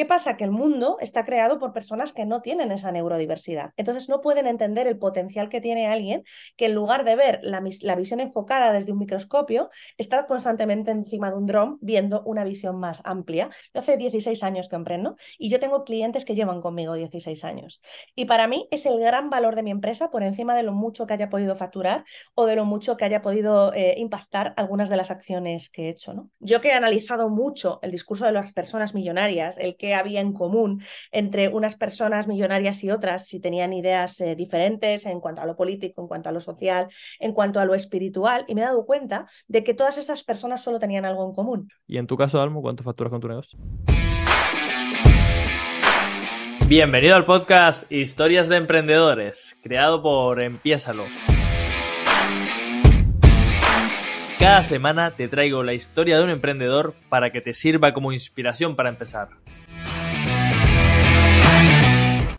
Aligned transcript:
¿Qué 0.00 0.06
pasa? 0.06 0.38
Que 0.38 0.44
el 0.44 0.50
mundo 0.50 0.96
está 1.00 1.26
creado 1.26 1.58
por 1.58 1.74
personas 1.74 2.14
que 2.14 2.24
no 2.24 2.40
tienen 2.40 2.72
esa 2.72 2.90
neurodiversidad. 2.90 3.74
Entonces 3.76 4.08
no 4.08 4.22
pueden 4.22 4.46
entender 4.46 4.86
el 4.86 4.96
potencial 4.96 5.50
que 5.50 5.60
tiene 5.60 5.88
alguien 5.88 6.24
que 6.56 6.64
en 6.64 6.74
lugar 6.74 7.04
de 7.04 7.16
ver 7.16 7.40
la, 7.42 7.60
visión 7.60 8.18
enfocada 8.18 8.72
desde 8.72 8.92
un 8.92 8.98
microscopio, 8.98 9.68
está 9.98 10.24
constantemente 10.24 10.90
encima 10.90 11.30
de 11.30 11.36
un 11.36 11.44
dron 11.44 11.76
viendo 11.82 12.22
una 12.22 12.44
visión 12.44 12.80
más 12.80 13.02
amplia. 13.04 13.50
Yo 13.74 13.80
hace 13.80 13.98
16 13.98 14.42
años 14.42 14.70
que 14.70 14.76
emprendo 14.76 15.16
y 15.38 15.50
yo 15.50 15.60
tengo 15.60 15.84
clientes 15.84 16.24
que 16.24 16.34
llevan 16.34 16.62
conmigo 16.62 16.94
16 16.94 17.44
años. 17.44 17.82
Y 18.14 18.24
para 18.24 18.48
mí 18.48 18.68
es 18.70 18.86
el 18.86 18.98
gran 19.00 19.28
valor 19.28 19.54
de 19.54 19.62
mi 19.62 19.70
empresa 19.70 20.10
por 20.10 20.22
encima 20.22 20.54
de 20.54 20.62
lo 20.62 20.72
mucho 20.72 21.06
que 21.06 21.12
haya 21.12 21.28
podido 21.28 21.56
facturar 21.56 22.06
o 22.34 22.46
de 22.46 22.56
lo 22.56 22.64
mucho 22.64 22.96
que 22.96 23.04
haya 23.04 23.20
podido 23.20 23.74
eh, 23.74 23.96
impactar 23.98 24.54
algunas 24.56 24.88
de 24.88 24.96
las 24.96 25.10
acciones 25.10 25.68
que 25.68 25.88
he 25.88 25.90
hecho. 25.90 26.14
¿no? 26.14 26.30
Yo 26.38 26.62
que 26.62 26.68
he 26.68 26.72
analizado 26.72 27.28
mucho 27.28 27.80
el 27.82 27.90
discurso 27.90 28.24
de 28.24 28.32
las 28.32 28.54
personas 28.54 28.94
millonarias, 28.94 29.58
el 29.58 29.76
que 29.76 29.89
había 29.94 30.20
en 30.20 30.32
común 30.32 30.82
entre 31.12 31.48
unas 31.48 31.76
personas 31.76 32.28
millonarias 32.28 32.82
y 32.84 32.90
otras, 32.90 33.26
si 33.26 33.40
tenían 33.40 33.72
ideas 33.72 34.20
eh, 34.20 34.34
diferentes 34.34 35.06
en 35.06 35.20
cuanto 35.20 35.42
a 35.42 35.46
lo 35.46 35.56
político, 35.56 36.02
en 36.02 36.08
cuanto 36.08 36.28
a 36.28 36.32
lo 36.32 36.40
social, 36.40 36.88
en 37.18 37.32
cuanto 37.32 37.60
a 37.60 37.64
lo 37.64 37.74
espiritual, 37.74 38.44
y 38.48 38.54
me 38.54 38.62
he 38.62 38.64
dado 38.64 38.84
cuenta 38.86 39.28
de 39.48 39.64
que 39.64 39.74
todas 39.74 39.98
esas 39.98 40.22
personas 40.22 40.62
solo 40.62 40.78
tenían 40.78 41.04
algo 41.04 41.26
en 41.26 41.34
común. 41.34 41.68
¿Y 41.86 41.98
en 41.98 42.06
tu 42.06 42.16
caso, 42.16 42.40
Almo, 42.40 42.62
cuánto 42.62 42.82
facturas 42.82 43.10
con 43.10 43.20
tu 43.20 43.28
negocio? 43.28 43.58
Bienvenido 46.70 47.16
al 47.16 47.24
podcast 47.24 47.90
Historias 47.90 48.48
de 48.48 48.56
Emprendedores, 48.56 49.58
creado 49.60 50.02
por 50.02 50.40
Empiésalo. 50.40 51.04
Cada 54.38 54.62
semana 54.62 55.10
te 55.10 55.28
traigo 55.28 55.62
la 55.64 55.74
historia 55.74 56.16
de 56.16 56.24
un 56.24 56.30
emprendedor 56.30 56.94
para 57.08 57.30
que 57.30 57.40
te 57.40 57.54
sirva 57.54 57.92
como 57.92 58.12
inspiración 58.12 58.74
para 58.74 58.88
empezar. 58.88 59.28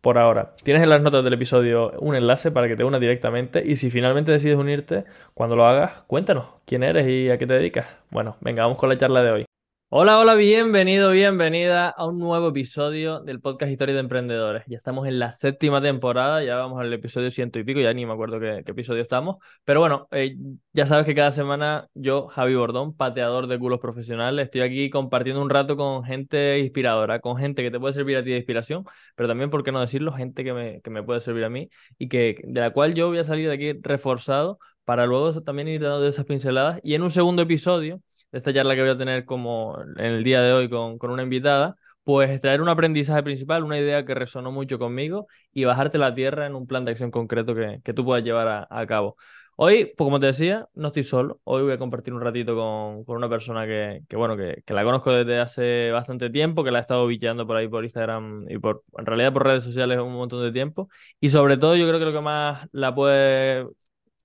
por 0.00 0.18
ahora. 0.18 0.54
Tienes 0.62 0.82
en 0.82 0.90
las 0.90 1.02
notas 1.02 1.24
del 1.24 1.34
episodio 1.34 1.92
un 1.98 2.14
enlace 2.14 2.50
para 2.50 2.68
que 2.68 2.76
te 2.76 2.84
unas 2.84 3.00
directamente 3.00 3.62
y 3.64 3.76
si 3.76 3.90
finalmente 3.90 4.32
decides 4.32 4.58
unirte, 4.58 5.04
cuando 5.34 5.56
lo 5.56 5.66
hagas, 5.66 6.02
cuéntanos 6.06 6.46
quién 6.64 6.82
eres 6.82 7.08
y 7.08 7.30
a 7.30 7.38
qué 7.38 7.46
te 7.46 7.54
dedicas. 7.54 7.86
Bueno, 8.10 8.36
venga, 8.40 8.62
vamos 8.62 8.78
con 8.78 8.88
la 8.88 8.96
charla 8.96 9.22
de 9.22 9.30
hoy. 9.30 9.47
Hola, 9.90 10.18
hola, 10.18 10.34
bienvenido, 10.34 11.10
bienvenida 11.12 11.88
a 11.88 12.06
un 12.06 12.18
nuevo 12.18 12.48
episodio 12.48 13.20
del 13.20 13.40
podcast 13.40 13.72
Historia 13.72 13.94
de 13.94 14.00
Emprendedores. 14.00 14.64
Ya 14.66 14.76
estamos 14.76 15.06
en 15.08 15.18
la 15.18 15.32
séptima 15.32 15.80
temporada, 15.80 16.44
ya 16.44 16.56
vamos 16.56 16.78
al 16.78 16.92
episodio 16.92 17.30
ciento 17.30 17.58
y 17.58 17.64
pico, 17.64 17.80
ya 17.80 17.94
ni 17.94 18.04
me 18.04 18.12
acuerdo 18.12 18.38
qué, 18.38 18.58
episodio 18.66 19.00
estamos. 19.00 19.36
Pero 19.64 19.80
bueno, 19.80 20.06
eh, 20.10 20.36
ya 20.74 20.84
sabes 20.84 21.06
que 21.06 21.14
cada 21.14 21.30
semana 21.30 21.88
yo, 21.94 22.28
Javi 22.28 22.54
Bordón, 22.54 22.94
pateador 22.94 23.46
de 23.46 23.58
culos 23.58 23.80
profesionales, 23.80 24.44
estoy 24.44 24.60
aquí 24.60 24.90
compartiendo 24.90 25.40
un 25.40 25.48
rato 25.48 25.74
con 25.76 26.04
gente 26.04 26.58
inspiradora, 26.58 27.20
con 27.20 27.38
gente 27.38 27.62
que 27.62 27.70
te 27.70 27.80
puede 27.80 27.94
servir 27.94 28.18
a 28.18 28.22
ti 28.22 28.30
de 28.30 28.36
inspiración, 28.36 28.84
pero 29.14 29.26
también, 29.26 29.48
¿por 29.48 29.64
qué 29.64 29.72
no 29.72 29.80
decirlo? 29.80 30.12
Gente 30.12 30.44
que 30.44 30.52
me, 30.52 30.82
que 30.82 30.90
me 30.90 31.02
puede 31.02 31.20
servir 31.20 31.44
a 31.44 31.48
mí 31.48 31.70
y 31.98 32.08
que 32.08 32.36
de 32.44 32.60
la 32.60 32.72
cual 32.72 32.92
yo 32.94 33.08
voy 33.08 33.18
a 33.18 33.24
salir 33.24 33.48
de 33.48 33.54
aquí 33.54 33.72
reforzado 33.82 34.58
para 34.84 35.06
luego 35.06 35.42
también 35.42 35.68
ir 35.68 35.80
dando 35.80 36.06
esas 36.06 36.26
pinceladas. 36.26 36.78
Y 36.82 36.94
en 36.94 37.02
un 37.02 37.10
segundo 37.10 37.42
episodio 37.42 38.02
esta 38.32 38.52
charla 38.52 38.74
que 38.74 38.82
voy 38.82 38.90
a 38.90 38.98
tener 38.98 39.24
como 39.24 39.78
en 39.96 40.04
el 40.04 40.24
día 40.24 40.42
de 40.42 40.52
hoy 40.52 40.68
con, 40.68 40.98
con 40.98 41.10
una 41.10 41.22
invitada, 41.22 41.76
pues 42.08 42.30
extraer 42.30 42.62
un 42.62 42.70
aprendizaje 42.70 43.22
principal, 43.22 43.64
una 43.64 43.78
idea 43.78 44.04
que 44.06 44.14
resonó 44.14 44.50
mucho 44.50 44.78
conmigo 44.78 45.26
y 45.52 45.64
bajarte 45.64 45.98
la 45.98 46.14
tierra 46.14 46.46
en 46.46 46.54
un 46.54 46.66
plan 46.66 46.84
de 46.86 46.92
acción 46.92 47.10
concreto 47.10 47.54
que, 47.54 47.80
que 47.84 47.92
tú 47.92 48.02
puedas 48.04 48.24
llevar 48.24 48.66
a, 48.70 48.86
cabo. 48.86 49.16
Hoy, 49.56 49.92
pues 49.96 50.06
como 50.06 50.18
te 50.18 50.26
decía, 50.26 50.68
no 50.74 50.88
estoy 50.88 51.04
solo. 51.04 51.40
Hoy 51.44 51.64
voy 51.64 51.72
a 51.72 51.78
compartir 51.78 52.14
un 52.14 52.22
ratito 52.22 52.54
con, 52.54 53.04
con 53.04 53.16
una 53.16 53.28
persona 53.28 53.66
que, 53.66 54.00
que 54.08 54.16
bueno, 54.16 54.36
que, 54.38 54.62
que, 54.64 54.72
la 54.72 54.84
conozco 54.84 55.12
desde 55.12 55.38
hace 55.38 55.90
bastante 55.90 56.30
tiempo, 56.30 56.64
que 56.64 56.70
la 56.70 56.78
he 56.78 56.82
estado 56.82 57.06
bicheando 57.06 57.46
por 57.46 57.56
ahí 57.56 57.68
por 57.68 57.84
Instagram 57.84 58.46
y 58.48 58.58
por, 58.58 58.84
en 58.96 59.04
realidad 59.04 59.32
por 59.34 59.44
redes 59.44 59.64
sociales 59.64 59.98
un 59.98 60.14
montón 60.14 60.42
de 60.42 60.52
tiempo. 60.52 60.88
Y 61.20 61.28
sobre 61.28 61.58
todo, 61.58 61.76
yo 61.76 61.86
creo 61.86 61.98
que 61.98 62.06
lo 62.06 62.12
que 62.12 62.20
más 62.22 62.68
la 62.72 62.94
puede, 62.94 63.66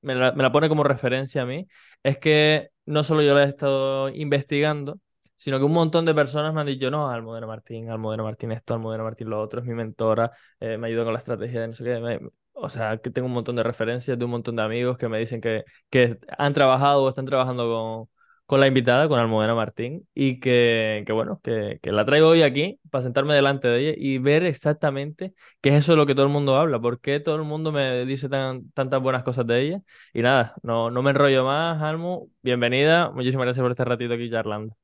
me 0.01 0.16
la, 0.16 0.31
me 0.33 0.44
la 0.44 0.51
pone 0.51 0.69
como 0.69 0.83
referencia 0.85 1.41
a 1.41 1.45
mí, 1.45 1.67
es 2.03 2.17
que 2.17 2.69
no 2.85 3.03
solo 3.03 3.21
yo 3.21 3.33
la 3.33 3.44
he 3.45 3.49
estado 3.49 4.09
investigando, 4.09 4.99
sino 5.38 5.57
que 5.59 5.66
un 5.66 5.73
montón 5.73 6.05
de 6.05 6.13
personas 6.16 6.53
me 6.53 6.61
han 6.61 6.67
dicho, 6.67 6.89
no, 6.91 7.09
Almudena 7.09 7.47
Martín, 7.47 7.89
Almudena 7.89 8.23
Martín 8.23 8.51
esto, 8.51 8.73
Almudena 8.73 9.03
Martín 9.03 9.29
lo 9.29 9.41
otro, 9.41 9.61
es 9.61 9.66
mi 9.67 9.73
mentora, 9.73 10.31
eh, 10.59 10.77
me 10.77 10.88
ayuda 10.88 11.03
con 11.03 11.13
la 11.13 11.19
estrategia 11.19 11.61
de 11.61 11.67
no 11.69 11.75
sé 11.75 11.83
qué. 11.83 12.19
o 12.53 12.69
sea, 12.69 12.97
que 12.97 13.09
tengo 13.11 13.27
un 13.27 13.33
montón 13.33 13.55
de 13.55 13.63
referencias 13.63 14.17
de 14.17 14.25
un 14.25 14.31
montón 14.31 14.55
de 14.55 14.63
amigos 14.63 14.97
que 14.97 15.09
me 15.09 15.19
dicen 15.19 15.41
que, 15.41 15.63
que 15.89 16.17
han 16.38 16.53
trabajado 16.53 17.03
o 17.03 17.09
están 17.09 17.25
trabajando 17.25 18.09
con, 18.45 18.59
la 18.59 18.67
invitada, 18.67 19.07
con 19.07 19.19
Almudena 19.19 19.55
Martín, 19.55 20.07
y 20.13 20.39
que, 20.39 21.03
que 21.05 21.13
bueno, 21.13 21.39
que, 21.43 21.79
que, 21.81 21.91
la 21.91 22.05
traigo 22.05 22.29
hoy 22.29 22.41
aquí 22.43 22.79
para 22.91 23.03
sentarme 23.03 23.33
delante 23.33 23.67
de 23.67 23.79
ella 23.79 23.93
y 23.97 24.17
ver 24.17 24.43
exactamente 24.43 25.33
qué 25.61 25.69
es 25.69 25.75
eso 25.75 25.93
de 25.93 25.97
lo 25.97 26.05
que 26.05 26.15
todo 26.15 26.25
el 26.25 26.31
mundo 26.31 26.57
habla, 26.57 26.79
por 26.79 26.99
qué 26.99 27.19
todo 27.19 27.35
el 27.35 27.43
mundo 27.43 27.71
me 27.71 28.05
dice 28.05 28.29
tan, 28.29 28.69
tantas 28.71 29.01
buenas 29.01 29.23
cosas 29.23 29.47
de 29.47 29.61
ella. 29.61 29.81
Y 30.13 30.21
nada, 30.21 30.55
no, 30.63 30.91
no 30.91 31.01
me 31.01 31.11
enrollo 31.11 31.45
más, 31.45 31.81
Almu, 31.81 32.29
bienvenida, 32.41 33.11
muchísimas 33.11 33.45
gracias 33.45 33.63
por 33.63 33.71
este 33.71 33.85
ratito 33.85 34.13
aquí 34.13 34.29
charlando 34.29 34.82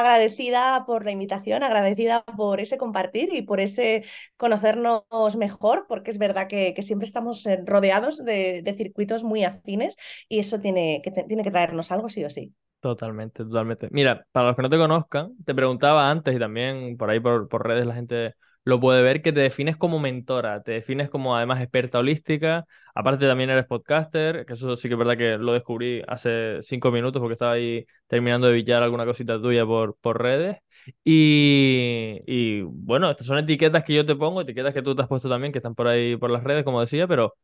agradecida 0.00 0.84
por 0.86 1.04
la 1.04 1.10
invitación, 1.10 1.62
agradecida 1.62 2.24
por 2.36 2.60
ese 2.60 2.78
compartir 2.78 3.32
y 3.32 3.42
por 3.42 3.60
ese 3.60 4.04
conocernos 4.36 5.04
mejor, 5.38 5.86
porque 5.88 6.10
es 6.10 6.18
verdad 6.18 6.48
que, 6.48 6.74
siempre 6.82 7.06
estamos 7.06 7.46
eh, 7.46 7.62
rodeados 7.64 8.24
de, 8.24 8.74
circuitos 8.76 9.24
muy 9.24 9.44
afines 9.44 9.96
y 10.28 10.38
eso 10.38 10.60
tiene 10.60 11.00
que, 11.02 11.10
tiene 11.10 11.44
que 11.44 11.50
traernos 11.50 11.92
algo 11.92 12.08
sí 12.08 12.24
o 12.24 12.30
sí. 12.30 12.54
Totalmente, 12.80 13.44
totalmente. 13.44 13.88
Mira, 13.90 14.26
para 14.30 14.48
los 14.48 14.56
que 14.56 14.62
no 14.62 14.68
te 14.68 14.76
conozcan, 14.76 15.32
te 15.44 15.54
preguntaba 15.54 16.10
antes 16.10 16.36
y 16.36 16.38
también 16.38 16.98
por 16.98 17.08
ahí 17.08 17.18
por, 17.18 17.48
por 17.48 17.66
redes 17.66 17.86
la 17.86 17.94
gente 17.94 18.34
lo 18.64 18.80
puede 18.80 19.02
ver 19.02 19.22
que 19.22 19.32
te 19.32 19.40
defines 19.40 19.76
como 19.76 19.98
mentora, 19.98 20.62
te 20.62 20.72
defines 20.72 21.10
como 21.10 21.36
además 21.36 21.60
experta 21.60 21.98
holística, 21.98 22.64
aparte 22.94 23.26
también 23.26 23.50
eres 23.50 23.66
podcaster, 23.66 24.46
que 24.46 24.54
eso 24.54 24.74
sí 24.76 24.88
que 24.88 24.94
es 24.94 24.98
verdad 24.98 25.16
que 25.18 25.36
lo 25.38 25.52
descubrí 25.52 26.02
hace 26.08 26.58
cinco 26.62 26.90
minutos 26.90 27.20
porque 27.20 27.34
estaba 27.34 27.52
ahí 27.52 27.86
terminando 28.06 28.46
de 28.46 28.54
billar 28.54 28.82
alguna 28.82 29.04
cosita 29.04 29.40
tuya 29.40 29.66
por, 29.66 29.96
por 29.98 30.20
redes. 30.22 30.58
Y, 31.04 32.20
y, 32.26 32.62
bueno, 32.62 33.10
estas 33.10 33.26
son 33.26 33.38
etiquetas 33.38 33.84
que 33.84 33.94
yo 33.94 34.04
te 34.06 34.14
pongo, 34.16 34.40
etiquetas 34.42 34.74
que 34.74 34.82
tú 34.82 34.94
te 34.94 35.02
has 35.02 35.08
puesto 35.08 35.28
también, 35.28 35.52
que 35.52 35.58
están 35.58 35.74
por 35.74 35.88
ahí 35.88 36.16
por 36.16 36.30
las 36.30 36.44
redes, 36.44 36.64
como 36.64 36.80
decía, 36.80 37.06
pero 37.06 37.34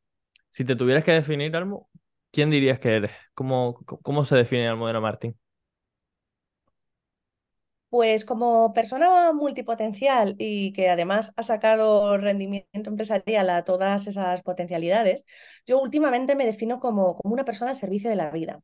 si 0.50 0.64
te 0.64 0.76
tuvieras 0.76 1.04
que 1.04 1.12
definir, 1.12 1.54
Almo, 1.56 1.88
¿quién 2.32 2.50
dirías 2.50 2.78
que 2.80 2.96
eres? 2.96 3.12
¿Cómo, 3.34 3.74
cómo 4.02 4.24
se 4.24 4.36
define 4.36 4.68
Almudena 4.68 5.00
Martín? 5.00 5.36
Pues 7.90 8.24
como 8.24 8.72
persona 8.72 9.32
multipotencial 9.32 10.36
y 10.38 10.72
que 10.72 10.88
además 10.90 11.32
ha 11.36 11.42
sacado 11.42 12.16
rendimiento 12.18 12.88
empresarial 12.90 13.50
a 13.50 13.64
todas 13.64 14.06
esas 14.06 14.42
potencialidades, 14.42 15.24
yo 15.66 15.80
últimamente 15.80 16.36
me 16.36 16.46
defino 16.46 16.78
como, 16.78 17.16
como 17.16 17.34
una 17.34 17.44
persona 17.44 17.72
al 17.72 17.76
servicio 17.76 18.08
de 18.08 18.16
la 18.16 18.30
vida. 18.30 18.62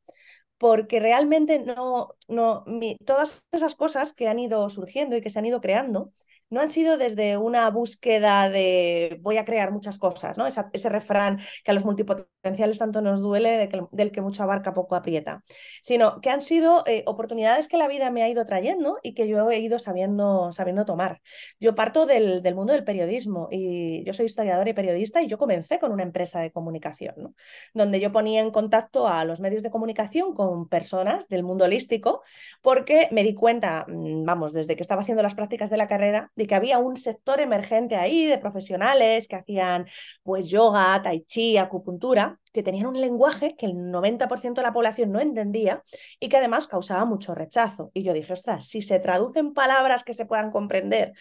Porque 0.58 1.00
realmente 1.00 1.58
no, 1.60 2.14
no 2.28 2.64
todas 3.04 3.46
esas 3.52 3.74
cosas 3.74 4.12
que 4.14 4.28
han 4.28 4.38
ido 4.38 4.68
surgiendo 4.70 5.16
y 5.16 5.20
que 5.22 5.30
se 5.30 5.38
han 5.40 5.46
ido 5.46 5.60
creando 5.60 6.12
no 6.50 6.60
han 6.60 6.70
sido 6.70 6.96
desde 6.96 7.36
una 7.36 7.68
búsqueda 7.70 8.48
de 8.48 9.18
voy 9.20 9.36
a 9.36 9.44
crear 9.44 9.72
muchas 9.72 9.98
cosas, 9.98 10.36
¿no? 10.36 10.46
ese 10.46 10.88
refrán 10.88 11.40
que 11.64 11.70
a 11.70 11.74
los 11.74 11.84
multipotenciales 11.84 12.78
tanto 12.78 13.00
nos 13.00 13.20
duele, 13.20 13.68
del 13.90 14.12
que 14.12 14.20
mucho 14.20 14.42
abarca, 14.42 14.74
poco 14.74 14.94
aprieta, 14.94 15.42
sino 15.82 16.20
que 16.20 16.30
han 16.30 16.40
sido 16.40 16.84
eh, 16.86 17.02
oportunidades 17.06 17.68
que 17.68 17.76
la 17.76 17.88
vida 17.88 18.10
me 18.10 18.22
ha 18.22 18.28
ido 18.28 18.46
trayendo 18.46 18.98
y 19.02 19.14
que 19.14 19.28
yo 19.28 19.50
he 19.50 19.58
ido 19.58 19.78
sabiendo, 19.78 20.52
sabiendo 20.52 20.84
tomar. 20.84 21.20
Yo 21.58 21.74
parto 21.74 22.06
del, 22.06 22.42
del 22.42 22.54
mundo 22.54 22.72
del 22.72 22.84
periodismo 22.84 23.48
y 23.50 24.04
yo 24.04 24.12
soy 24.12 24.26
historiadora 24.26 24.70
y 24.70 24.74
periodista 24.74 25.22
y 25.22 25.26
yo 25.26 25.38
comencé 25.38 25.78
con 25.78 25.92
una 25.92 26.02
empresa 26.02 26.40
de 26.40 26.52
comunicación, 26.52 27.14
¿no? 27.16 27.34
donde 27.74 28.00
yo 28.00 28.12
ponía 28.12 28.40
en 28.40 28.50
contacto 28.50 29.08
a 29.08 29.24
los 29.24 29.40
medios 29.40 29.62
de 29.62 29.70
comunicación 29.70 30.34
con 30.34 30.68
personas 30.68 31.28
del 31.28 31.42
mundo 31.42 31.64
holístico 31.64 32.22
porque 32.62 33.08
me 33.10 33.22
di 33.22 33.34
cuenta, 33.34 33.84
mm, 33.88 34.24
vamos, 34.24 34.52
desde 34.52 34.76
que 34.76 34.82
estaba 34.82 35.02
haciendo 35.02 35.22
las 35.22 35.34
prácticas 35.34 35.70
de 35.70 35.76
la 35.76 35.88
carrera, 35.88 36.30
de 36.36 36.46
que 36.46 36.54
había 36.54 36.78
un 36.78 36.96
sector 36.96 37.40
emergente 37.40 37.96
ahí 37.96 38.26
de 38.26 38.38
profesionales 38.38 39.26
que 39.26 39.36
hacían 39.36 39.86
pues 40.22 40.48
yoga, 40.48 41.00
tai 41.02 41.22
chi, 41.22 41.56
acupuntura, 41.56 42.38
que 42.52 42.62
tenían 42.62 42.86
un 42.86 43.00
lenguaje 43.00 43.54
que 43.56 43.66
el 43.66 43.74
90% 43.74 44.54
de 44.54 44.62
la 44.62 44.72
población 44.72 45.12
no 45.12 45.20
entendía 45.20 45.82
y 46.20 46.30
que 46.30 46.38
además 46.38 46.66
causaba 46.66 47.04
mucho 47.04 47.34
rechazo. 47.34 47.90
Y 47.92 48.02
yo 48.02 48.14
dije, 48.14 48.32
ostras, 48.32 48.66
si 48.66 48.80
se 48.80 48.98
traducen 48.98 49.52
palabras 49.52 50.04
que 50.04 50.14
se 50.14 50.24
puedan 50.24 50.50
comprender, 50.50 51.12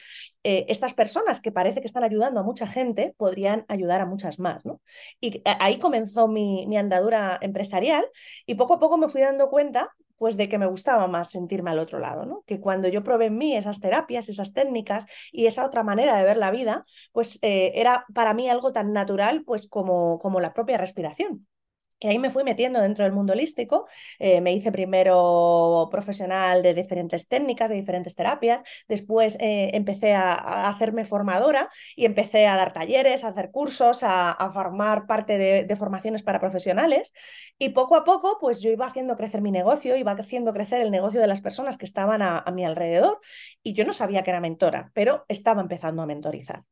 eh, 0.44 0.66
estas 0.70 0.94
personas 0.94 1.42
que 1.42 1.52
parece 1.52 1.82
que 1.82 1.88
están 1.88 2.06
ayudando 2.06 2.40
a 2.40 2.44
mucha 2.44 2.68
gente 2.68 3.14
podrían 3.18 3.66
ayudar 3.68 4.00
a 4.00 4.06
muchas 4.06 4.40
más. 4.40 4.66
¿no? 4.66 4.82
Y 5.20 5.42
ahí 5.60 5.78
comenzó 5.80 6.28
mi, 6.28 6.68
mi 6.68 6.78
andadura 6.78 7.38
empresarial 7.42 8.06
y 8.46 8.56
poco 8.56 8.76
a 8.76 8.80
poco 8.80 8.98
me 8.98 9.10
fui 9.10 9.22
dando 9.22 9.50
cuenta 9.50 9.94
pues 10.18 10.38
de 10.38 10.50
que 10.50 10.58
me 10.58 10.66
gustaba 10.66 11.08
más 11.08 11.32
sentirme 11.32 11.72
al 11.72 11.80
otro 11.80 12.00
lado, 12.00 12.26
¿no? 12.26 12.44
Que 12.46 12.60
cuando 12.60 12.88
yo 12.88 13.04
probé 13.04 13.28
en 13.28 13.38
mí 13.38 13.56
esas 13.56 13.80
terapias, 13.80 14.30
esas 14.30 14.54
técnicas 14.54 15.06
y 15.32 15.46
esa 15.48 15.66
otra 15.66 15.84
manera 15.84 16.18
de 16.18 16.24
ver 16.24 16.38
la 16.38 16.52
vida, 16.52 16.86
pues 17.12 17.40
eh, 17.42 17.74
era 17.76 18.06
para 18.14 18.34
mí 18.34 18.50
algo 18.50 18.72
tan 18.72 18.94
natural 18.94 19.44
pues 19.46 19.68
como, 19.68 20.20
como 20.20 20.40
la 20.40 20.54
propia 20.54 20.78
respiración. 20.78 21.42
Y 22.00 22.08
ahí 22.08 22.20
me 22.20 22.30
fui 22.30 22.44
metiendo 22.44 22.82
dentro 22.82 23.06
del 23.06 23.14
mundo 23.14 23.34
holístico. 23.34 23.88
Eh, 24.20 24.42
me 24.42 24.54
hice 24.54 24.72
primero 24.72 25.88
profesional 25.90 26.62
de 26.62 26.74
diferentes 26.74 27.28
técnicas, 27.28 27.70
de 27.70 27.76
diferentes 27.78 28.16
terapias. 28.16 28.62
Después 28.88 29.38
eh, 29.40 29.72
empecé 29.74 30.14
a, 30.14 30.68
hacerme 30.70 31.06
formadora 31.06 31.70
y 31.96 32.06
empecé 32.06 32.48
a 32.48 32.58
dar 32.58 32.74
talleres, 32.74 33.24
a 33.24 33.30
hacer 33.30 33.50
cursos, 33.52 34.02
a, 34.04 34.36
formar 34.54 35.08
parte 35.08 35.38
de, 35.38 35.76
formaciones 35.78 36.22
para 36.24 36.40
profesionales. 36.40 37.14
Y 37.58 37.70
poco 37.70 37.96
a 37.96 38.04
poco, 38.04 38.38
pues 38.40 38.62
yo 38.62 38.70
iba 38.72 38.88
haciendo 38.88 39.16
crecer 39.16 39.42
mi 39.42 39.52
negocio, 39.52 39.96
iba 39.96 40.12
haciendo 40.12 40.54
crecer 40.54 40.82
el 40.82 40.92
negocio 40.92 41.22
de 41.22 41.28
las 41.28 41.42
personas 41.42 41.78
que 41.78 41.86
estaban 41.86 42.22
a 42.22 42.44
mi 42.54 42.66
alrededor. 42.66 43.20
Y 43.64 43.74
yo 43.74 43.86
no 43.86 43.94
sabía 43.94 44.24
que 44.24 44.32
era 44.32 44.42
mentora, 44.42 44.92
pero 44.94 45.26
estaba 45.30 45.62
empezando 45.62 46.02
a 46.04 46.06
mentorizar. 46.06 46.64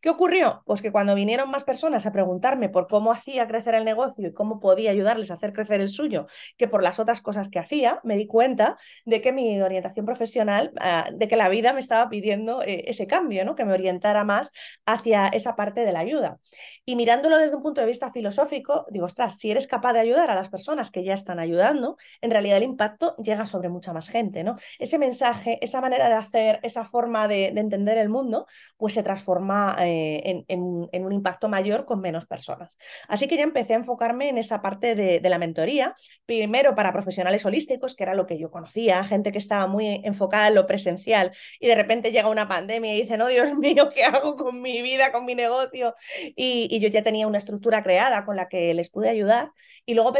¿Qué 0.00 0.10
ocurrió? 0.10 0.62
Pues 0.66 0.82
que 0.82 0.92
cuando 0.92 1.14
vinieron 1.14 1.50
más 1.50 1.64
personas 1.64 2.06
a 2.06 2.12
preguntarme 2.12 2.68
por 2.68 2.88
cómo 2.88 3.12
hacía 3.12 3.46
crecer 3.46 3.74
el 3.74 3.84
negocio 3.84 4.28
y 4.28 4.32
cómo 4.32 4.60
podía 4.60 4.90
ayudarles 4.90 5.30
a 5.30 5.34
hacer 5.34 5.52
crecer 5.52 5.80
el 5.80 5.88
suyo, 5.88 6.26
que 6.56 6.68
por 6.68 6.82
las 6.82 6.98
otras 6.98 7.20
cosas 7.20 7.48
que 7.48 7.58
hacía, 7.58 8.00
me 8.04 8.16
di 8.16 8.26
cuenta 8.26 8.78
de 9.04 9.20
que 9.20 9.32
mi 9.32 9.60
orientación 9.60 10.06
profesional, 10.06 10.72
ah, 10.80 11.08
de 11.12 11.28
que 11.28 11.36
la 11.36 11.48
vida 11.48 11.72
me 11.72 11.80
estaba 11.80 12.08
pidiendo 12.08 12.62
eh, 12.62 12.84
ese 12.86 13.06
cambio, 13.06 13.44
¿no? 13.44 13.54
que 13.54 13.64
me 13.64 13.72
orientara 13.72 14.24
más 14.24 14.52
hacia 14.86 15.28
esa 15.28 15.56
parte 15.56 15.84
de 15.84 15.92
la 15.92 16.00
ayuda. 16.00 16.38
Y 16.84 16.96
mirándolo 16.96 17.38
desde 17.38 17.56
un 17.56 17.62
punto 17.62 17.80
de 17.80 17.86
vista 17.86 18.12
filosófico, 18.12 18.86
digo, 18.90 19.06
ostras, 19.06 19.38
si 19.38 19.50
eres 19.50 19.66
capaz 19.66 19.92
de 19.92 20.00
ayudar 20.00 20.30
a 20.30 20.34
las 20.34 20.48
personas 20.48 20.90
que 20.90 21.04
ya 21.04 21.14
están 21.14 21.38
ayudando, 21.38 21.96
en 22.20 22.30
realidad 22.30 22.56
el 22.56 22.64
impacto 22.64 23.16
llega 23.16 23.46
sobre 23.46 23.68
mucha 23.68 23.92
más 23.92 24.08
gente. 24.08 24.44
¿no? 24.44 24.56
Ese 24.78 24.98
mensaje, 24.98 25.58
esa 25.62 25.80
manera 25.80 26.08
de 26.08 26.14
hacer, 26.14 26.60
esa 26.62 26.84
forma 26.84 27.28
de, 27.28 27.52
de 27.52 27.60
entender 27.60 27.98
el 27.98 28.08
mundo, 28.08 28.46
pues 28.76 28.94
se 28.94 29.02
transforma 29.02 29.71
eh, 29.80 30.44
en, 30.48 30.62
un 30.62 31.12
impacto 31.12 31.48
mayor 31.48 31.84
con 31.84 32.00
menos 32.00 32.26
personas. 32.26 32.78
Así 33.08 33.28
que 33.28 33.36
ya 33.36 33.42
empecé 33.42 33.74
a 33.74 33.76
enfocarme 33.76 34.28
en 34.28 34.38
esa 34.38 34.62
parte 34.62 34.94
de, 34.94 35.20
la 35.28 35.38
mentoría, 35.38 35.94
primero 36.26 36.74
para 36.74 36.92
profesionales 36.92 37.44
holísticos, 37.46 37.94
que 37.94 38.02
era 38.02 38.14
lo 38.14 38.26
que 38.26 38.38
yo 38.38 38.50
conocía, 38.50 39.02
gente 39.04 39.32
que 39.32 39.38
estaba 39.38 39.66
muy 39.66 40.02
enfocada 40.04 40.48
en 40.48 40.54
lo 40.54 40.66
presencial 40.66 41.32
y 41.58 41.66
de 41.66 41.74
repente 41.74 42.12
llega 42.12 42.28
una 42.28 42.48
pandemia 42.48 42.94
y 42.94 43.02
dicen, 43.02 43.22
oh 43.22 43.28
Dios 43.28 43.54
mío, 43.58 43.90
¿qué 43.94 44.04
hago 44.04 44.36
con 44.36 44.60
mi 44.60 44.82
vida, 44.82 45.12
con 45.12 45.24
mi 45.24 45.34
negocio? 45.34 45.94
Y, 46.36 46.78
yo 46.82 46.88
ya 46.88 47.02
tenía 47.02 47.26
una 47.28 47.38
estructura 47.38 47.82
creada 47.82 48.24
con 48.24 48.36
la 48.36 48.48
que 48.48 48.74
les 48.74 48.90
pude 48.90 49.08
ayudar. 49.08 49.52
Y 49.86 49.94
luego 49.94 50.12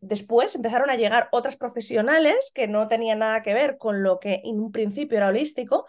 después 0.00 0.54
empezaron 0.54 0.90
a 0.90 0.96
llegar 0.96 1.28
otras 1.32 1.56
profesionales 1.56 2.50
que 2.54 2.66
no 2.66 2.88
tenían 2.88 3.20
nada 3.20 3.42
que 3.42 3.54
ver 3.54 3.78
con 3.78 4.02
lo 4.02 4.20
que 4.20 4.40
en 4.44 4.60
un 4.60 4.72
principio 4.72 5.18
era 5.18 5.28
holístico, 5.28 5.86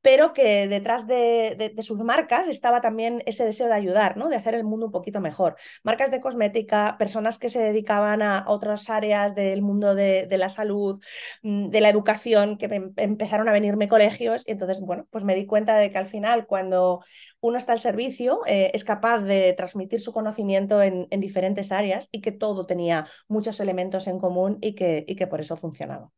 pero 0.00 0.32
que 0.32 0.68
detrás 0.68 1.06
de, 1.06 1.74
sus 1.80 2.00
marcas 2.00 2.48
estaba 2.48 2.80
también 2.80 3.22
ese 3.26 3.44
deseo 3.44 3.66
de 3.66 3.74
ayudar, 3.74 4.16
¿no? 4.16 4.28
de 4.28 4.36
hacer 4.36 4.54
el 4.54 4.64
mundo 4.64 4.86
un 4.86 4.92
poquito 4.92 5.20
mejor. 5.20 5.56
Marcas 5.82 6.10
de 6.10 6.20
cosmética, 6.20 6.96
personas 6.98 7.38
que 7.38 7.48
se 7.48 7.60
dedicaban 7.60 8.22
a 8.22 8.44
otras 8.46 8.90
áreas 8.90 9.34
del 9.34 9.62
mundo 9.62 9.94
de, 9.94 10.28
la 10.30 10.48
salud, 10.48 11.02
mm, 11.42 11.70
de 11.70 11.80
la 11.80 11.88
educación, 11.88 12.58
que 12.58 12.66
em, 12.66 12.92
empezaron 12.96 13.48
a 13.48 13.52
venirme 13.52 13.88
colegios 13.88 14.44
y 14.46 14.52
entonces, 14.52 14.80
bueno, 14.80 15.06
pues 15.10 15.24
me 15.24 15.34
di 15.34 15.46
cuenta 15.46 15.76
de 15.76 15.90
que 15.90 15.98
al 15.98 16.06
final 16.06 16.46
cuando 16.46 17.00
uno 17.40 17.56
está 17.56 17.72
al 17.72 17.80
servicio, 17.80 18.40
eh, 18.46 18.70
es 18.74 18.84
capaz 18.84 19.20
de 19.20 19.54
transmitir 19.56 20.00
su 20.00 20.12
conocimiento 20.12 20.82
en, 20.82 21.08
diferentes 21.18 21.72
áreas 21.72 22.08
y 22.12 22.20
que 22.20 22.32
todo 22.32 22.66
tenía 22.66 23.06
muchos 23.28 23.60
elementos 23.60 24.06
en 24.06 24.18
común 24.18 24.58
y 24.60 24.74
que, 24.74 25.04
y 25.06 25.16
que 25.16 25.26
por 25.26 25.40
eso 25.40 25.56
funcionaba. 25.56 26.10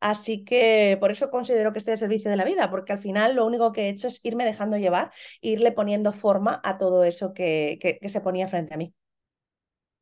Así 0.00 0.44
que 0.44 0.96
por 1.00 1.10
eso 1.10 1.30
considero 1.30 1.72
que 1.72 1.78
estoy 1.78 1.92
al 1.92 1.98
servicio 1.98 2.30
de 2.30 2.36
la 2.36 2.44
vida, 2.44 2.70
porque 2.70 2.92
al 2.92 2.98
final 2.98 3.25
lo 3.34 3.46
único 3.46 3.72
que 3.72 3.82
he 3.82 3.88
hecho 3.90 4.08
es 4.08 4.24
irme 4.24 4.44
dejando 4.44 4.78
llevar, 4.78 5.12
irle 5.40 5.72
poniendo 5.72 6.12
forma 6.12 6.60
a 6.64 6.78
todo 6.78 7.04
eso 7.04 7.34
que, 7.34 7.78
que 7.80 8.08
se 8.08 8.20
ponía 8.20 8.48
frente 8.48 8.74
a 8.74 8.76
mí. 8.76 8.94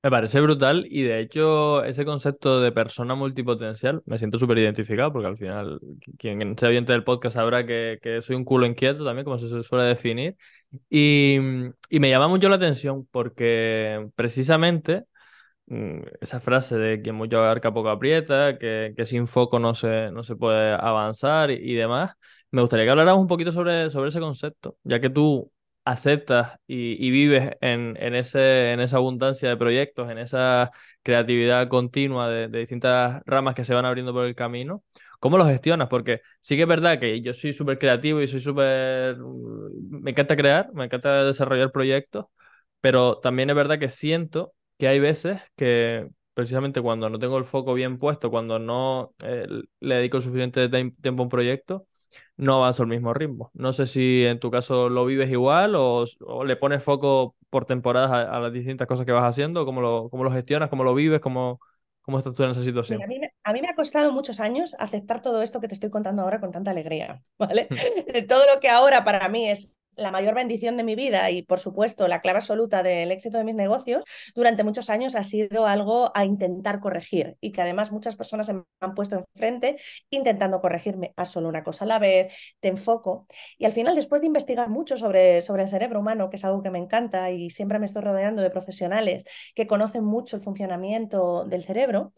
Me 0.05 0.11
parece 0.11 0.39
brutal 0.43 0.85
y 0.91 1.03
de 1.03 1.21
hecho 1.21 1.83
ese 1.83 2.05
concepto 2.05 2.61
de 2.61 2.73
persona 2.73 3.15
multipotencial 3.15 4.03
me 4.05 4.19
siento 4.19 4.39
súper 4.39 4.59
identificado 4.59 5.11
porque 5.11 5.29
al 5.29 5.39
final 5.39 5.81
quien 6.19 6.59
sea 6.59 6.69
oyente 6.69 6.93
del 6.93 7.05
podcast 7.05 7.37
sabrá 7.37 7.65
que, 7.65 7.99
que, 8.03 8.21
soy 8.21 8.37
un 8.37 8.45
culo 8.45 8.67
inquieto 8.67 9.03
también, 9.03 9.25
como 9.25 9.39
se 9.39 9.63
suele 9.63 9.85
definir. 9.87 10.37
Y, 10.91 11.39
y 11.89 12.01
me 12.01 12.11
llama 12.11 12.29
mucho 12.29 12.51
la 12.51 12.57
atención 12.57 13.09
porque 13.11 14.07
precisamente 14.15 15.05
mm, 15.67 16.01
esa 16.21 16.41
frase 16.41 16.77
de 16.79 17.03
que 17.03 17.13
mucho 17.13 17.39
abarca 17.39 17.73
poco 17.73 17.89
aprieta, 17.91 18.59
que, 18.59 18.95
que 18.97 19.07
sin 19.07 19.27
foco 19.27 19.59
no 19.59 19.75
se, 19.75 20.11
no 20.13 20.25
se 20.25 20.37
puede 20.37 20.73
avanzar 20.75 21.51
y 21.51 21.75
demás, 21.75 22.13
me 22.55 22.61
gustaría 22.63 22.85
que 22.87 22.91
habláramos 22.93 23.21
un 23.23 23.27
poquito 23.29 23.51
sobre, 23.53 23.91
sobre 23.91 24.11
ese 24.11 24.21
concepto, 24.21 24.79
ya 24.85 25.01
que 25.01 25.11
tú 25.11 25.51
aceptas 25.85 26.59
y, 26.69 27.11
vives 27.11 27.51
en, 27.61 27.97
ese, 28.15 28.73
en 28.73 28.81
esa 28.81 28.99
abundancia 28.99 29.49
de 29.49 29.57
proyectos, 29.57 30.09
en 30.11 30.19
esa 30.19 30.71
creatividad 31.03 31.69
continua 31.69 32.29
de, 32.29 32.49
distintas 32.49 33.23
ramas 33.27 33.57
que 33.57 33.65
se 33.65 33.75
van 33.75 33.85
abriendo 33.85 34.13
por 34.13 34.25
el 34.27 34.37
camino, 34.37 34.85
¿cómo 35.19 35.37
lo 35.37 35.47
gestionas? 35.47 35.89
Porque 35.89 36.21
sí 36.41 36.55
que 36.57 36.63
es 36.63 36.69
verdad 36.69 37.01
que 37.01 37.21
yo 37.23 37.35
soy 37.35 37.53
súper 37.53 37.79
creativo 37.79 38.21
y 38.23 38.29
soy 38.29 38.41
súper... 38.41 39.17
Me 39.91 40.13
encanta 40.13 40.37
crear, 40.37 40.73
me 40.75 40.85
encanta 40.85 41.25
desarrollar 41.25 41.73
proyectos, 41.73 42.27
pero 42.81 43.19
también 43.19 43.51
es 43.51 43.57
verdad 43.57 43.81
que 43.81 43.89
siento 43.89 44.55
que 44.79 44.87
hay 44.89 45.01
veces 45.01 45.41
que 45.57 46.09
precisamente 46.35 46.81
cuando 46.81 47.11
no 47.11 47.19
tengo 47.19 47.37
el 47.39 47.45
foco 47.45 47.75
bien 47.75 47.99
puesto, 47.99 48.31
cuando 48.31 48.59
no 48.61 49.13
eh, 49.25 49.47
le 49.81 49.95
dedico 49.97 50.21
suficiente 50.21 50.69
tiempo 50.69 51.23
a 51.23 51.25
un 51.25 51.31
proyecto, 51.31 51.87
no 52.37 52.57
avanzo 52.57 52.83
al 52.83 52.89
mismo 52.89 53.15
ritmo. 53.15 53.51
No 53.55 53.73
sé 53.73 53.87
si 53.87 54.25
en 54.25 54.41
tu 54.41 54.51
caso 54.51 54.89
lo 54.89 55.05
vives 55.07 55.31
igual 55.31 55.75
o, 55.77 56.05
le 56.45 56.57
pones 56.57 56.83
foco 56.83 57.37
por 57.51 57.65
temporadas 57.67 58.11
a, 58.11 58.41
las 58.41 58.53
distintas 58.53 58.89
cosas 58.89 59.07
que 59.07 59.13
vas 59.13 59.25
haciendo, 59.25 59.65
cómo 59.65 59.81
lo, 59.81 60.09
cómo 60.11 60.25
lo 60.25 60.33
gestionas, 60.33 60.71
cómo 60.71 60.85
lo 60.85 60.95
vives, 60.95 61.21
cómo, 61.21 61.61
cómo 62.03 62.19
estás 62.19 62.35
tú 62.35 62.45
en 62.45 62.51
esa 62.51 62.65
situación. 62.65 63.03
a, 63.03 63.07
mí, 63.07 63.21
a, 63.45 63.53
mí, 63.53 63.61
me 63.61 63.69
ha 63.69 63.75
costado 63.75 64.13
muchos 64.13 64.41
años 64.41 64.75
aceptar 64.79 65.23
todo 65.23 65.43
esto 65.43 65.61
que 65.61 65.69
te 65.69 65.75
estoy 65.75 65.91
contando 65.91 66.23
ahora 66.23 66.41
con 66.41 66.53
tanta 66.53 66.71
alegría, 66.71 67.23
¿vale? 67.39 67.69
todo 68.29 68.45
lo 68.53 68.61
que 68.61 68.69
ahora 68.69 69.05
para 69.05 69.29
mí 69.29 69.49
es 69.49 69.77
la 69.97 70.11
mayor 70.11 70.35
bendición 70.35 70.77
de 70.77 70.85
mi 70.85 70.95
vida 70.95 71.31
y, 71.31 71.43
por 71.43 71.61
supuesto, 71.61 72.09
la 72.09 72.21
clave 72.21 72.39
absoluta 72.39 72.83
del 72.83 73.11
éxito 73.13 73.39
de 73.39 73.45
mis 73.45 73.55
negocios, 73.55 74.05
durante 74.35 74.65
muchos 74.65 74.91
años 74.91 75.15
ha 75.15 75.25
sido 75.25 75.67
algo 75.67 76.11
a 76.15 76.25
intentar 76.25 76.81
corregir 76.81 77.37
y 77.41 77.53
que 77.53 77.63
además 77.63 77.93
muchas 77.93 78.17
personas 78.17 78.47
se 78.47 78.53
han 78.81 78.95
puesto 78.95 79.17
enfrente 79.17 79.77
intentando 80.11 80.61
corregirme 80.61 81.13
a 81.17 81.25
solo 81.25 81.49
una 81.49 81.65
cosa 81.65 81.85
a 81.85 81.89
la 81.89 81.99
vez, 81.99 82.33
te 82.61 82.69
enfoco. 82.69 83.27
Y 83.59 83.65
al 83.65 83.73
final, 83.73 83.95
después 83.95 84.21
de 84.21 84.27
investigar 84.27 84.69
mucho 84.69 84.97
sobre, 84.97 85.43
sobre 85.43 85.65
el 85.65 85.71
cerebro 85.71 86.01
humano, 86.01 86.31
que 86.31 86.37
es 86.37 86.45
algo 86.45 86.63
que 86.63 86.71
me 86.71 86.79
encanta 86.79 87.31
y 87.31 87.51
siempre 87.51 87.79
me 87.79 87.87
estoy 87.87 88.03
rodeando 88.03 88.43
de 88.43 88.51
profesionales 88.51 89.25
que 89.55 89.67
conocen 89.67 90.05
mucho 90.05 90.37
el 90.37 90.43
funcionamiento 90.43 91.45
del 91.45 91.65
cerebro, 91.65 92.13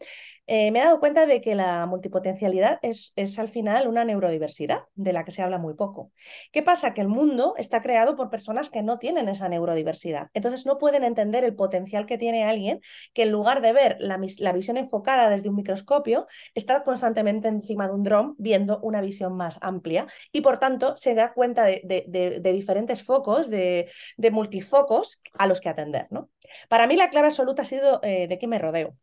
eh, 0.47 0.71
me 0.71 0.79
he 0.79 0.83
dado 0.83 0.99
cuenta 0.99 1.25
de 1.25 1.41
que 1.41 1.55
la 1.55 1.85
multipotencialidad 1.85 2.79
es, 2.81 3.13
es 3.15 3.37
al 3.37 3.49
final 3.49 3.87
una 3.87 4.05
neurodiversidad 4.05 4.83
de 4.95 5.13
la 5.13 5.25
que 5.25 5.31
se 5.31 5.41
habla 5.41 5.57
muy 5.57 5.73
poco. 5.73 6.11
¿Qué 6.51 6.63
pasa? 6.63 6.93
Que 6.93 7.01
el 7.01 7.09
mundo 7.09 7.53
está 7.57 7.81
creado 7.81 8.15
por 8.15 8.29
personas 8.29 8.69
que 8.69 8.81
no 8.81 8.97
tienen 8.97 9.29
esa 9.29 9.49
neurodiversidad. 9.49 10.29
Entonces 10.33 10.65
no 10.65 10.77
pueden 10.77 11.03
entender 11.03 11.43
el 11.43 11.55
potencial 11.55 12.05
que 12.05 12.17
tiene 12.17 12.45
alguien 12.45 12.81
que 13.13 13.23
en 13.23 13.31
lugar 13.31 13.61
de 13.61 13.73
ver 13.73 13.97
la, 13.99 14.17
visión 14.17 14.77
enfocada 14.77 15.29
desde 15.29 15.49
un 15.49 15.55
microscopio, 15.55 16.27
está 16.55 16.83
constantemente 16.83 17.47
encima 17.47 17.87
de 17.87 17.93
un 17.93 18.03
dron 18.03 18.35
viendo 18.37 18.79
una 18.81 19.01
visión 19.01 19.35
más 19.35 19.59
amplia 19.61 20.07
y 20.31 20.41
por 20.41 20.59
tanto 20.59 20.95
se 20.97 21.13
da 21.13 21.33
cuenta 21.33 21.65
de, 21.65 22.41
diferentes 22.41 23.03
focos, 23.03 23.49
de, 23.49 23.89
multifocos 24.31 25.21
a 25.37 25.47
los 25.47 25.61
que 25.61 25.69
atender. 25.69 26.07
¿no? 26.09 26.29
Para 26.69 26.87
mí 26.87 26.95
la 26.95 27.09
clave 27.09 27.27
absoluta 27.27 27.63
ha 27.63 27.65
sido 27.65 27.99
eh, 28.03 28.27
de 28.27 28.37
qué 28.37 28.47
me 28.47 28.59
rodeo. 28.59 28.95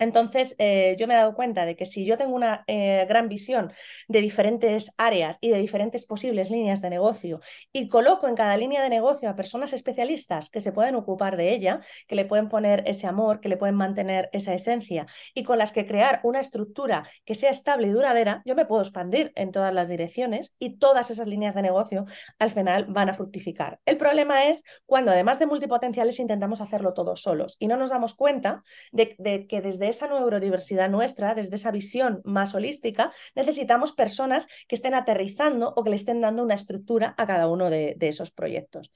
Entonces, 0.00 0.56
eh, 0.58 0.96
yo 0.98 1.06
me 1.06 1.14
he 1.14 1.18
dado 1.18 1.34
cuenta 1.34 1.66
de 1.66 1.76
que 1.76 1.86
si 1.86 2.06
yo 2.06 2.16
tengo 2.16 2.34
una 2.34 2.64
eh, 2.66 3.04
gran 3.06 3.28
visión 3.28 3.72
de 4.08 4.22
diferentes 4.22 4.92
áreas 4.96 5.36
y 5.40 5.50
de 5.50 5.58
diferentes 5.58 6.06
posibles 6.06 6.50
líneas 6.50 6.80
de 6.80 6.88
negocio 6.88 7.40
y 7.70 7.86
coloco 7.88 8.26
en 8.26 8.34
cada 8.34 8.56
línea 8.56 8.82
de 8.82 8.88
negocio 8.88 9.28
a 9.28 9.36
personas 9.36 9.74
especialistas 9.74 10.48
que 10.48 10.60
se 10.60 10.72
pueden 10.72 10.94
ocupar 10.94 11.36
de 11.36 11.52
ella, 11.52 11.80
que 12.08 12.14
le 12.14 12.24
pueden 12.24 12.48
poner 12.48 12.82
ese 12.86 13.06
amor, 13.06 13.40
que 13.40 13.50
le 13.50 13.58
pueden 13.58 13.74
mantener 13.74 14.30
esa 14.32 14.54
esencia 14.54 15.06
y 15.34 15.44
con 15.44 15.58
las 15.58 15.72
que 15.72 15.86
crear 15.86 16.20
una 16.24 16.40
estructura 16.40 17.04
que 17.26 17.34
sea 17.34 17.50
estable 17.50 17.88
y 17.88 17.90
duradera, 17.90 18.40
yo 18.46 18.54
me 18.54 18.64
puedo 18.64 18.80
expandir 18.80 19.32
en 19.36 19.52
todas 19.52 19.74
las 19.74 19.88
direcciones 19.88 20.54
y 20.58 20.78
todas 20.78 21.10
esas 21.10 21.26
líneas 21.26 21.54
de 21.54 21.62
negocio 21.62 22.06
al 22.38 22.50
final 22.50 22.86
van 22.88 23.10
a 23.10 23.14
fructificar. 23.14 23.80
El 23.84 23.98
problema 23.98 24.46
es 24.46 24.64
cuando 24.86 25.10
además 25.10 25.38
de 25.38 25.46
multipotenciales 25.46 26.18
intentamos 26.20 26.62
hacerlo 26.62 26.94
todos 26.94 27.20
solos 27.20 27.56
y 27.58 27.66
no 27.66 27.76
nos 27.76 27.90
damos 27.90 28.14
cuenta 28.14 28.62
de, 28.92 29.14
de 29.18 29.46
que 29.46 29.60
desde 29.60 29.89
esa 29.90 30.08
neurodiversidad 30.08 30.88
nuestra, 30.88 31.34
desde 31.34 31.56
esa 31.56 31.70
visión 31.70 32.20
más 32.24 32.54
holística, 32.54 33.12
necesitamos 33.34 33.92
personas 33.92 34.46
que 34.68 34.76
estén 34.76 34.94
aterrizando 34.94 35.72
o 35.76 35.84
que 35.84 35.90
le 35.90 35.96
estén 35.96 36.20
dando 36.20 36.42
una 36.42 36.54
estructura 36.54 37.14
a 37.16 37.26
cada 37.26 37.48
uno 37.48 37.70
de, 37.70 37.94
de 37.96 38.08
esos 38.08 38.30
proyectos. 38.30 38.92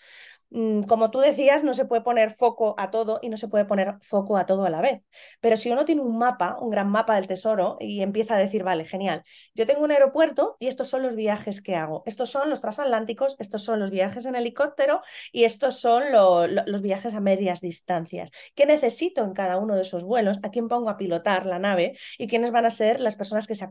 Mm, 0.50 0.82
como 0.84 1.10
tú 1.10 1.18
decías, 1.18 1.64
no 1.64 1.74
se 1.74 1.84
puede 1.84 2.02
poner 2.02 2.30
foco 2.32 2.74
a 2.78 2.90
todo 2.90 3.18
y 3.22 3.28
no 3.28 3.36
se 3.36 3.48
puede 3.48 3.64
poner 3.64 3.96
foco 4.02 4.36
a 4.36 4.46
todo 4.46 4.64
a 4.64 4.70
la 4.70 4.80
vez. 4.80 5.02
Pero 5.40 5.56
si 5.56 5.70
uno 5.70 5.84
tiene 5.84 6.02
un 6.02 6.16
mapa, 6.18 6.56
un 6.60 6.70
gran 6.70 6.88
mapa 6.90 7.16
del 7.16 7.26
tesoro 7.26 7.76
y 7.80 8.02
empieza 8.02 8.36
a 8.36 8.38
decir, 8.38 8.62
vale, 8.62 8.84
genial, 8.84 9.24
yo 9.54 9.66
tengo 9.66 9.82
un 9.82 9.90
aeropuerto 9.90 10.56
y 10.60 10.68
estos 10.68 10.88
son 10.88 11.02
los 11.02 11.16
viajes 11.16 11.60
que 11.60 11.74
hago, 11.74 12.02
estos 12.06 12.30
son 12.30 12.50
los 12.50 12.60
transatlánticos, 12.60 13.36
estos 13.40 13.64
son 13.64 13.80
los 13.80 13.90
viajes 13.90 14.26
en 14.26 14.36
helicóptero 14.36 15.00
y 15.32 15.44
estos 15.44 15.80
son 15.80 16.12
lo, 16.12 16.46
lo, 16.46 16.62
los 16.66 16.82
viajes 16.82 17.14
a 17.14 17.20
medias 17.20 17.60
distancias. 17.60 18.30
¿Qué 18.54 18.66
necesito 18.66 19.24
en 19.24 19.32
cada 19.34 19.56
uno 19.58 19.74
de 19.74 19.82
esos 19.82 20.04
vuelos? 20.04 20.38
¿A 20.42 20.50
quién 20.50 20.68
pongo 20.68 20.90
a 20.90 20.96
pilotar 20.96 21.46
la 21.46 21.58
nave? 21.58 21.96
¿Y 22.18 22.28
quiénes 22.28 22.52
van 22.52 22.66
a 22.66 22.70
ser 22.70 23.00
las 23.00 23.16
personas 23.16 23.46
que, 23.46 23.54
se 23.54 23.68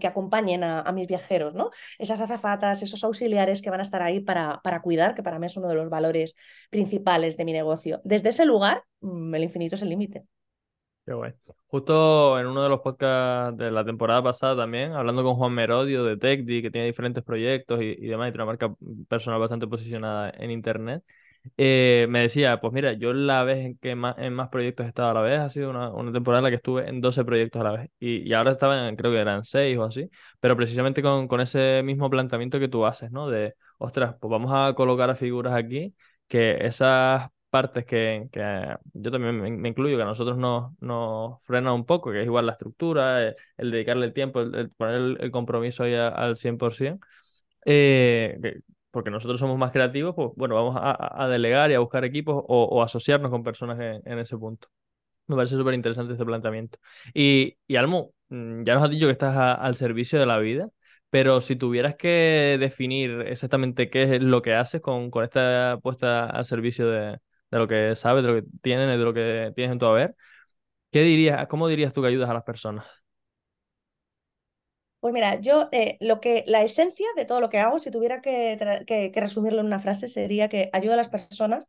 que 0.00 0.06
acompañen 0.06 0.64
a, 0.64 0.80
a, 0.80 0.92
mis 0.92 1.06
viajeros? 1.06 1.54
¿no? 1.54 1.70
Esas 1.98 2.20
azafatas, 2.20 2.82
esos 2.82 3.02
auxiliares 3.04 3.62
que 3.62 3.70
van 3.70 3.80
a 3.80 3.82
estar 3.82 4.02
ahí 4.02 4.20
para, 4.20 4.60
para 4.62 4.82
cuidar, 4.82 5.14
que 5.14 5.22
para 5.22 5.38
mí 5.38 5.46
es 5.46 5.56
uno 5.56 5.68
de 5.68 5.74
los 5.74 5.88
valores 5.88 6.07
principales 6.70 7.36
de 7.36 7.44
mi 7.44 7.52
negocio. 7.52 8.00
Desde 8.04 8.30
ese 8.30 8.44
lugar, 8.44 8.82
mm, 9.00 9.34
el 9.34 9.42
infinito 9.44 9.74
es 9.74 9.82
el 9.82 9.90
límite. 9.90 10.24
Qué 11.08 11.14
guay. 11.14 11.32
Justo 11.68 12.38
en 12.38 12.46
uno 12.46 12.62
de 12.62 12.68
los 12.68 12.80
podcasts 12.80 13.56
de 13.56 13.70
la 13.70 13.82
temporada 13.84 14.22
pasada 14.22 14.56
también, 14.56 14.92
hablando 14.92 15.22
con 15.22 15.36
Juan 15.36 15.52
Merodio 15.52 16.04
de 16.04 16.18
TechDi, 16.18 16.60
que 16.60 16.70
tiene 16.70 16.86
diferentes 16.86 17.24
proyectos 17.24 17.80
y, 17.80 17.94
demás, 18.06 18.28
y 18.28 18.32
tiene 18.32 18.44
una 18.44 18.52
marca 18.52 18.74
personal 19.08 19.40
bastante 19.40 19.66
posicionada 19.66 20.30
en 20.36 20.50
Internet, 20.50 21.02
eh, 21.56 22.06
me 22.10 22.20
decía, 22.20 22.60
pues 22.60 22.72
mira, 22.72 22.92
yo 22.92 23.12
la 23.12 23.42
vez 23.44 23.64
en 23.64 23.78
que 23.78 23.94
más, 23.94 24.16
en 24.18 24.34
más 24.34 24.48
proyectos 24.50 24.86
he 24.86 24.88
estado 24.90 25.10
a 25.10 25.14
la 25.14 25.20
vez 25.22 25.38
ha 25.40 25.50
sido 25.50 25.70
una, 25.70 26.12
temporada 26.12 26.40
en 26.40 26.44
la 26.44 26.50
que 26.50 26.56
estuve 26.56 26.88
en 26.88 27.00
12 27.00 27.24
proyectos 27.24 27.60
a 27.60 27.64
la 27.64 27.72
vez. 27.72 27.90
Y, 27.98 28.28
y 28.28 28.32
ahora 28.34 28.52
estaba 28.52 28.88
en, 28.88 28.96
creo 28.96 29.10
que 29.12 29.18
eran 29.18 29.44
6 29.44 29.78
o 29.78 29.84
así, 29.84 30.10
pero 30.40 30.56
precisamente 30.56 31.02
con, 31.02 31.26
con 31.28 31.40
ese 31.40 31.82
mismo 31.84 32.10
planteamiento 32.10 32.58
que 32.60 32.68
tú 32.68 32.84
haces, 32.86 33.10
¿no? 33.10 33.28
De, 33.30 33.54
ostras, 33.78 34.16
pues 34.20 34.30
vamos 34.30 34.52
a 34.54 34.74
colocar 34.74 35.10
a 35.10 35.14
figuras 35.16 35.54
aquí 35.54 35.94
que 36.28 36.66
esas 36.66 37.30
partes 37.50 37.86
que, 37.86 38.28
que 38.32 38.76
yo 38.92 39.10
también 39.10 39.60
me, 39.60 39.68
incluyo, 39.68 39.96
que 39.96 40.02
a 40.02 40.06
nosotros 40.06 40.36
nos, 40.36 40.72
nos 40.80 41.42
frena 41.44 41.72
un 41.72 41.86
poco, 41.86 42.12
que 42.12 42.20
es 42.20 42.26
igual 42.26 42.46
la 42.46 42.52
estructura, 42.52 43.22
el, 43.22 43.36
el 43.56 43.70
dedicarle 43.70 44.06
el 44.06 44.12
tiempo, 44.12 44.40
el, 44.40 44.70
poner 44.70 45.20
el, 45.20 45.30
compromiso 45.30 45.84
ahí 45.84 45.94
al 45.94 46.36
100%, 46.36 47.00
eh, 47.64 48.38
que, 48.42 48.60
porque 48.90 49.10
nosotros 49.10 49.40
somos 49.40 49.58
más 49.58 49.72
creativos, 49.72 50.14
pues 50.14 50.30
bueno, 50.36 50.54
vamos 50.54 50.76
a, 50.78 51.28
delegar 51.28 51.70
y 51.70 51.74
a 51.74 51.78
buscar 51.80 52.04
equipos 52.04 52.42
o, 52.48 52.82
asociarnos 52.82 53.30
con 53.30 53.42
personas 53.42 53.78
en, 54.04 54.18
ese 54.18 54.36
punto. 54.36 54.68
Me 55.26 55.36
parece 55.36 55.56
súper 55.56 55.74
interesante 55.74 56.14
este 56.14 56.24
planteamiento. 56.24 56.78
Y, 57.14 57.56
y 57.66 57.76
Almo, 57.76 58.12
mm, 58.30 58.64
ya 58.64 58.74
nos 58.74 58.84
has 58.84 58.90
dicho 58.90 59.06
que 59.06 59.12
estás 59.12 59.36
al 59.36 59.76
servicio 59.76 60.18
de 60.18 60.26
la 60.26 60.38
vida. 60.38 60.70
Pero 61.10 61.40
si 61.40 61.56
tuvieras 61.56 61.96
que 61.96 62.56
definir 62.60 63.22
exactamente 63.22 63.88
qué 63.90 64.02
es 64.16 64.22
lo 64.22 64.42
que 64.42 64.54
haces 64.54 64.80
con, 64.82 65.10
con 65.10 65.24
esta 65.24 65.78
puesta 65.82 66.26
al 66.26 66.44
servicio 66.44 66.86
de, 66.90 67.00
de, 67.50 67.58
lo 67.58 67.66
que 67.68 67.96
sabes, 67.96 68.24
de 68.24 68.30
lo 68.32 68.42
que 68.42 68.48
tienes, 68.62 68.88
de 68.88 68.96
lo 69.04 69.14
que 69.14 69.52
tienes 69.56 69.72
en 69.72 69.78
tu 69.78 69.86
haber, 69.86 70.14
¿qué 70.92 71.02
dirías, 71.02 71.48
cómo 71.48 71.68
dirías 71.68 71.92
tú 71.94 72.02
que 72.02 72.08
ayudas 72.08 72.30
a 72.30 72.34
las 72.34 72.44
personas? 72.44 72.86
Pues 75.00 75.14
mira, 75.14 75.40
yo 75.40 75.68
eh, 75.70 75.96
lo 76.00 76.20
que 76.20 76.42
la 76.48 76.62
esencia 76.62 77.06
de 77.16 77.24
todo 77.24 77.40
lo 77.40 77.50
que 77.50 77.58
hago, 77.58 77.78
si 77.78 77.90
tuviera 77.92 78.20
que, 78.20 78.82
que, 78.86 79.12
resumirlo 79.20 79.60
en 79.60 79.66
una 79.66 79.78
frase, 79.78 80.08
sería 80.08 80.48
que 80.48 80.70
ayuda 80.72 80.94
a 80.94 80.96
las 80.96 81.08
personas 81.08 81.66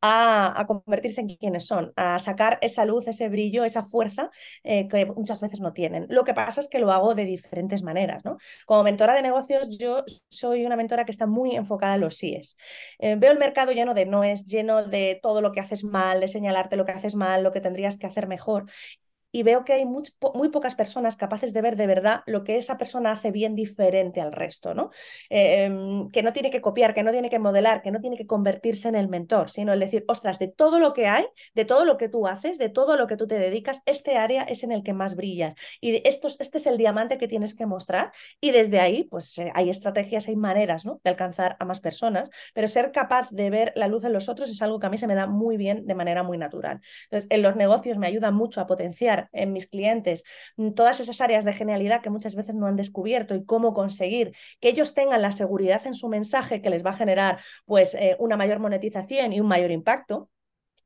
a, 0.00 0.60
a, 0.60 0.66
convertirse 0.66 1.20
en 1.20 1.28
quienes 1.36 1.64
son, 1.64 1.92
a 1.94 2.18
sacar 2.18 2.58
esa 2.60 2.84
luz, 2.84 3.06
ese 3.06 3.28
brillo, 3.28 3.62
esa 3.64 3.84
fuerza 3.84 4.30
eh, 4.64 4.88
que 4.88 5.06
muchas 5.06 5.40
veces 5.40 5.60
no 5.60 5.72
tienen. 5.72 6.06
Lo 6.08 6.24
que 6.24 6.34
pasa 6.34 6.60
es 6.60 6.68
que 6.68 6.80
lo 6.80 6.90
hago 6.90 7.14
de 7.14 7.24
diferentes 7.24 7.84
maneras. 7.84 8.24
¿no? 8.24 8.38
Como 8.66 8.82
mentora 8.82 9.14
de 9.14 9.22
negocios, 9.22 9.68
yo 9.78 10.02
soy 10.28 10.66
una 10.66 10.74
mentora 10.76 11.04
que 11.04 11.12
está 11.12 11.26
muy 11.26 11.54
enfocada 11.54 11.94
en 11.94 12.00
los 12.00 12.16
síes. 12.16 12.56
Eh, 12.98 13.14
veo 13.16 13.30
el 13.30 13.38
mercado 13.38 13.70
lleno 13.70 13.94
de 13.94 14.06
noes, 14.06 14.44
lleno 14.44 14.84
de 14.84 15.20
todo 15.22 15.40
lo 15.40 15.52
que 15.52 15.60
haces 15.60 15.84
mal, 15.84 16.18
de 16.20 16.26
señalarte 16.26 16.76
lo 16.76 16.84
que 16.84 16.92
haces 16.92 17.14
mal, 17.14 17.44
lo 17.44 17.52
que 17.52 17.60
tendrías 17.60 17.96
que 17.96 18.08
hacer 18.08 18.26
mejor 18.26 18.66
y 19.32 19.42
veo 19.42 19.64
que 19.64 19.72
hay 19.72 19.84
muy, 19.86 20.48
pocas 20.50 20.74
personas 20.74 21.16
capaces 21.16 21.52
de 21.52 21.62
ver 21.62 21.76
de 21.76 21.86
verdad 21.86 22.22
lo 22.26 22.44
que 22.44 22.56
esa 22.58 22.76
persona 22.76 23.12
hace 23.12 23.30
bien 23.30 23.54
diferente 23.54 24.20
al 24.20 24.32
resto, 24.32 24.74
¿no? 24.74 24.90
Eh, 25.30 25.64
em, 25.64 26.10
que 26.10 26.22
no 26.22 26.32
tiene 26.32 26.50
que 26.50 26.60
copiar, 26.60 26.94
que 26.94 27.02
no 27.02 27.10
tiene 27.10 27.30
que 27.30 27.38
modelar, 27.38 27.82
que 27.82 27.90
no 27.90 28.00
tiene 28.00 28.16
que 28.16 28.26
convertirse 28.26 28.88
en 28.88 28.94
el 28.94 29.08
mentor, 29.08 29.50
sino 29.50 29.72
el 29.72 29.80
decir, 29.80 30.04
ostras, 30.08 30.38
de 30.38 30.48
todo 30.48 30.78
lo 30.78 30.92
que 30.92 31.06
hay, 31.06 31.24
de 31.54 31.64
todo 31.64 31.84
lo 31.84 31.96
que 31.96 32.08
tú 32.08 32.26
haces, 32.26 32.58
de 32.58 32.68
todo 32.68 32.96
lo 32.96 33.06
que 33.06 33.16
tú 33.16 33.26
te 33.26 33.38
dedicas, 33.38 33.80
este 33.86 34.16
área 34.16 34.42
es 34.42 34.62
en 34.62 34.72
el 34.72 34.82
que 34.82 34.92
más 34.92 35.16
brillas. 35.16 35.54
Y 35.80 36.06
estos, 36.06 36.38
este 36.40 36.58
es 36.58 36.66
el 36.66 36.76
diamante 36.76 37.18
que 37.18 37.28
tienes 37.28 37.54
que 37.54 37.66
mostrar. 37.66 38.12
Y 38.40 38.50
desde 38.50 38.80
ahí, 38.80 39.04
pues 39.04 39.38
eh, 39.38 39.50
hay 39.54 39.70
estrategias, 39.70 40.28
hay 40.28 40.36
maneras, 40.36 40.84
¿no? 40.84 41.00
De 41.02 41.10
alcanzar 41.10 41.56
a 41.58 41.64
más 41.64 41.80
personas, 41.80 42.30
pero 42.54 42.68
ser 42.68 42.92
capaz 42.92 43.28
de 43.30 43.50
ver 43.50 43.72
la 43.76 43.88
luz 43.88 44.04
en 44.04 44.12
los 44.12 44.28
otros 44.28 44.50
es 44.50 44.60
algo 44.62 44.78
que 44.78 44.86
a 44.86 44.90
mí 44.90 44.98
se 44.98 45.06
me 45.06 45.14
da 45.14 45.26
muy 45.26 45.56
bien 45.56 45.86
de 45.86 45.94
manera 45.94 46.22
muy 46.22 46.38
natural. 46.38 46.80
Entonces, 47.04 47.28
en 47.30 47.42
los 47.42 47.56
negocios 47.56 47.98
me 47.98 48.06
ayuda 48.06 48.30
mucho 48.30 48.60
a 48.60 48.66
potenciar 48.66 49.21
en 49.32 49.52
mis 49.52 49.68
clientes 49.68 50.24
mm, 50.56 50.72
todas 50.72 51.00
esas 51.00 51.20
áreas 51.20 51.44
de 51.44 51.52
genialidad 51.52 52.02
que 52.02 52.10
muchas 52.10 52.34
veces 52.34 52.54
no 52.54 52.66
han 52.66 52.76
descubierto 52.76 53.34
y 53.34 53.44
cómo 53.44 53.74
conseguir 53.74 54.32
que 54.60 54.68
ellos 54.68 54.94
tengan 54.94 55.22
la 55.22 55.32
seguridad 55.32 55.86
en 55.86 55.94
su 55.94 56.08
mensaje 56.08 56.60
que 56.62 56.70
les 56.70 56.84
va 56.84 56.90
a 56.90 56.94
generar 56.94 57.40
pues 57.64 57.94
eh, 57.94 58.16
una 58.18 58.36
mayor 58.36 58.58
monetización 58.58 59.32
y 59.32 59.40
un 59.40 59.48
mayor 59.48 59.70
impacto. 59.70 60.28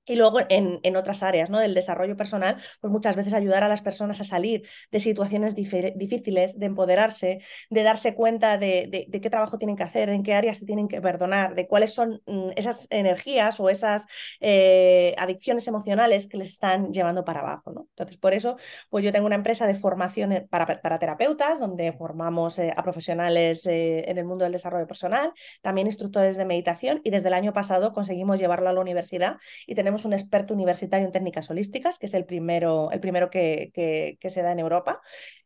Y 0.06 0.16
luego 0.16 0.40
en, 0.48 0.80
en, 0.82 0.96
otras 0.96 1.22
áreas 1.22 1.50
¿no? 1.50 1.58
del 1.58 1.74
desarrollo 1.74 2.16
personal, 2.16 2.56
pues 2.80 2.90
muchas 2.90 3.16
veces 3.16 3.32
ayudar 3.32 3.64
a 3.64 3.68
las 3.68 3.82
personas 3.82 4.20
a 4.20 4.24
salir 4.24 4.66
de 4.90 5.00
situaciones 5.00 5.54
difíciles, 5.54 6.58
de 6.58 6.66
empoderarse, 6.66 7.40
de 7.70 7.82
darse 7.82 8.14
cuenta 8.14 8.56
de, 8.56 9.06
de, 9.08 9.20
qué 9.20 9.30
trabajo 9.30 9.58
tienen 9.58 9.76
que 9.76 9.82
hacer, 9.82 10.08
en 10.08 10.22
qué 10.22 10.34
áreas 10.34 10.58
se 10.58 10.66
tienen 10.66 10.88
que 10.88 11.00
perdonar, 11.00 11.54
de 11.54 11.66
cuáles 11.66 11.92
son 11.92 12.22
mm, 12.26 12.50
esas 12.56 12.86
energías 12.90 13.58
o 13.60 13.68
esas 13.68 14.06
eh, 14.40 15.14
adicciones 15.18 15.66
emocionales 15.66 16.28
que 16.28 16.36
les 16.38 16.50
están 16.50 16.92
llevando 16.92 17.24
para 17.24 17.40
abajo. 17.40 17.72
¿no? 17.72 17.86
Entonces, 17.90 18.16
por 18.16 18.32
eso, 18.32 18.56
pues 18.90 19.04
yo 19.04 19.12
tengo 19.12 19.26
una 19.26 19.36
empresa 19.36 19.66
de 19.66 19.74
formación 19.74 20.46
para, 20.50 20.80
para 20.80 20.98
terapeutas, 20.98 21.58
donde 21.60 21.92
formamos 21.92 22.58
eh, 22.58 22.72
a 22.76 22.82
profesionales 22.82 23.66
eh, 23.66 24.04
en 24.08 24.18
el 24.18 24.24
mundo 24.24 24.44
del 24.44 24.52
desarrollo 24.52 24.86
personal, 24.86 25.32
también 25.62 25.86
instructores 25.86 26.36
de 26.36 26.44
meditación, 26.44 27.00
y 27.04 27.10
desde 27.10 27.28
el 27.28 27.34
año 27.34 27.52
pasado 27.52 27.92
conseguimos 27.92 28.38
llevarlo 28.38 28.68
a 28.68 28.72
la 28.72 28.80
universidad 28.80 29.36
y 29.66 29.74
tenemos 29.74 29.95
un 30.04 30.12
experto 30.12 30.54
universitario 30.54 31.06
en 31.06 31.12
técnicas 31.12 31.50
holísticas, 31.50 31.98
que 31.98 32.06
es 32.06 32.14
el 32.14 32.24
primero, 32.24 32.90
el 32.90 33.00
primero 33.00 33.30
que, 33.30 33.70
que, 33.72 34.30
se 34.30 34.42
da 34.42 34.52
en 34.52 34.58
Europa, 34.58 35.00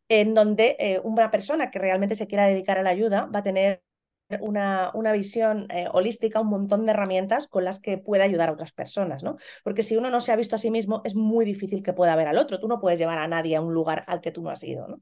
en 0.09 0.35
donde 0.35 0.77
eh, 0.79 1.01
una 1.05 1.31
persona 1.31 1.71
que 1.71 1.79
realmente 1.79 2.15
se 2.15 2.27
quiera 2.27 2.47
dedicar 2.47 2.79
a 2.79 2.83
la 2.83 2.91
ayuda 2.91 3.27
va 3.27 3.41
a 3.41 3.43
tener 3.43 3.83
una, 4.41 4.91
una 4.95 5.13
visión 5.13 5.67
eh, 5.71 5.89
holística, 5.93 6.41
un 6.41 6.49
montón 6.49 6.87
de 6.87 6.93
herramientas 6.93 7.49
con 7.49 7.65
las 7.65 7.81
que 7.81 7.99
puede 7.99 8.23
ayudar 8.23 8.49
a 8.49 8.53
otras 8.53 8.73
personas, 8.73 9.23
¿no? 9.23 9.37
Porque 9.65 9.83
si 9.83 9.97
uno 9.97 10.11
no 10.11 10.21
se 10.21 10.33
ha 10.33 10.37
visto 10.37 10.55
a 10.55 10.59
sí 10.59 10.71
mismo, 10.71 11.03
es 11.05 11.15
muy 11.15 11.45
difícil 11.45 11.83
que 11.83 11.93
pueda 11.93 12.15
ver 12.17 12.29
al 12.29 12.39
otro. 12.39 12.61
Tú 12.61 12.69
no 12.69 12.81
puedes 12.81 12.99
llevar 12.99 13.19
a 13.19 13.29
nadie 13.29 13.57
a 13.57 13.61
un 13.61 13.75
lugar 13.75 14.05
al 14.07 14.21
que 14.21 14.31
tú 14.31 14.43
no 14.43 14.51
has 14.51 14.63
ido, 14.63 14.87
¿no? 14.87 15.01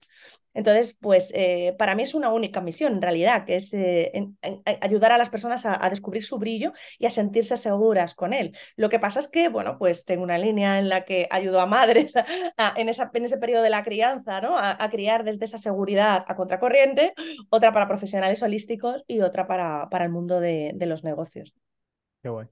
Entonces, 0.58 0.98
pues 1.00 1.30
eh, 1.36 1.76
para 1.78 1.94
mí 1.94 2.02
es 2.02 2.14
una 2.16 2.30
única 2.30 2.60
misión, 2.60 2.94
en 2.94 3.02
realidad, 3.02 3.44
que 3.44 3.54
es 3.54 3.72
eh, 3.72 4.12
ayudar 4.80 5.12
a 5.12 5.18
las 5.18 5.30
personas 5.30 5.64
a, 5.64 5.88
descubrir 5.88 6.24
su 6.24 6.36
brillo 6.36 6.72
y 6.98 7.06
a 7.06 7.10
sentirse 7.10 7.56
seguras 7.56 8.16
con 8.16 8.32
él. 8.32 8.56
Lo 8.74 8.88
que 8.88 8.98
pasa 8.98 9.20
es 9.20 9.28
que, 9.28 9.48
bueno, 9.48 9.78
pues 9.78 10.04
tengo 10.04 10.24
una 10.24 10.36
línea 10.36 10.80
en 10.80 10.88
la 10.88 11.04
que 11.04 11.28
ayudo 11.30 11.60
a 11.60 11.66
madres 11.66 12.12
en, 12.76 12.88
esa, 12.88 13.12
ese 13.14 13.38
periodo 13.38 13.62
de 13.62 13.70
la 13.70 13.84
crianza, 13.84 14.40
¿no? 14.40 14.58
A, 14.58 14.76
criar 14.90 15.22
desde 15.22 15.44
esa 15.44 15.58
seguridad 15.58 16.24
a 16.26 16.34
contracorriente, 16.34 17.14
otra 17.50 17.72
para 17.72 17.86
profesionales 17.86 18.42
holísticos 18.42 19.04
y 19.06 19.20
otra 19.20 19.46
para, 19.46 19.88
para 19.90 20.06
el 20.06 20.10
mundo 20.10 20.40
de, 20.40 20.72
de 20.74 20.86
los 20.86 21.04
negocios. 21.04 21.54
Qué 22.20 22.30
guay. 22.30 22.48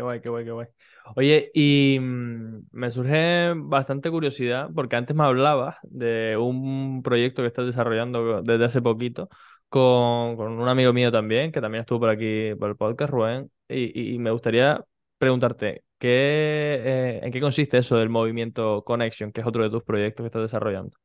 Qué 0.00 0.04
guay, 0.04 0.20
qué 0.22 0.30
guay, 0.30 0.44
qué 0.46 0.50
guay. 0.50 0.66
Oye, 1.14 1.50
y 1.52 1.98
mmm, 2.00 2.68
me 2.72 2.90
surge 2.90 3.52
bastante 3.54 4.10
curiosidad, 4.10 4.70
porque 4.74 4.96
antes 4.96 5.14
me 5.14 5.24
hablabas 5.24 5.76
de 5.82 6.38
un 6.38 7.02
proyecto 7.02 7.42
que 7.42 7.48
estás 7.48 7.66
desarrollando 7.66 8.40
desde 8.40 8.64
hace 8.64 8.80
poquito 8.80 9.28
con, 9.68 10.40
un 10.40 10.68
amigo 10.68 10.94
mío 10.94 11.12
también, 11.12 11.52
que 11.52 11.60
también 11.60 11.82
estuvo 11.82 12.00
por 12.00 12.08
aquí 12.08 12.54
por 12.58 12.70
el 12.70 12.76
podcast, 12.76 13.12
Rubén, 13.12 13.50
y, 13.68 14.18
me 14.18 14.30
gustaría 14.30 14.82
preguntarte, 15.18 15.84
¿qué, 15.98 17.20
¿en 17.22 17.30
qué 17.30 17.38
consiste 17.42 17.76
eso 17.76 17.98
del 17.98 18.08
movimiento 18.08 18.82
Connection, 18.84 19.32
que 19.32 19.42
es 19.42 19.46
otro 19.46 19.62
de 19.64 19.68
tus 19.68 19.84
proyectos 19.84 20.24
que 20.24 20.28
estás 20.28 20.42
desarrollando? 20.42 20.96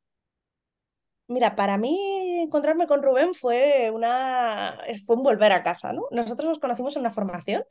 Mira, 1.28 1.58
para 1.58 1.78
mí 1.78 2.25
encontrarme 2.46 2.88
con 2.88 3.04
Rubén 3.04 3.34
fue, 3.34 3.92
una, 3.92 4.78
fue 5.06 5.16
un 5.16 5.24
volver 5.24 5.52
a 5.52 5.64
casa, 5.64 5.94
¿no? 5.94 6.04
Nosotros 6.12 6.48
nos 6.48 6.60
conocimos 6.60 6.96
en 6.96 7.02
una 7.02 7.12
formación 7.12 7.64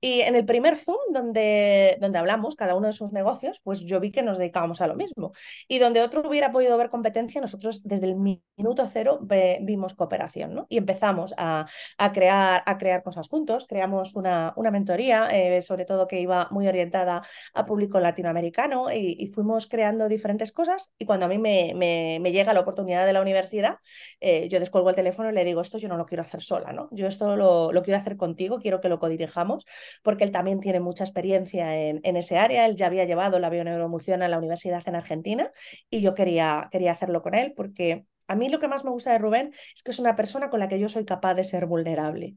y 0.00 0.20
en 0.22 0.34
el 0.36 0.44
primer 0.44 0.76
Zoom 0.76 0.98
donde, 1.12 1.96
donde 2.00 2.18
hablamos 2.18 2.56
cada 2.56 2.74
uno 2.74 2.88
de 2.88 2.92
sus 2.92 3.12
negocios, 3.12 3.60
pues 3.62 3.80
yo 3.80 4.00
vi 4.00 4.10
que 4.10 4.22
nos 4.22 4.38
dedicábamos 4.38 4.80
a 4.80 4.86
lo 4.86 4.94
mismo. 4.94 5.32
Y 5.68 5.78
donde 5.78 6.02
otro 6.02 6.28
hubiera 6.28 6.52
podido 6.52 6.76
ver 6.76 6.90
competencia, 6.90 7.40
nosotros 7.40 7.82
desde 7.84 8.06
el 8.06 8.16
minuto 8.16 8.88
cero 8.92 9.20
vimos 9.60 9.94
cooperación, 9.94 10.54
¿no? 10.54 10.66
Y 10.68 10.78
empezamos 10.78 11.34
a, 11.36 11.66
a, 11.98 12.12
crear, 12.12 12.62
a 12.66 12.78
crear 12.78 13.02
cosas 13.02 13.28
juntos, 13.28 13.66
creamos 13.68 14.14
una, 14.14 14.52
una 14.56 14.70
mentoría, 14.70 15.28
eh, 15.30 15.62
sobre 15.62 15.84
todo 15.84 16.08
que 16.08 16.20
iba 16.20 16.48
muy 16.50 16.66
orientada 16.66 17.22
a 17.54 17.64
público 17.64 18.00
latinoamericano 18.00 18.92
y, 18.92 19.16
y, 19.18 19.26
fuimos 19.28 19.66
creando 19.66 20.08
diferentes 20.08 20.52
cosas 20.52 20.92
y 20.98 21.06
cuando 21.06 21.26
a 21.26 21.28
mí 21.28 21.38
me, 21.38 21.72
me, 21.74 22.18
me 22.20 22.32
llega 22.32 22.52
la 22.52 22.60
oportunidad 22.60 23.06
de 23.06 23.12
la 23.12 23.22
universidad, 23.22 23.78
eh, 24.20 24.48
yo 24.48 24.60
descuelgo 24.60 24.90
el 24.90 24.96
teléfono 24.96 25.30
y 25.30 25.32
le 25.32 25.44
digo, 25.44 25.60
esto 25.60 25.78
yo 25.78 25.88
no 25.88 25.96
lo 25.96 26.06
quiero 26.06 26.22
hacer 26.22 26.42
sola, 26.42 26.72
¿no? 26.72 26.88
Yo 26.92 27.06
esto 27.06 27.36
lo, 27.36 27.72
lo 27.72 27.82
quiero 27.82 27.98
hacer 28.00 28.16
contigo, 28.16 28.58
quiero 28.60 28.80
que 28.80 28.88
lo 28.88 28.98
codirijamos 28.98 29.64
porque 30.02 30.24
él 30.24 30.30
también 30.30 30.60
tiene 30.60 30.80
mucha 30.80 31.04
experiencia 31.04 31.76
en, 31.80 32.00
en 32.02 32.16
ese 32.16 32.38
área. 32.38 32.66
Él 32.66 32.76
ya 32.76 32.86
había 32.86 33.04
llevado 33.04 33.38
la 33.38 33.50
bioneuromoción 33.50 34.22
a 34.22 34.28
la 34.28 34.38
universidad 34.38 34.82
en 34.86 34.96
Argentina 34.96 35.52
y 35.90 36.00
yo 36.00 36.14
quería, 36.14 36.68
quería 36.70 36.92
hacerlo 36.92 37.22
con 37.22 37.34
él 37.34 37.52
porque 37.56 38.04
a 38.26 38.34
mí 38.34 38.48
lo 38.48 38.58
que 38.58 38.68
más 38.68 38.84
me 38.84 38.90
gusta 38.90 39.12
de 39.12 39.18
Rubén 39.18 39.52
es 39.74 39.82
que 39.82 39.90
es 39.90 39.98
una 39.98 40.16
persona 40.16 40.50
con 40.50 40.60
la 40.60 40.68
que 40.68 40.78
yo 40.78 40.88
soy 40.88 41.04
capaz 41.04 41.34
de 41.34 41.44
ser 41.44 41.66
vulnerable. 41.66 42.36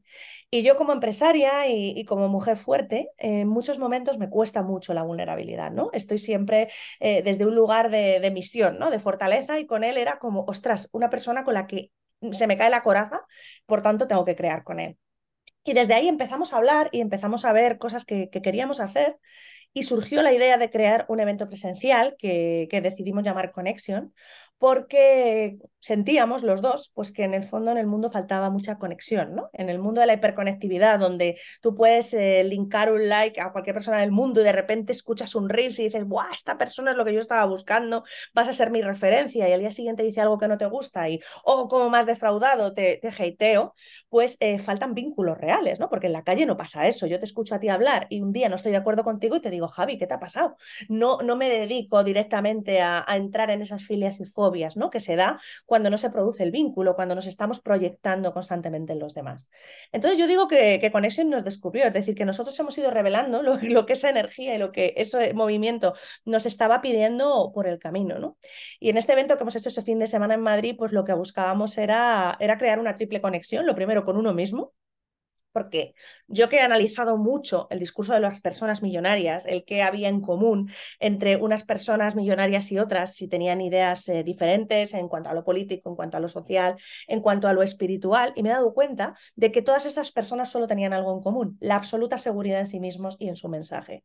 Y 0.50 0.62
yo 0.62 0.76
como 0.76 0.92
empresaria 0.92 1.68
y, 1.68 2.04
como 2.04 2.28
mujer 2.28 2.56
fuerte, 2.56 3.10
en 3.18 3.48
muchos 3.48 3.78
momentos 3.78 4.18
me 4.18 4.30
cuesta 4.30 4.62
mucho 4.62 4.94
la 4.94 5.02
vulnerabilidad, 5.02 5.70
¿no? 5.70 5.90
Estoy 5.92 6.18
siempre 6.18 6.68
eh, 7.00 7.22
desde 7.22 7.46
un 7.46 7.54
lugar 7.54 7.90
de, 7.90 8.20
de, 8.20 8.30
misión, 8.30 8.78
¿no? 8.78 8.90
De 8.90 9.00
fortaleza 9.00 9.58
y 9.58 9.66
con 9.66 9.84
él 9.84 9.96
era 9.96 10.18
como, 10.18 10.44
ostras, 10.46 10.88
una 10.92 11.10
persona 11.10 11.44
con 11.44 11.54
la 11.54 11.66
que 11.66 11.90
se 12.32 12.46
me 12.46 12.56
cae 12.56 12.70
la 12.70 12.82
coraza, 12.82 13.22
por 13.66 13.82
tanto 13.82 14.08
tengo 14.08 14.24
que 14.24 14.36
crear 14.36 14.64
con 14.64 14.80
él. 14.80 14.96
Y 15.64 15.72
desde 15.74 15.94
ahí 15.94 16.08
empezamos 16.08 16.52
a 16.52 16.58
hablar 16.58 16.88
y 16.92 17.00
empezamos 17.00 17.44
a 17.44 17.52
ver 17.52 17.78
cosas 17.78 18.04
que, 18.04 18.30
que 18.30 18.40
queríamos 18.40 18.80
hacer 18.80 19.16
y 19.76 19.82
surgió 19.82 20.22
la 20.22 20.32
idea 20.32 20.56
de 20.56 20.70
crear 20.70 21.04
un 21.08 21.20
evento 21.20 21.48
presencial 21.48 22.16
que, 22.18 22.66
que, 22.70 22.80
decidimos 22.80 23.24
llamar 23.24 23.50
Connection, 23.50 24.14
porque 24.58 25.58
sentíamos 25.80 26.42
los 26.42 26.62
dos 26.62 26.90
pues 26.94 27.12
que 27.12 27.24
en 27.24 27.34
el 27.34 27.44
fondo 27.44 27.70
en 27.70 27.78
el 27.78 27.86
mundo 27.86 28.10
faltaba 28.10 28.50
mucha 28.50 28.78
conexión, 28.78 29.34
¿no? 29.34 29.50
En 29.52 29.68
el 29.70 29.78
mundo 29.78 30.00
de 30.00 30.06
la 30.06 30.14
hiperconectividad, 30.14 30.98
donde 30.98 31.38
tú 31.60 31.74
puedes 31.74 32.12
eh, 32.14 32.42
linkar 32.44 32.92
un 32.92 33.08
like 33.08 33.40
a 33.40 33.52
cualquier 33.52 33.74
persona 33.74 33.98
del 33.98 34.10
mundo 34.10 34.40
y 34.40 34.44
de 34.44 34.52
repente 34.52 34.92
escuchas 34.92 35.34
un 35.34 35.48
reels 35.48 35.78
y 35.78 35.84
dices, 35.84 36.06
¡buah! 36.06 36.32
Esta 36.32 36.58
persona 36.58 36.92
es 36.92 36.96
lo 36.96 37.04
que 37.04 37.14
yo 37.14 37.20
estaba 37.20 37.44
buscando, 37.44 38.04
vas 38.34 38.48
a 38.48 38.54
ser 38.54 38.70
mi 38.70 38.82
referencia 38.82 39.48
y 39.48 39.52
al 39.52 39.60
día 39.60 39.72
siguiente 39.72 40.02
dice 40.02 40.20
algo 40.20 40.38
que 40.38 40.48
no 40.48 40.58
te 40.58 40.66
gusta 40.66 41.08
y, 41.08 41.20
oh, 41.44 41.68
como 41.68 41.90
más 41.90 42.06
defraudado, 42.06 42.72
te, 42.74 42.98
te 43.02 43.10
pues 44.08 44.36
eh, 44.40 44.58
faltan 44.58 44.94
vínculos 44.94 45.38
reales, 45.38 45.80
¿no? 45.80 45.88
Porque 45.88 46.06
en 46.06 46.12
la 46.12 46.24
calle 46.24 46.46
no 46.46 46.56
pasa 46.56 46.86
eso. 46.86 47.06
Yo 47.06 47.18
te 47.18 47.24
escucho 47.24 47.54
a 47.54 47.60
ti 47.60 47.68
hablar 47.68 48.06
y 48.10 48.20
un 48.20 48.32
día 48.32 48.48
no 48.48 48.56
estoy 48.56 48.72
de 48.72 48.78
acuerdo 48.78 49.02
contigo 49.02 49.36
y 49.36 49.40
te 49.40 49.50
digo, 49.50 49.68
Javi, 49.68 49.98
¿qué 49.98 50.06
te 50.06 50.14
ha 50.14 50.20
pasado? 50.20 50.56
No, 50.88 51.18
no 51.22 51.36
me 51.36 51.48
dedico 51.48 52.04
directamente 52.04 52.80
a, 52.80 53.04
entrar 53.16 53.50
en 53.50 53.62
esas 53.62 53.84
filias 53.84 54.20
y 54.20 54.26
fobias, 54.46 54.76
¿no? 54.76 54.90
Que 54.90 55.00
se 55.00 55.16
da 55.16 55.40
cuando 55.64 55.90
no 55.90 55.98
se 55.98 56.10
produce 56.10 56.42
el 56.44 56.52
vínculo, 56.52 56.94
cuando 56.94 57.14
nos 57.14 57.26
estamos 57.26 57.60
proyectando 57.60 58.32
constantemente 58.32 58.92
en 58.92 59.00
los 59.00 59.12
demás. 59.12 59.50
Entonces 59.92 60.18
yo 60.18 60.26
digo 60.26 60.46
que, 60.46 60.78
que 60.80 60.92
Connection 60.92 61.28
nos 61.30 61.42
descubrió, 61.42 61.86
es 61.86 61.92
decir, 61.92 62.14
que 62.14 62.24
nosotros 62.24 62.58
hemos 62.60 62.78
ido 62.78 62.90
revelando 62.90 63.42
lo, 63.42 63.86
que 63.86 63.92
esa 63.94 64.10
energía 64.10 64.54
y 64.54 64.58
lo 64.58 64.70
que 64.70 64.94
ese 64.96 65.34
movimiento 65.34 65.94
nos 66.24 66.46
estaba 66.46 66.80
pidiendo 66.80 67.50
por 67.52 67.66
el 67.66 67.78
camino, 67.78 68.18
¿no? 68.18 68.38
Y 68.78 68.90
en 68.90 68.96
este 68.96 69.12
evento 69.12 69.36
que 69.36 69.42
hemos 69.42 69.56
hecho 69.56 69.68
este 69.68 69.82
fin 69.82 69.98
de 69.98 70.06
semana 70.06 70.34
en 70.34 70.40
Madrid, 70.40 70.76
pues 70.78 70.92
lo 70.92 71.04
que 71.04 71.12
buscábamos 71.12 71.76
era, 71.78 72.36
era 72.40 72.58
crear 72.58 72.78
una 72.78 72.94
triple 72.94 73.20
conexión, 73.20 73.66
lo 73.66 73.74
primero 73.74 74.04
con 74.04 74.16
uno 74.16 74.32
mismo, 74.32 74.72
porque 75.56 75.94
yo 76.28 76.50
que 76.50 76.56
he 76.56 76.60
analizado 76.60 77.16
mucho 77.16 77.66
el 77.70 77.78
discurso 77.78 78.12
de 78.12 78.20
las 78.20 78.42
personas 78.42 78.82
millonarias, 78.82 79.46
el 79.46 79.64
que 79.64 79.80
había 79.80 80.10
en 80.10 80.20
común 80.20 80.70
entre 81.00 81.36
unas 81.36 81.64
personas 81.64 82.14
millonarias 82.14 82.70
y 82.72 82.78
otras, 82.78 83.14
si 83.14 83.26
tenían 83.26 83.62
ideas 83.62 84.06
eh, 84.10 84.22
diferentes 84.22 84.92
en 84.92 85.08
cuanto 85.08 85.30
a 85.30 85.32
lo 85.32 85.44
político, 85.44 85.88
en 85.88 85.96
cuanto 85.96 86.18
a 86.18 86.20
lo 86.20 86.28
social, 86.28 86.76
en 87.08 87.22
cuanto 87.22 87.48
a 87.48 87.54
lo 87.54 87.62
espiritual, 87.62 88.34
y 88.36 88.42
me 88.42 88.50
he 88.50 88.52
dado 88.52 88.74
cuenta 88.74 89.14
de 89.34 89.50
que 89.50 89.62
todas 89.62 89.86
esas 89.86 90.12
personas 90.12 90.50
solo 90.50 90.66
tenían 90.66 90.92
algo 90.92 91.16
en 91.16 91.22
común, 91.22 91.56
la 91.58 91.76
absoluta 91.76 92.18
seguridad 92.18 92.60
en 92.60 92.66
sí 92.66 92.78
mismos 92.78 93.16
y 93.18 93.28
en 93.28 93.36
su 93.36 93.48
mensaje. 93.48 94.02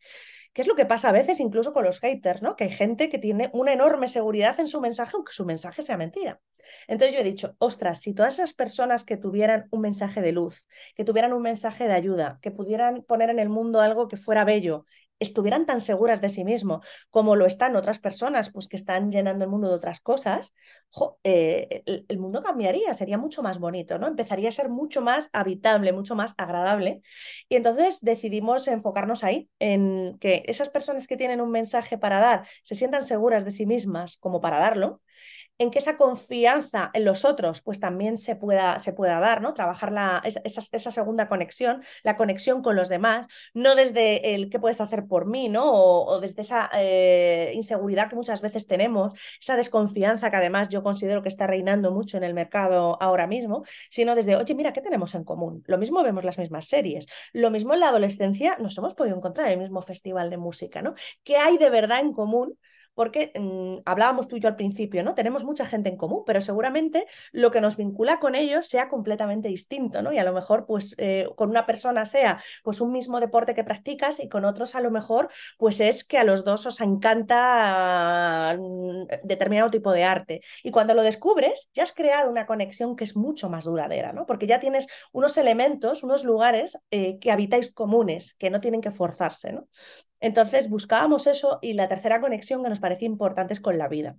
¿Qué 0.53 0.63
es 0.63 0.67
lo 0.67 0.75
que 0.75 0.86
pasa 0.86 1.10
a 1.10 1.13
veces 1.13 1.39
incluso 1.39 1.72
con 1.72 1.86
los 1.86 2.00
haters, 2.00 2.41
¿no? 2.41 2.55
Que 2.55 2.65
hay 2.65 2.72
gente 2.72 3.10
que 3.10 3.20
tiene 3.20 3.50
una 3.53 3.72
enorme 3.72 4.10
seguridad 4.10 4.60
en 4.60 4.67
su 4.67 4.81
mensaje, 4.81 5.12
aunque 5.15 5.31
su 5.31 5.46
mensaje 5.46 5.81
sea 5.81 5.98
mentira. 5.98 6.41
Entonces 6.88 7.15
yo 7.15 7.22
he 7.22 7.24
dicho, 7.24 7.55
ostras, 7.58 8.01
si 8.01 8.13
todas 8.13 8.36
esas 8.36 8.53
personas 8.53 9.03
que 9.05 9.17
tuvieran 9.17 9.67
un 9.72 9.81
mensaje 9.81 10.22
de 10.22 10.34
luz, 10.34 10.65
que 10.96 11.05
tuvieran 11.05 11.34
un 11.34 11.41
mensaje 11.41 11.88
de 11.88 11.93
ayuda, 11.93 12.39
que 12.41 12.51
pudieran 12.51 13.03
poner 13.03 13.29
en 13.29 13.39
el 13.39 13.50
mundo 13.50 13.79
algo 13.79 14.08
que 14.08 14.17
fuera 14.17 14.43
bello, 14.43 14.86
estuvieran 15.22 15.66
tan 15.66 15.82
seguras 15.82 16.20
de 16.20 16.30
sí 16.30 16.44
mismo 16.44 16.82
como 17.10 17.36
lo 17.36 17.46
están 17.46 17.75
otras 17.75 18.00
personas, 18.00 18.51
pues 18.51 18.68
que 18.68 18.75
están 18.75 19.12
llenando 19.12 19.46
el 19.46 19.51
mundo 19.51 19.70
de 19.70 19.75
otras 19.75 20.01
cosas, 20.01 20.54
eh, 21.24 21.84
el, 21.86 22.06
el, 22.10 22.20
mundo 22.20 22.44
cambiaría, 22.44 22.93
sería 22.93 23.17
mucho 23.17 23.41
más 23.43 23.60
bonito, 23.60 23.98
¿no? 23.98 24.08
Empezaría 24.08 24.50
a 24.50 24.52
ser 24.52 24.69
mucho 24.69 25.02
más 25.02 25.30
habitable, 25.32 25.93
mucho 25.93 26.15
más 26.15 26.34
agradable. 26.38 27.02
Y 27.48 27.56
entonces 27.56 28.02
decidimos 28.02 28.67
enfocarnos 28.67 29.24
ahí, 29.24 29.50
en 29.60 30.17
que 30.19 30.43
esas 30.48 30.69
personas 30.69 31.08
que 31.08 31.17
tienen 31.17 31.39
un 31.39 31.52
mensaje 31.52 31.98
para 31.98 32.19
dar 32.19 32.48
se 32.63 32.76
sientan 32.76 33.06
seguras 33.06 33.45
de 33.45 33.52
sí 33.52 33.65
mismas 33.65 34.17
como 34.17 34.41
para 34.41 34.60
darlo 34.60 35.02
en 35.62 35.69
que 35.69 35.78
esa 35.78 35.95
confianza 35.95 36.89
en 36.93 37.06
los 37.06 37.24
otros 37.24 37.62
pues 37.62 37.80
también 37.80 38.17
se 38.17 38.36
pueda, 38.36 38.80
se 38.80 38.93
pueda 38.93 39.19
dar, 39.19 39.43
¿no? 39.43 39.54
Trabajar 39.54 39.91
la, 39.91 40.21
esa, 40.26 40.91
segunda 40.91 41.30
conexión, 41.30 41.84
la 42.02 42.17
conexión 42.17 42.63
con 42.63 42.76
los 42.76 42.89
demás, 42.89 43.28
no 43.54 43.76
desde 43.76 44.34
el 44.34 44.50
qué 44.50 44.60
puedes 44.60 44.82
hacer 44.82 45.06
por 45.06 45.28
mí, 45.28 45.50
¿no? 45.50 45.71
O, 45.71 46.15
o 46.15 46.19
desde 46.19 46.41
esa 46.41 46.67
eh, 46.74 47.52
inseguridad 47.54 48.10
que 48.10 48.15
muchas 48.15 48.41
veces 48.41 48.65
tenemos, 48.65 49.13
esa 49.39 49.56
desconfianza 49.56 50.32
que 50.32 50.38
además 50.38 50.69
yo 50.69 50.82
considero 50.82 51.21
que 51.21 51.30
está 51.30 51.45
reinando 51.45 51.91
mucho 51.91 52.17
en 52.17 52.24
el 52.24 52.34
mercado 52.34 52.97
ahora 53.00 53.28
mismo, 53.28 53.63
sino 53.91 54.15
desde, 54.15 54.36
oye, 54.36 54.56
mira, 54.56 54.74
¿qué 54.74 54.82
tenemos 54.82 55.13
en 55.13 55.24
común? 55.24 55.63
Lo 55.67 55.78
mismo 55.78 56.02
vemos 56.02 56.24
las 56.24 56.39
mismas 56.39 56.65
series, 56.65 57.06
lo 57.34 57.52
mismo 57.52 57.76
en 57.76 57.82
la 57.82 57.89
adolescencia 57.89 58.58
nos 58.60 58.76
hemos 58.80 58.95
podido 58.95 59.15
encontrar 59.15 59.47
en 59.47 59.54
el 59.54 59.60
mismo 59.60 59.84
festival 59.84 60.32
de 60.32 60.38
música, 60.38 60.82
¿no? 60.82 60.95
¿Qué 61.24 61.38
hay 61.38 61.60
de 61.60 61.69
verdad 61.69 62.00
en 62.00 62.13
común? 62.13 62.58
Porque 63.02 63.32
mmm, 63.34 63.78
hablábamos 63.86 64.28
tú 64.28 64.36
y 64.36 64.40
yo 64.42 64.48
al 64.48 64.56
principio, 64.56 65.02
¿no? 65.02 65.16
Tenemos 65.16 65.44
mucha 65.44 65.66
gente 65.66 65.90
en 65.90 65.98
común, 65.98 66.22
pero 66.24 66.40
seguramente 66.40 67.08
lo 67.32 67.50
que 67.50 67.60
nos 67.60 67.76
vincula 67.76 68.20
con 68.20 68.36
ellos 68.36 68.68
sea 68.68 68.90
completamente 68.90 69.48
distinto, 69.48 70.04
¿no? 70.04 70.14
Y 70.14 70.20
a 70.20 70.24
lo 70.24 70.34
mejor, 70.34 70.68
pues, 70.68 70.94
eh, 71.00 71.28
con 71.36 71.50
una 71.50 71.66
persona 71.66 72.06
sea, 72.06 72.40
pues, 72.64 72.80
un 72.80 72.92
mismo 72.92 73.20
deporte 73.20 73.56
que 73.56 73.64
practicas 73.64 74.20
y 74.20 74.30
con 74.30 74.46
otros 74.46 74.76
a 74.76 74.82
lo 74.82 74.92
mejor, 74.92 75.30
pues, 75.58 75.80
es 75.80 76.04
que 76.04 76.20
a 76.20 76.24
los 76.24 76.46
dos 76.46 76.68
os 76.68 76.80
encanta 76.80 78.56
uh, 78.60 79.08
determinado 79.24 79.72
tipo 79.72 79.92
de 79.92 80.04
arte. 80.04 80.42
Y 80.64 80.70
cuando 80.70 80.94
lo 80.94 81.02
descubres, 81.02 81.72
ya 81.74 81.82
has 81.82 81.94
creado 81.94 82.30
una 82.30 82.46
conexión 82.46 82.96
que 82.96 83.04
es 83.06 83.16
mucho 83.16 83.50
más 83.50 83.66
duradera, 83.66 84.14
¿no? 84.14 84.28
Porque 84.28 84.46
ya 84.46 84.60
tienes 84.60 84.86
unos 85.12 85.38
elementos, 85.38 86.04
unos 86.04 86.24
lugares 86.24 86.78
eh, 86.92 87.18
que 87.18 87.32
habitáis 87.32 87.74
comunes, 87.74 88.36
que 88.38 88.52
no 88.52 88.62
tienen 88.62 88.82
que 88.82 88.92
forzarse, 88.92 89.54
¿no? 89.54 89.68
Entonces 90.21 90.69
buscábamos 90.69 91.27
eso 91.27 91.60
y 91.62 91.73
la 91.73 91.89
tercera 91.89 92.21
conexión 92.21 92.63
que 92.63 92.69
nos 92.69 92.79
parecía 92.79 93.07
importante 93.07 93.53
es 93.53 93.60
con 93.60 93.77
la 93.77 93.89
vida 93.89 94.17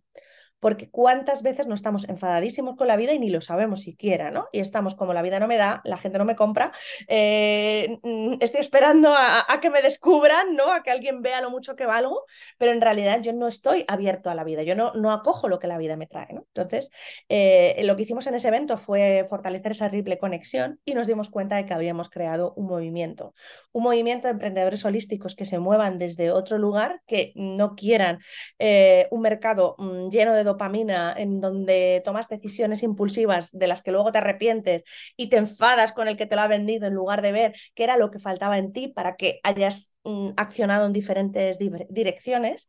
porque 0.62 0.88
cuántas 0.88 1.42
veces 1.42 1.66
no 1.66 1.74
estamos 1.74 2.08
enfadadísimos 2.08 2.76
con 2.76 2.86
la 2.86 2.94
vida 2.94 3.12
y 3.12 3.18
ni 3.18 3.30
lo 3.30 3.40
sabemos 3.40 3.80
siquiera, 3.80 4.30
¿no? 4.30 4.46
Y 4.52 4.60
estamos 4.60 4.94
como 4.94 5.12
la 5.12 5.20
vida 5.20 5.40
no 5.40 5.48
me 5.48 5.56
da, 5.56 5.80
la 5.82 5.98
gente 5.98 6.18
no 6.18 6.24
me 6.24 6.36
compra, 6.36 6.70
eh, 7.08 7.98
estoy 8.38 8.60
esperando 8.60 9.12
a, 9.12 9.44
que 9.60 9.70
me 9.70 9.82
descubran, 9.82 10.54
¿no? 10.54 10.72
A 10.72 10.84
que 10.84 10.92
alguien 10.92 11.20
vea 11.20 11.40
lo 11.40 11.50
mucho 11.50 11.74
que 11.74 11.84
valgo, 11.84 12.26
pero 12.58 12.70
en 12.70 12.80
realidad 12.80 13.20
yo 13.22 13.32
no 13.32 13.48
estoy 13.48 13.84
abierto 13.88 14.30
a 14.30 14.36
la 14.36 14.44
vida, 14.44 14.62
yo 14.62 14.76
no, 14.76 14.92
no 14.94 15.10
acojo 15.10 15.48
lo 15.48 15.58
que 15.58 15.66
la 15.66 15.78
vida 15.78 15.96
me 15.96 16.06
trae. 16.06 16.28
Entonces, 16.30 16.90
eh, 17.28 17.80
lo 17.82 17.96
que 17.96 18.02
hicimos 18.02 18.28
en 18.28 18.34
ese 18.34 18.46
evento 18.46 18.78
fue 18.78 19.26
fortalecer 19.28 19.72
esa 19.72 19.90
triple 19.90 20.18
conexión 20.18 20.78
y 20.84 20.94
nos 20.94 21.08
dimos 21.08 21.28
cuenta 21.28 21.56
de 21.56 21.66
que 21.66 21.74
habíamos 21.74 22.08
creado 22.08 22.54
un 22.54 22.66
movimiento, 22.66 23.34
un 23.72 23.82
movimiento 23.82 24.28
de 24.28 24.34
emprendedores 24.34 24.84
holísticos 24.84 25.34
que 25.34 25.44
se 25.44 25.58
muevan 25.58 25.98
desde 25.98 26.30
otro 26.30 26.56
lugar, 26.56 27.02
que 27.08 27.32
no 27.34 27.74
quieran 27.74 28.20
eh, 28.60 29.08
un 29.10 29.22
mercado 29.22 29.74
mmm, 29.78 30.08
lleno 30.08 30.34
de 30.34 30.51
dopamina, 30.52 31.14
en 31.16 31.40
donde 31.40 32.02
tomas 32.04 32.28
decisiones 32.28 32.82
impulsivas 32.82 33.50
de 33.52 33.66
las 33.66 33.82
que 33.82 33.92
luego 33.92 34.12
te 34.12 34.18
arrepientes 34.18 34.84
y 35.16 35.28
te 35.28 35.36
enfadas 35.36 35.92
con 35.92 36.08
el 36.08 36.16
que 36.16 36.26
te 36.26 36.36
lo 36.36 36.42
ha 36.42 36.48
vendido 36.48 36.86
en 36.86 36.94
lugar 36.94 37.22
de 37.22 37.32
ver 37.32 37.54
qué 37.74 37.84
era 37.84 37.96
lo 37.96 38.10
que 38.10 38.18
faltaba 38.18 38.58
en 38.58 38.72
ti 38.72 38.88
para 38.88 39.16
que 39.16 39.40
hayas 39.42 39.92
mm, 40.04 40.30
accionado 40.36 40.86
en 40.86 40.92
diferentes 40.92 41.58
di 41.58 41.70
direcciones 41.90 42.68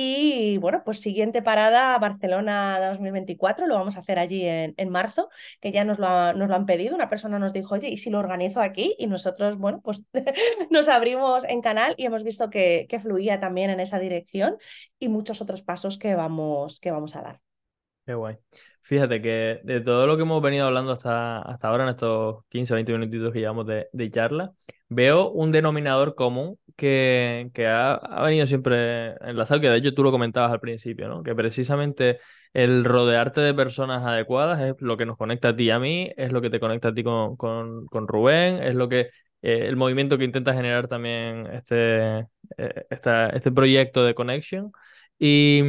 Y 0.00 0.58
bueno, 0.58 0.82
pues 0.84 1.00
siguiente 1.00 1.42
parada, 1.42 1.98
Barcelona 1.98 2.78
2024, 2.90 3.66
lo 3.66 3.74
vamos 3.74 3.96
a 3.96 4.00
hacer 4.00 4.20
allí 4.20 4.44
en, 4.46 4.72
en 4.76 4.90
marzo, 4.90 5.28
que 5.60 5.72
ya 5.72 5.84
nos 5.84 5.98
lo, 5.98 6.32
nos 6.34 6.48
lo, 6.48 6.54
han 6.54 6.66
pedido. 6.66 6.94
Una 6.94 7.08
persona 7.08 7.40
nos 7.40 7.52
dijo, 7.52 7.74
oye, 7.74 7.88
¿y 7.88 7.96
si 7.96 8.08
lo 8.08 8.20
organizo 8.20 8.60
aquí? 8.60 8.94
Y 8.98 9.08
nosotros, 9.08 9.58
bueno, 9.58 9.80
pues 9.82 10.04
nos 10.70 10.88
abrimos 10.88 11.42
en 11.44 11.62
canal 11.62 11.96
y 11.98 12.06
hemos 12.06 12.22
visto 12.22 12.48
que, 12.48 12.86
que, 12.88 13.00
fluía 13.00 13.40
también 13.40 13.70
en 13.70 13.80
esa 13.80 13.98
dirección 13.98 14.56
y 15.00 15.08
muchos 15.08 15.40
otros 15.40 15.62
pasos 15.62 15.98
que 15.98 16.14
vamos, 16.14 16.78
que 16.78 16.92
vamos 16.92 17.16
a 17.16 17.22
dar. 17.22 17.40
Qué 18.06 18.14
guay. 18.14 18.36
Fíjate 18.82 19.20
que 19.20 19.60
de 19.64 19.80
todo 19.80 20.06
lo 20.06 20.16
que 20.16 20.22
hemos 20.22 20.40
venido 20.40 20.66
hablando 20.66 20.92
hasta, 20.92 21.42
hasta 21.42 21.68
ahora, 21.68 21.84
en 21.84 21.90
estos 21.90 22.44
15 22.50 22.72
o 22.72 22.76
20 22.76 22.92
minutitos 22.92 23.32
que 23.32 23.40
llevamos 23.40 23.66
de, 23.66 23.88
de 23.92 24.10
charla, 24.12 24.52
veo 24.88 25.30
un 25.30 25.50
denominador 25.50 26.14
común 26.14 26.56
que, 26.78 27.50
que 27.54 27.66
ha, 27.66 27.94
ha, 27.94 28.22
venido 28.24 28.46
siempre 28.46 29.14
enlazado, 29.28 29.60
que 29.60 29.68
de 29.68 29.78
hecho 29.78 29.94
tú 29.94 30.04
lo 30.04 30.12
comentabas 30.12 30.52
al 30.52 30.60
principio, 30.60 31.08
¿no? 31.08 31.22
Que 31.24 31.34
precisamente 31.34 32.20
el 32.54 32.84
rodearte 32.84 33.40
de 33.40 33.52
personas 33.52 34.06
adecuadas 34.06 34.60
es 34.60 34.76
lo 34.80 34.96
que 34.96 35.04
nos 35.04 35.16
conecta 35.16 35.48
a 35.48 35.56
ti 35.56 35.64
y 35.64 35.70
a 35.70 35.80
mí, 35.80 36.12
es 36.16 36.30
lo 36.32 36.40
que 36.40 36.50
te 36.50 36.60
conecta 36.60 36.88
a 36.88 36.94
ti 36.94 37.02
con, 37.02 37.36
con, 37.36 37.86
con 37.86 38.06
Rubén, 38.08 38.62
es 38.62 38.74
lo 38.76 38.88
que 38.88 39.10
eh, 39.42 39.66
el 39.66 39.76
movimiento 39.76 40.18
que 40.18 40.24
intenta 40.24 40.54
generar 40.54 40.86
también 40.88 41.46
este, 41.48 42.20
eh, 42.56 42.86
esta, 42.90 43.30
este 43.30 43.50
proyecto 43.52 44.04
de 44.04 44.14
Connection. 44.14 44.72
Y, 45.18 45.62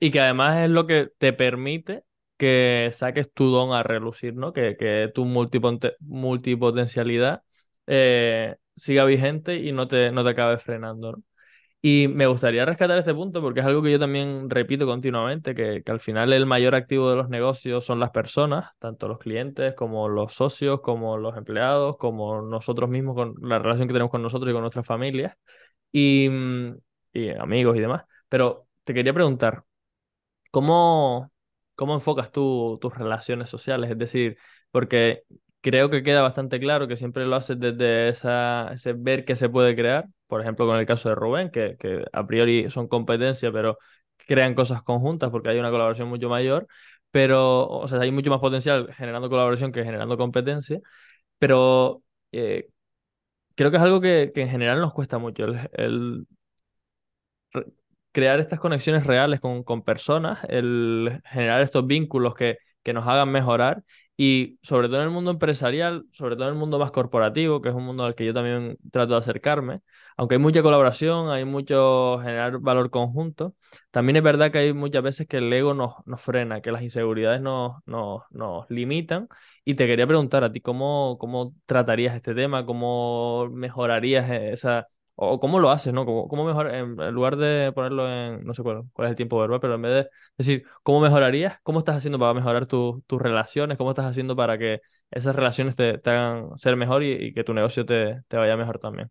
y 0.00 0.10
que 0.10 0.20
además 0.20 0.64
es 0.64 0.70
lo 0.70 0.86
que 0.86 1.10
te 1.18 1.32
permite 1.32 2.02
que 2.36 2.90
saques 2.92 3.32
tu 3.32 3.50
don 3.50 3.72
a 3.72 3.82
relucir, 3.84 4.34
¿no? 4.34 4.52
Que, 4.52 4.76
que 4.76 5.10
tu 5.14 5.24
multipotencialidad 5.26 7.42
eh, 7.86 8.56
siga 8.80 9.04
vigente 9.04 9.56
y 9.56 9.72
no 9.72 9.88
te, 9.88 10.10
no 10.12 10.24
te 10.24 10.30
acabe 10.30 10.58
frenando. 10.58 11.22
Y 11.82 12.08
me 12.08 12.26
gustaría 12.26 12.64
rescatar 12.66 12.98
este 12.98 13.14
punto 13.14 13.40
porque 13.42 13.60
es 13.60 13.66
algo 13.66 13.82
que 13.82 13.92
yo 13.92 13.98
también 13.98 14.50
repito 14.50 14.86
continuamente, 14.86 15.54
que, 15.54 15.82
que, 15.84 15.92
al 15.92 16.00
final 16.00 16.32
el 16.32 16.46
mayor 16.46 16.74
activo 16.74 17.10
de 17.10 17.16
los 17.16 17.28
negocios 17.30 17.84
son 17.86 18.00
las 18.00 18.10
personas, 18.10 18.70
tanto 18.78 19.08
los 19.08 19.18
clientes 19.18 19.74
como 19.74 20.08
los 20.08 20.34
socios, 20.34 20.80
como 20.82 21.16
los 21.18 21.36
empleados, 21.36 21.96
como 21.98 22.42
nosotros 22.42 22.90
mismos, 22.90 23.14
con 23.16 23.34
la 23.42 23.58
relación 23.58 23.88
que 23.88 23.94
tenemos 23.94 24.10
con 24.10 24.22
nosotros 24.22 24.50
y 24.50 24.52
con 24.52 24.62
nuestras 24.62 24.86
familias, 24.86 25.36
y, 25.92 26.28
y 27.12 27.30
amigos 27.30 27.76
y 27.76 27.80
demás. 27.80 28.04
Pero 28.28 28.66
te 28.84 28.94
quería 28.94 29.14
preguntar, 29.14 29.64
¿cómo, 30.50 31.32
¿Cómo 31.74 31.94
enfocas 31.94 32.30
tú 32.32 32.78
tus 32.80 32.94
relaciones 32.94 33.48
sociales? 33.50 33.90
Es 33.90 33.98
decir, 33.98 34.36
porque 34.70 35.24
creo 35.60 35.90
que 35.90 36.02
queda 36.02 36.22
bastante 36.22 36.58
claro 36.60 36.88
que 36.88 36.96
siempre 36.96 37.26
lo 37.26 37.36
haces 37.36 37.58
desde 37.58 38.08
esa, 38.08 38.72
ese 38.72 38.92
ver 38.94 39.24
que 39.24 39.36
se 39.36 39.48
puede 39.48 39.76
crear, 39.76 40.06
por 40.26 40.40
ejemplo, 40.40 40.66
con 40.66 40.78
el 40.78 40.86
caso 40.86 41.08
de 41.08 41.14
Rubén, 41.14 41.50
que, 41.50 41.76
que 41.78 42.04
a 42.12 42.26
priori 42.26 42.70
son 42.70 42.88
competencias, 42.88 43.52
pero 43.52 43.78
crean 44.16 44.54
cosas 44.54 44.82
conjuntas 44.82 45.30
porque 45.30 45.50
hay 45.50 45.58
una 45.58 45.70
colaboración 45.70 46.08
mucho 46.08 46.28
mayor, 46.28 46.66
pero, 47.10 47.66
o 47.68 47.86
sea, 47.88 48.00
hay 48.00 48.10
mucho 48.12 48.30
más 48.30 48.40
potencial 48.40 48.92
generando 48.94 49.28
colaboración 49.30 49.72
que 49.72 49.84
generando 49.84 50.16
competencia, 50.16 50.80
pero 51.38 52.02
eh, 52.32 52.68
creo 53.56 53.70
que 53.70 53.76
es 53.78 53.82
algo 53.82 54.00
que, 54.00 54.32
que, 54.34 54.42
en 54.42 54.50
general 54.50 54.80
nos 54.80 54.92
cuesta 54.94 55.18
mucho, 55.18 55.44
el, 55.44 55.70
el 55.74 56.26
crear 58.12 58.40
estas 58.40 58.60
conexiones 58.60 59.04
reales 59.06 59.40
con, 59.40 59.62
con, 59.62 59.82
personas, 59.82 60.40
el 60.48 61.20
generar 61.24 61.62
estos 61.62 61.86
vínculos 61.86 62.34
que, 62.34 62.58
que 62.82 62.92
nos 62.92 63.06
hagan 63.06 63.30
mejorar 63.30 63.82
y 64.16 64.58
sobre 64.62 64.88
todo 64.88 64.98
en 64.98 65.04
el 65.04 65.10
mundo 65.10 65.30
empresarial, 65.30 66.04
sobre 66.12 66.36
todo 66.36 66.48
en 66.48 66.54
el 66.54 66.58
mundo 66.58 66.78
más 66.78 66.90
corporativo, 66.90 67.62
que 67.62 67.70
es 67.70 67.74
un 67.74 67.84
mundo 67.84 68.04
al 68.04 68.14
que 68.14 68.26
yo 68.26 68.34
también 68.34 68.76
trato 68.92 69.14
de 69.14 69.18
acercarme, 69.20 69.80
aunque 70.16 70.34
hay 70.34 70.38
mucha 70.40 70.62
colaboración, 70.62 71.30
hay 71.30 71.44
mucho 71.46 72.18
generar 72.20 72.58
valor 72.58 72.90
conjunto, 72.90 73.54
también 73.90 74.16
es 74.16 74.22
verdad 74.22 74.52
que 74.52 74.58
hay 74.58 74.72
muchas 74.74 75.02
veces 75.02 75.26
que 75.26 75.38
el 75.38 75.50
ego 75.52 75.72
nos, 75.74 75.94
nos 76.06 76.20
frena, 76.20 76.60
que 76.60 76.70
las 76.72 76.82
inseguridades 76.82 77.40
nos, 77.40 77.76
nos, 77.86 78.22
nos 78.30 78.68
limitan. 78.70 79.28
Y 79.64 79.74
te 79.74 79.86
quería 79.86 80.06
preguntar 80.06 80.44
a 80.44 80.52
ti, 80.52 80.60
¿cómo, 80.60 81.16
cómo 81.18 81.54
tratarías 81.66 82.14
este 82.14 82.34
tema? 82.34 82.66
¿Cómo 82.66 83.48
mejorarías 83.50 84.30
esa, 84.30 84.88
o 85.22 85.38
cómo 85.38 85.58
lo 85.60 85.70
haces, 85.70 85.92
¿no? 85.92 86.06
¿Cómo, 86.06 86.44
mejor, 86.44 86.74
en, 86.74 86.96
lugar 87.12 87.36
de 87.36 87.72
ponerlo 87.74 88.08
en, 88.10 88.44
no 88.44 88.54
sé 88.54 88.62
cuál, 88.62 88.84
cuál, 88.92 89.06
es 89.06 89.10
el 89.10 89.16
tiempo 89.16 89.38
verbal, 89.38 89.60
pero 89.60 89.74
en 89.74 89.82
vez 89.82 90.04
de 90.04 90.10
decir, 90.38 90.64
¿cómo 90.82 91.00
mejorarías? 91.00 91.58
¿Cómo 91.62 91.80
estás 91.80 91.96
haciendo 91.96 92.18
para 92.18 92.34
mejorar 92.34 92.66
tus 92.66 93.02
relaciones? 93.10 93.76
¿Cómo 93.76 93.90
estás 93.90 94.06
haciendo 94.06 94.34
para 94.34 94.56
que 94.58 94.80
esas 95.10 95.36
relaciones 95.36 95.76
te, 95.76 95.98
te 95.98 96.10
hagan 96.10 96.56
ser 96.56 96.76
mejor 96.76 97.02
y, 97.02 97.12
y, 97.12 97.34
que 97.34 97.44
tu 97.44 97.52
negocio 97.52 97.84
te, 97.84 98.22
te 98.28 98.36
vaya 98.38 98.56
mejor 98.56 98.78
también? 98.78 99.10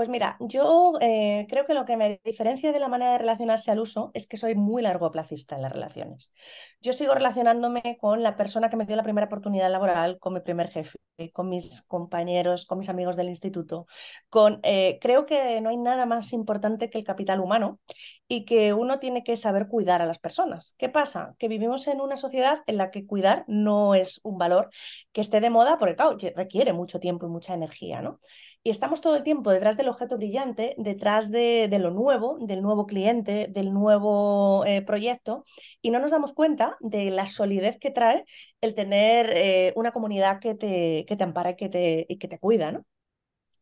Pues 0.00 0.08
mira, 0.08 0.38
yo 0.40 0.94
eh, 1.02 1.46
creo 1.50 1.66
que 1.66 1.74
lo 1.74 1.84
que 1.84 1.98
me 1.98 2.22
diferencia 2.24 2.72
de 2.72 2.80
la 2.80 2.88
manera 2.88 3.12
de 3.12 3.18
relacionarse 3.18 3.70
al 3.70 3.80
uso 3.80 4.10
es 4.14 4.26
que 4.26 4.38
soy 4.38 4.54
muy 4.54 4.80
largoplacista 4.80 5.56
en 5.56 5.60
las 5.60 5.72
relaciones. 5.72 6.32
Yo 6.80 6.94
sigo 6.94 7.12
relacionándome 7.12 7.98
con 8.00 8.22
la 8.22 8.34
persona 8.34 8.70
que 8.70 8.78
me 8.78 8.86
dio 8.86 8.96
la 8.96 9.02
primera 9.02 9.26
oportunidad 9.26 9.70
laboral, 9.70 10.18
con 10.18 10.32
mi 10.32 10.40
primer 10.40 10.70
jefe, 10.70 10.96
con 11.34 11.50
mis 11.50 11.82
compañeros, 11.82 12.64
con 12.64 12.78
mis 12.78 12.88
amigos 12.88 13.14
del 13.14 13.28
instituto. 13.28 13.84
Con, 14.30 14.60
eh, 14.62 14.98
creo 15.02 15.26
que 15.26 15.60
no 15.60 15.68
hay 15.68 15.76
nada 15.76 16.06
más 16.06 16.32
importante 16.32 16.88
que 16.88 16.96
el 16.96 17.04
capital 17.04 17.38
humano 17.38 17.78
y 18.26 18.46
que 18.46 18.72
uno 18.72 19.00
tiene 19.00 19.22
que 19.22 19.36
saber 19.36 19.68
cuidar 19.68 20.00
a 20.00 20.06
las 20.06 20.18
personas. 20.18 20.74
¿Qué 20.78 20.88
pasa? 20.88 21.34
Que 21.38 21.48
vivimos 21.48 21.86
en 21.88 22.00
una 22.00 22.16
sociedad 22.16 22.60
en 22.66 22.78
la 22.78 22.90
que 22.90 23.04
cuidar 23.04 23.44
no 23.48 23.94
es 23.94 24.18
un 24.22 24.38
valor 24.38 24.70
que 25.12 25.20
esté 25.20 25.42
de 25.42 25.50
moda 25.50 25.78
porque, 25.78 25.96
claro, 25.96 26.16
requiere 26.36 26.72
mucho 26.72 27.00
tiempo 27.00 27.26
y 27.26 27.28
mucha 27.28 27.52
energía, 27.52 28.00
¿no? 28.00 28.18
Y 28.62 28.70
estamos 28.70 29.00
todo 29.00 29.16
el 29.16 29.22
tiempo 29.22 29.50
detrás 29.50 29.76
del 29.78 29.88
objeto 29.88 30.16
brillante, 30.18 30.74
detrás 30.76 31.30
de, 31.30 31.66
de 31.70 31.78
lo 31.78 31.90
nuevo, 31.92 32.36
del 32.40 32.60
nuevo 32.62 32.86
cliente, 32.86 33.46
del 33.50 33.72
nuevo 33.72 34.66
eh, 34.66 34.82
proyecto, 34.82 35.44
y 35.80 35.90
no 35.90 35.98
nos 35.98 36.10
damos 36.10 36.34
cuenta 36.34 36.76
de 36.80 37.10
la 37.10 37.24
solidez 37.26 37.78
que 37.78 37.90
trae 37.90 38.24
el 38.60 38.74
tener 38.74 39.30
eh, 39.34 39.72
una 39.76 39.92
comunidad 39.92 40.40
que 40.40 40.54
te, 40.54 41.06
que 41.08 41.16
te 41.16 41.24
ampara 41.24 41.50
y 41.52 41.56
que 41.56 41.68
te, 41.70 42.06
y 42.08 42.18
que 42.18 42.28
te 42.28 42.38
cuida, 42.38 42.70
¿no? 42.72 42.84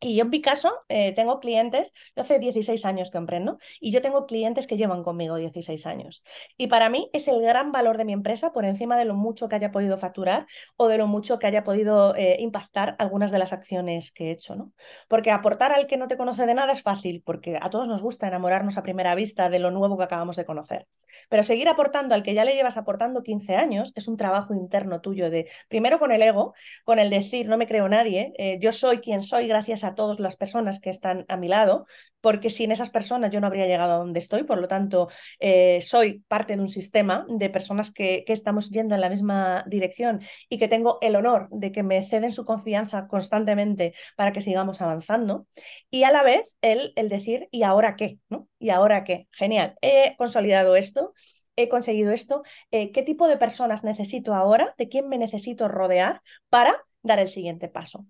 Y 0.01 0.15
yo 0.15 0.23
en 0.23 0.31
mi 0.31 0.41
caso 0.41 0.73
eh, 0.89 1.13
tengo 1.13 1.41
clientes, 1.41 1.93
yo 2.15 2.23
hace 2.23 2.39
16 2.39 2.85
años 2.85 3.11
que 3.11 3.19
emprendo 3.19 3.59
y 3.81 3.91
yo 3.91 4.01
tengo 4.01 4.27
clientes 4.27 4.69
que 4.69 4.77
llevan 4.77 5.03
conmigo 5.03 5.37
16 5.37 5.87
años. 5.87 6.23
Y 6.57 6.69
para 6.69 6.89
mí 6.89 7.11
es 7.13 7.27
el 7.27 7.43
gran 7.43 7.73
valor 7.73 7.99
de 7.99 8.05
mi 8.05 8.13
empresa 8.13 8.53
por 8.53 8.65
encima 8.65 8.97
de 8.97 9.05
lo 9.05 9.15
mucho 9.15 9.49
que 9.49 9.57
haya 9.57 9.73
podido 9.73 9.99
facturar 9.99 10.47
o 10.77 10.87
de 10.87 10.99
lo 10.99 11.09
mucho 11.09 11.41
que 11.41 11.49
haya 11.49 11.65
podido 11.65 12.15
eh, 12.15 12.37
impactar 12.39 12.95
algunas 13.01 13.33
de 13.33 13.41
las 13.41 13.53
acciones 13.53 14.13
que 14.13 14.29
he 14.29 14.31
hecho. 14.31 14.55
¿no? 14.55 14.73
Porque 15.09 15.33
aportar 15.33 15.73
al 15.73 15.89
que 15.89 15.97
no 15.97 16.07
te 16.07 16.17
conoce 16.17 16.47
de 16.47 16.55
nada 16.55 16.73
es 16.73 16.83
fácil, 16.83 17.23
porque 17.25 17.59
a 17.61 17.69
todos 17.71 17.89
nos 17.89 18.03
gusta 18.03 18.29
enamorarnos 18.29 18.79
a 18.79 18.83
primera 18.83 19.15
vista 19.17 19.51
de 19.51 19.59
lo 19.59 19.73
nuevo 19.73 19.99
que 19.99 20.05
acabamos 20.05 20.37
de 20.37 20.45
conocer. 20.45 20.87
Pero 21.29 21.43
seguir 21.43 21.69
aportando 21.69 22.15
al 22.15 22.23
que 22.23 22.35
ya 22.35 22.45
le 22.45 22.55
llevas 22.55 22.77
aportando 22.77 23.23
15 23.23 23.57
años 23.57 23.93
es 23.97 24.09
un 24.09 24.17
trabajo 24.17 24.55
interno 24.55 25.01
tuyo 25.01 25.31
de, 25.31 25.49
primero 25.69 25.99
con 25.99 26.13
el 26.13 26.23
ego, 26.23 26.55
con 26.85 26.99
el 26.99 27.11
decir, 27.11 27.49
no 27.49 27.57
me 27.57 27.67
creo 27.67 27.89
nadie, 27.89 28.33
eh, 28.39 28.59
yo 28.61 28.73
soy 28.73 28.99
quien 28.99 29.23
soy 29.23 29.49
gracias 29.49 29.85
a 29.85 29.88
a 29.89 29.95
todas 29.95 30.21
las 30.21 30.37
personas 30.37 30.81
que 30.81 30.91
están 30.91 31.25
a 31.29 31.37
mi 31.37 31.49
lado, 31.49 31.87
porque 32.21 32.51
sin 32.51 32.73
esas 32.73 32.91
personas 32.91 33.31
yo 33.31 33.41
no 33.41 33.47
habría 33.47 33.67
llegado 33.67 33.93
a 33.93 33.97
donde 33.97 34.19
estoy, 34.19 34.45
por 34.45 34.59
lo 34.59 34.69
tanto, 34.69 35.09
eh, 35.41 35.81
soy 35.83 36.25
parte 36.29 36.57
de 36.57 36.63
un 36.63 36.69
sistema 36.69 37.27
de 37.29 37.51
personas 37.51 37.93
que, 37.93 38.25
que, 38.27 38.33
estamos 38.33 38.71
yendo 38.71 38.95
en 38.95 39.01
la 39.01 39.11
misma 39.11 39.65
dirección 39.67 40.21
y 40.49 40.59
que 40.59 40.69
tengo 40.69 40.99
el 41.01 41.17
honor 41.17 41.49
de 41.51 41.73
que 41.73 41.83
me 41.83 42.03
ceden 42.05 42.33
su 42.33 42.45
confianza 42.45 43.07
constantemente 43.09 43.95
para 44.17 44.33
que 44.33 44.43
sigamos 44.43 44.81
avanzando. 44.81 45.47
Y 45.91 46.05
a 46.05 46.13
la 46.13 46.23
vez 46.23 46.57
el, 46.63 46.93
el 46.97 47.09
decir, 47.09 47.49
¿y 47.51 47.63
ahora 47.63 47.97
qué? 47.97 48.19
¿no? 48.29 48.49
¿Y 48.59 48.71
ahora 48.71 49.05
qué? 49.05 49.29
Genial, 49.33 49.77
he 49.83 50.15
consolidado 50.17 50.77
esto 50.77 51.15
he 51.59 51.69
conseguido 51.69 52.13
esto, 52.13 52.45
eh, 52.71 52.93
qué 52.93 53.03
tipo 53.03 53.27
de 53.27 53.37
personas 53.37 53.83
necesito 53.83 54.35
ahora, 54.35 54.75
de 54.79 54.89
quién 54.89 55.09
me 55.09 55.19
necesito 55.19 55.67
rodear 55.67 56.23
para 56.49 56.73
dar 57.03 57.19
el 57.19 57.29
siguiente 57.29 57.69
paso. 57.69 58.07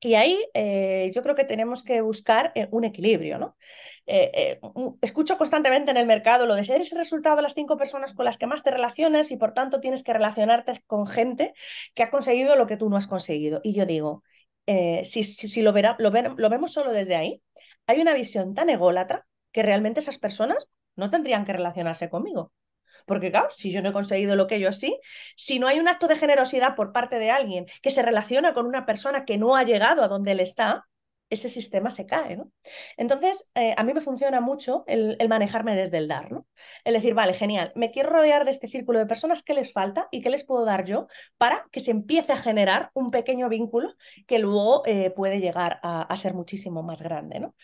Y 0.00 0.14
ahí 0.14 0.38
eh, 0.54 1.10
yo 1.12 1.22
creo 1.22 1.34
que 1.34 1.44
tenemos 1.44 1.82
que 1.82 2.00
buscar 2.00 2.52
eh, 2.54 2.68
un 2.70 2.84
equilibrio, 2.84 3.38
¿no? 3.38 3.56
Eh, 4.06 4.60
escucho 5.02 5.36
constantemente 5.36 5.90
en 5.90 5.96
el 5.96 6.06
mercado 6.06 6.46
lo 6.46 6.54
de 6.54 6.64
ser 6.64 6.80
ese 6.80 6.96
resultado 6.96 7.36
de 7.36 7.42
las 7.42 7.54
cinco 7.54 7.76
personas 7.76 8.14
con 8.14 8.24
las 8.24 8.38
que 8.38 8.46
más 8.46 8.62
te 8.62 8.70
relacionas 8.70 9.30
y 9.32 9.36
por 9.36 9.54
tanto 9.54 9.80
tienes 9.80 10.04
que 10.04 10.12
relacionarte 10.12 10.80
con 10.86 11.06
gente 11.06 11.52
que 11.94 12.04
ha 12.04 12.10
conseguido 12.10 12.54
lo 12.54 12.66
que 12.66 12.76
tú 12.76 12.88
no 12.88 12.96
has 12.96 13.08
conseguido. 13.08 13.60
Y 13.64 13.74
yo 13.74 13.86
digo, 13.86 14.22
si, 15.04 15.24
si, 15.24 15.62
lo, 15.62 15.72
verá, 15.72 15.96
lo, 15.98 16.10
lo 16.10 16.50
vemos 16.50 16.72
solo 16.72 16.92
desde 16.92 17.16
ahí, 17.16 17.42
hay 17.86 18.00
una 18.00 18.14
visión 18.14 18.54
tan 18.54 18.70
ególatra 18.70 19.26
que 19.52 19.62
realmente 19.62 20.00
esas 20.00 20.18
personas 20.18 20.68
no 20.94 21.10
tendrían 21.10 21.44
que 21.44 21.54
relacionarse 21.54 22.08
conmigo. 22.08 22.52
Porque 23.08 23.32
claro, 23.32 23.48
si 23.50 23.72
yo 23.72 23.82
no 23.82 23.90
he 23.90 23.92
conseguido 23.92 24.36
lo 24.36 24.46
que 24.46 24.60
yo 24.60 24.72
sí, 24.72 25.00
si 25.36 25.58
no 25.58 25.66
hay 25.66 25.80
un 25.80 25.88
acto 25.88 26.06
de 26.06 26.16
generosidad 26.16 26.76
por 26.76 26.92
parte 26.92 27.18
de 27.18 27.30
alguien 27.30 27.66
que 27.82 27.90
se 27.90 28.02
relaciona 28.02 28.54
con 28.54 28.66
una 28.66 28.86
persona 28.86 29.24
que 29.24 29.38
no 29.38 29.56
ha 29.56 29.64
llegado 29.64 30.04
a 30.04 30.08
donde 30.08 30.32
él 30.32 30.40
está, 30.40 30.84
ese 31.30 31.48
sistema 31.48 31.90
se 31.90 32.06
cae. 32.06 32.38
Entonces, 32.96 33.50
eh, 33.54 33.74
a 33.76 33.84
mí 33.84 33.92
me 33.92 34.00
funciona 34.00 34.40
mucho 34.40 34.84
el, 34.86 35.16
el, 35.18 35.28
manejarme 35.28 35.76
desde 35.76 35.98
el 35.98 36.08
dar, 36.08 36.32
¿no? 36.32 36.46
El 36.84 36.94
decir, 36.94 37.14
vale, 37.14 37.34
genial, 37.34 37.72
me 37.74 37.90
quiero 37.90 38.10
rodear 38.10 38.44
de 38.44 38.50
este 38.50 38.68
círculo 38.68 38.98
de 38.98 39.06
personas, 39.06 39.42
¿qué 39.42 39.54
les 39.54 39.72
falta 39.72 40.08
y 40.10 40.22
qué 40.22 40.30
les 40.30 40.44
puedo 40.44 40.64
dar 40.64 40.84
yo 40.84 41.06
para 41.36 41.66
que 41.70 41.80
se 41.80 41.90
empiece 41.90 42.32
a 42.32 42.38
generar 42.38 42.90
un 42.94 43.10
pequeño 43.10 43.48
vínculo 43.48 43.94
que 44.26 44.38
luego 44.38 44.82
eh, 44.86 45.10
puede 45.10 45.40
llegar 45.40 45.80
a, 45.82 46.02
a, 46.02 46.16
ser 46.16 46.34
muchísimo 46.34 46.82
más 46.82 47.02
grande, 47.02 47.40
¿no? 47.40 47.54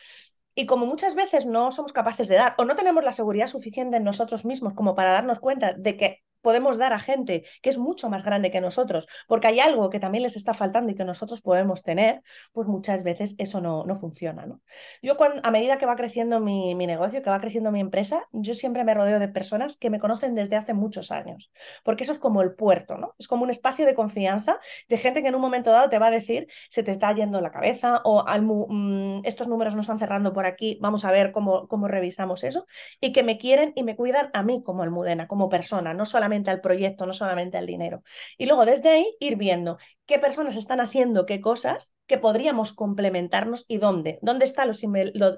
Y 0.54 0.66
como 0.66 0.86
muchas 0.86 1.14
veces 1.14 1.46
no 1.46 1.72
somos 1.72 1.92
capaces 1.92 2.28
de 2.28 2.36
dar 2.36 2.54
o 2.58 2.64
no 2.64 2.76
tenemos 2.76 3.04
la 3.04 3.12
seguridad 3.12 3.48
suficiente 3.48 3.96
en 3.96 4.04
nosotros 4.04 4.44
mismos 4.44 4.74
como 4.74 4.94
para 4.94 5.12
darnos 5.12 5.40
cuenta 5.40 5.72
de 5.72 5.96
que 5.96 6.24
podemos 6.44 6.76
dar 6.78 6.92
a 6.92 6.98
gente 7.00 7.44
que 7.62 7.70
es 7.70 7.78
mucho 7.78 8.08
más 8.10 8.22
grande 8.22 8.50
que 8.50 8.60
nosotros, 8.60 9.08
porque 9.26 9.48
hay 9.48 9.58
algo 9.58 9.90
que 9.90 9.98
también 9.98 10.22
les 10.22 10.36
está 10.36 10.54
faltando 10.54 10.92
y 10.92 10.94
que 10.94 11.04
nosotros 11.04 11.40
podemos 11.40 11.82
tener, 11.82 12.22
pues 12.52 12.68
muchas 12.68 13.02
veces 13.02 13.34
eso 13.38 13.60
no, 13.62 13.84
no 13.84 13.96
funciona. 13.96 14.44
¿no? 14.46 14.60
Yo 15.02 15.16
cuando, 15.16 15.40
a 15.42 15.50
medida 15.50 15.78
que 15.78 15.86
va 15.86 15.96
creciendo 15.96 16.38
mi, 16.40 16.74
mi 16.74 16.86
negocio, 16.86 17.22
que 17.22 17.30
va 17.30 17.40
creciendo 17.40 17.72
mi 17.72 17.80
empresa, 17.80 18.28
yo 18.30 18.54
siempre 18.54 18.84
me 18.84 18.92
rodeo 18.94 19.18
de 19.18 19.28
personas 19.28 19.78
que 19.78 19.88
me 19.88 19.98
conocen 19.98 20.34
desde 20.34 20.56
hace 20.56 20.74
muchos 20.74 21.10
años, 21.10 21.50
porque 21.82 22.04
eso 22.04 22.12
es 22.12 22.18
como 22.18 22.42
el 22.42 22.54
puerto, 22.54 22.98
¿no? 22.98 23.14
Es 23.18 23.26
como 23.26 23.42
un 23.42 23.50
espacio 23.50 23.86
de 23.86 23.94
confianza 23.94 24.60
de 24.88 24.98
gente 24.98 25.22
que 25.22 25.28
en 25.28 25.34
un 25.34 25.40
momento 25.40 25.70
dado 25.70 25.88
te 25.88 25.98
va 25.98 26.08
a 26.08 26.10
decir, 26.10 26.46
se 26.68 26.82
te 26.82 26.90
está 26.90 27.12
yendo 27.14 27.40
la 27.40 27.50
cabeza 27.50 28.02
o 28.04 28.22
mm, 28.68 29.22
estos 29.24 29.48
números 29.48 29.74
no 29.74 29.80
están 29.80 29.98
cerrando 29.98 30.34
por 30.34 30.44
aquí, 30.44 30.78
vamos 30.82 31.06
a 31.06 31.10
ver 31.10 31.32
cómo, 31.32 31.66
cómo 31.68 31.88
revisamos 31.88 32.44
eso, 32.44 32.66
y 33.00 33.12
que 33.12 33.22
me 33.22 33.38
quieren 33.38 33.72
y 33.74 33.82
me 33.82 33.96
cuidan 33.96 34.28
a 34.34 34.42
mí 34.42 34.62
como 34.62 34.82
almudena, 34.82 35.26
como 35.26 35.48
persona, 35.48 35.94
no 35.94 36.04
solamente 36.04 36.33
al 36.50 36.60
proyecto, 36.60 37.06
no 37.06 37.12
solamente 37.14 37.56
al 37.58 37.66
dinero. 37.66 38.02
Y 38.38 38.46
luego 38.46 38.64
desde 38.66 38.90
ahí 38.90 39.16
ir 39.20 39.36
viendo 39.36 39.78
qué 40.06 40.18
personas 40.18 40.56
están 40.56 40.80
haciendo 40.80 41.26
qué 41.26 41.40
cosas 41.40 41.94
que 42.06 42.18
podríamos 42.18 42.72
complementarnos 42.72 43.64
y 43.68 43.78
dónde. 43.78 44.18
¿Dónde 44.22 44.44
está 44.44 44.66
lo, 44.66 44.72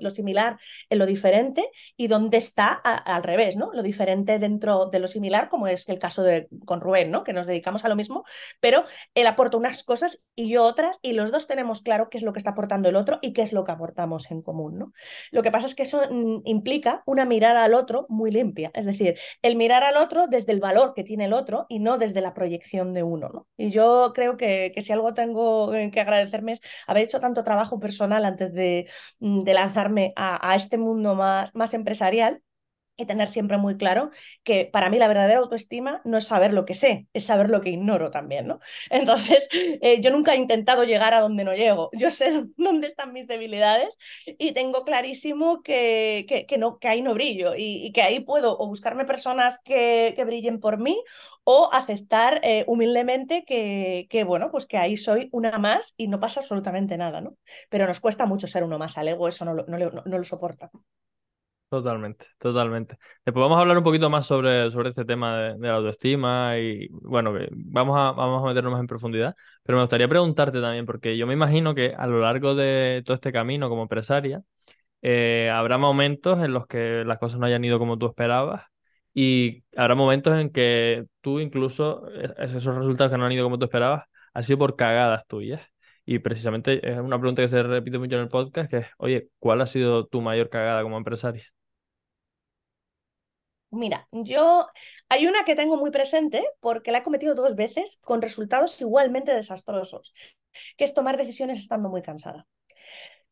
lo, 0.01 0.11
similar 0.11 0.59
en 0.91 0.99
lo 0.99 1.07
diferente 1.07 1.69
y 1.97 2.09
dónde 2.09 2.39
está 2.39 2.73
al 2.73 3.23
revés, 3.23 3.57
¿no? 3.57 3.71
Lo 3.73 3.83
diferente 3.83 4.39
dentro 4.39 4.87
de 4.87 4.99
lo 4.99 5.07
similar, 5.07 5.49
como 5.49 5.69
es 5.69 5.89
el 5.89 5.99
caso 5.99 6.23
de, 6.23 6.49
con 6.65 6.81
Rubén, 6.81 7.11
¿no? 7.11 7.23
Que 7.23 7.33
nos 7.33 7.47
dedicamos 7.47 7.85
a 7.85 7.89
lo 7.89 7.97
mismo, 7.97 8.25
pero 8.61 8.85
él 9.15 9.27
aporta 9.27 9.57
unas 9.57 9.85
cosas 9.85 10.27
y 10.35 10.49
yo 10.49 10.65
otras 10.65 10.97
y 11.03 11.13
los 11.13 11.31
dos 11.31 11.47
tenemos 11.47 11.83
claro 11.83 12.09
qué 12.11 12.19
es 12.19 12.25
lo 12.25 12.33
que 12.33 12.39
está 12.39 12.51
aportando 12.51 12.89
el 12.89 12.97
otro 12.97 13.19
y 13.23 13.33
qué 13.33 13.43
es 13.43 13.53
lo 13.53 13.65
que 13.65 13.73
aportamos 13.73 14.31
en 14.31 14.43
común, 14.43 14.79
¿no? 14.79 14.93
Lo 15.31 15.43
que 15.43 15.51
pasa 15.51 15.67
es 15.67 15.75
que 15.75 15.85
eso 15.85 16.03
mm, 16.11 16.41
implica 16.45 17.03
una 17.07 17.25
mirada 17.25 17.65
al 17.65 17.75
otro 17.75 18.07
muy 18.09 18.31
limpia, 18.31 18.71
es 18.75 18.87
decir, 18.87 19.19
el 19.43 19.57
mirar 19.57 19.85
al 19.85 19.97
otro 19.97 20.27
desde 20.27 20.53
el 20.53 20.61
valor 20.61 20.95
que 20.95 21.05
tiene 21.05 21.27
el 21.27 21.33
otro 21.33 21.67
y 21.69 21.79
no 21.79 21.99
desde 21.99 22.21
la 22.21 22.35
proyección 22.35 22.93
de 22.93 23.03
uno, 23.03 23.29
¿no? 23.29 23.47
Y 23.57 23.71
yo 23.71 24.13
creo 24.15 24.37
que, 24.37 24.56
que 24.75 24.83
si 24.83 24.93
algo 24.93 25.15
tengo 25.15 25.73
que 25.93 26.01
agradecerme 26.01 26.61
haber 26.87 27.05
hecho 27.05 27.21
tanto 27.21 27.45
trabajo 27.45 27.81
personal 27.81 28.25
antes 28.25 28.53
de, 28.53 28.89
mm, 29.21 29.45
lanzarme 29.47 30.13
a, 30.17 30.55
este 30.57 30.77
mundo 30.79 31.15
más 31.15 31.75
empresarial 31.75 32.43
y 32.97 33.07
tener 33.07 33.29
siempre 33.29 33.59
muy 33.59 33.77
claro 33.77 34.11
que 34.45 34.65
para 34.67 34.91
mí 34.91 34.99
la 34.99 35.09
verdadera 35.09 35.39
autoestima 35.41 36.01
no 36.05 36.17
es 36.19 36.27
saber 36.27 36.53
lo 36.53 36.65
que 36.65 36.75
sé, 36.75 37.07
es 37.13 37.25
saber 37.25 37.51
lo 37.51 37.61
que 37.61 37.71
ignoro 37.71 38.11
también, 38.11 38.47
¿no? 38.47 38.61
Entonces, 38.91 39.49
eh, 39.53 40.01
yo 40.01 40.11
nunca 40.11 40.35
he 40.35 40.37
intentado 40.37 40.85
llegar 40.85 41.15
a 41.15 41.21
donde 41.21 41.45
no 41.45 41.55
llego, 41.55 41.91
yo 41.93 42.11
sé 42.11 42.45
dónde 42.57 42.87
están 42.89 43.13
mis 43.13 43.27
debilidades 43.27 43.99
y 44.39 44.53
tengo 44.53 44.85
clarísimo 44.85 45.63
que, 45.63 46.25
que, 46.29 46.47
que 46.47 46.59
no, 46.59 46.79
que 46.79 46.89
ahí 46.89 47.03
no 47.03 47.15
brillo 47.15 47.55
y, 47.55 47.87
y, 47.87 47.93
que 47.93 48.03
ahí 48.03 48.21
puedo 48.21 48.59
o 48.59 48.67
buscarme 48.69 49.05
personas 49.05 49.61
que, 49.65 50.13
que 50.17 50.25
brillen 50.25 50.61
por 50.61 50.79
mí 50.79 51.03
o 51.45 51.71
aceptar 51.73 52.41
eh, 52.43 52.65
humildemente 52.67 53.45
que, 53.45 54.07
que, 54.11 54.25
bueno, 54.25 54.51
pues 54.51 54.67
que 54.67 54.79
ahí 54.79 54.97
soy 54.97 55.29
una 55.33 55.59
más 55.59 55.95
y 55.97 56.09
no 56.09 56.21
pasa 56.21 56.41
absolutamente 56.41 56.97
nada, 56.97 57.21
¿no? 57.21 57.37
Pero 57.71 57.87
nos 57.87 58.01
cuesta 58.01 58.27
mucho 58.27 58.47
ser 58.47 58.65
uno 58.65 58.79
más 58.79 58.99
al 58.99 59.09
ego, 59.09 59.29
eso 59.29 59.45
no 59.45 59.55
lo, 59.55 59.65
no, 59.67 59.79
lo 60.05 60.25
soporta. 60.25 60.71
Totalmente, 61.69 62.27
totalmente. 62.39 62.97
Después 63.25 63.43
vamos 63.43 63.59
a 63.59 63.61
hablar 63.63 63.77
un 63.77 63.83
poquito 63.83 64.09
más 64.09 64.25
sobre, 64.25 64.71
sobre 64.71 64.91
este 64.91 65.05
tema 65.05 65.37
de, 65.37 65.55
de 65.59 65.67
la 65.69 65.75
autoestima 65.75 66.57
y 66.61 66.87
bueno, 66.91 67.35
vamos 67.51 67.99
a, 67.99 68.13
vamos 68.13 68.45
a 68.45 68.47
meternos 68.47 68.73
más 68.73 68.81
en 68.81 68.87
profundidad, 68.87 69.35
pero 69.65 69.77
me 69.77 69.83
gustaría 69.83 70.07
preguntarte 70.09 70.61
también, 70.61 70.87
porque 70.87 71.17
yo 71.19 71.27
me 71.27 71.33
imagino 71.35 71.75
que 71.75 71.93
a 71.99 72.07
lo 72.07 72.21
largo 72.21 72.55
de 72.55 73.03
todo 73.05 73.15
este 73.17 73.33
camino 73.33 73.69
como 73.69 73.83
empresaria, 73.83 74.43
eh, 75.03 75.51
habrá 75.53 75.79
momentos 75.79 76.41
en 76.45 76.53
los 76.55 76.67
que 76.67 77.05
las 77.07 77.19
cosas 77.19 77.41
no 77.41 77.47
hayan 77.47 77.65
ido 77.65 77.79
como 77.79 77.99
tú 77.99 78.07
esperabas 78.07 78.65
y 79.15 79.65
habrá 79.77 79.95
momentos 79.97 80.37
en 80.39 80.51
que 80.51 81.07
tú 81.23 81.41
incluso 81.41 82.09
e, 82.13 82.27
esos 82.47 82.65
resultados 82.77 83.13
que 83.13 83.19
no 83.19 83.27
han 83.27 83.33
ido 83.33 83.45
como 83.45 83.59
tú 83.59 83.67
esperabas 83.67 84.05
han 84.35 84.45
sido 84.45 84.59
por 84.59 84.77
cagadas 84.77 85.27
tuyas. 85.29 85.63
Y 86.07 86.21
precisamente 86.21 86.89
es 86.91 86.99
una 86.99 87.19
pregunta 87.19 87.43
que 87.43 87.49
se 87.49 87.63
repite 87.63 87.99
mucho 87.99 88.17
en 88.17 88.23
el 88.23 88.29
podcast, 88.29 88.71
que 88.71 88.79
es, 88.79 88.87
oye, 88.99 89.29
¿cuál 89.39 89.61
ha 89.63 89.67
sido 89.67 90.07
tu 90.07 90.21
mayor 90.23 90.51
cagada 90.51 90.83
como 90.83 90.99
empresaria? 90.99 91.45
Mira, 93.71 94.09
yo 94.13 94.67
hay 95.09 95.27
una 95.27 95.45
que 95.45 95.57
tengo 95.57 95.77
muy 95.77 95.91
presente 95.91 96.45
porque 96.61 96.93
la 96.93 96.99
he 96.99 97.03
cometido 97.03 97.35
dos 97.35 97.57
veces 97.57 97.99
con 98.03 98.23
resultados 98.23 98.81
igualmente 98.81 99.35
desastrosos, 99.35 100.15
que 100.77 100.85
es 100.85 100.95
tomar 100.95 101.17
decisiones 101.17 101.59
estando 101.59 101.89
muy 101.89 102.03
cansada. 102.03 102.47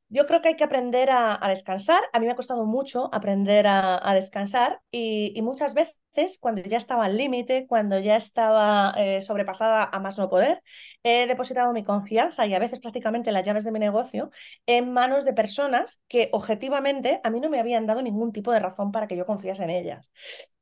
Yo 0.08 0.26
creo 0.26 0.42
que 0.42 0.48
hay 0.48 0.56
que 0.56 0.64
aprender 0.64 1.10
a, 1.10 1.40
descansar. 1.48 2.02
A 2.12 2.20
mí 2.20 2.26
me 2.26 2.32
ha 2.32 2.36
costado 2.36 2.66
mucho 2.66 3.08
aprender 3.12 3.66
a, 3.66 4.14
descansar 4.14 4.80
y, 4.90 5.40
muchas 5.42 5.74
veces 6.14 6.38
cuando 6.40 6.62
ya 6.62 6.76
estaba 6.76 7.04
al 7.06 7.16
límite, 7.16 7.66
cuando 7.66 7.98
ya 7.98 8.16
estaba 8.16 8.94
eh, 8.96 9.20
sobrepasada 9.20 9.84
a 9.84 9.98
más 10.00 10.18
no 10.18 10.28
poder, 10.28 10.62
he 11.02 11.26
depositado 11.26 11.72
mi 11.72 11.84
confianza 11.84 12.46
y 12.46 12.54
a 12.54 12.58
veces 12.58 12.80
prácticamente 12.80 13.32
las 13.32 13.44
llaves 13.44 13.64
de 13.64 13.72
mi 13.72 13.78
negocio 13.78 14.30
en 14.66 14.92
manos 14.92 15.24
de 15.24 15.32
personas 15.34 16.02
que 16.08 16.28
objetivamente 16.32 17.20
a 17.24 17.30
mí 17.30 17.40
no 17.40 17.50
me 17.50 17.60
habían 17.60 17.86
dado 17.86 18.02
ningún 18.02 18.32
tipo 18.32 18.52
de 18.52 18.60
razón 18.60 18.92
para 18.92 19.06
que 19.08 19.16
yo 19.16 19.26
confiase 19.26 19.64
en 19.64 19.70
ellas. 19.70 20.12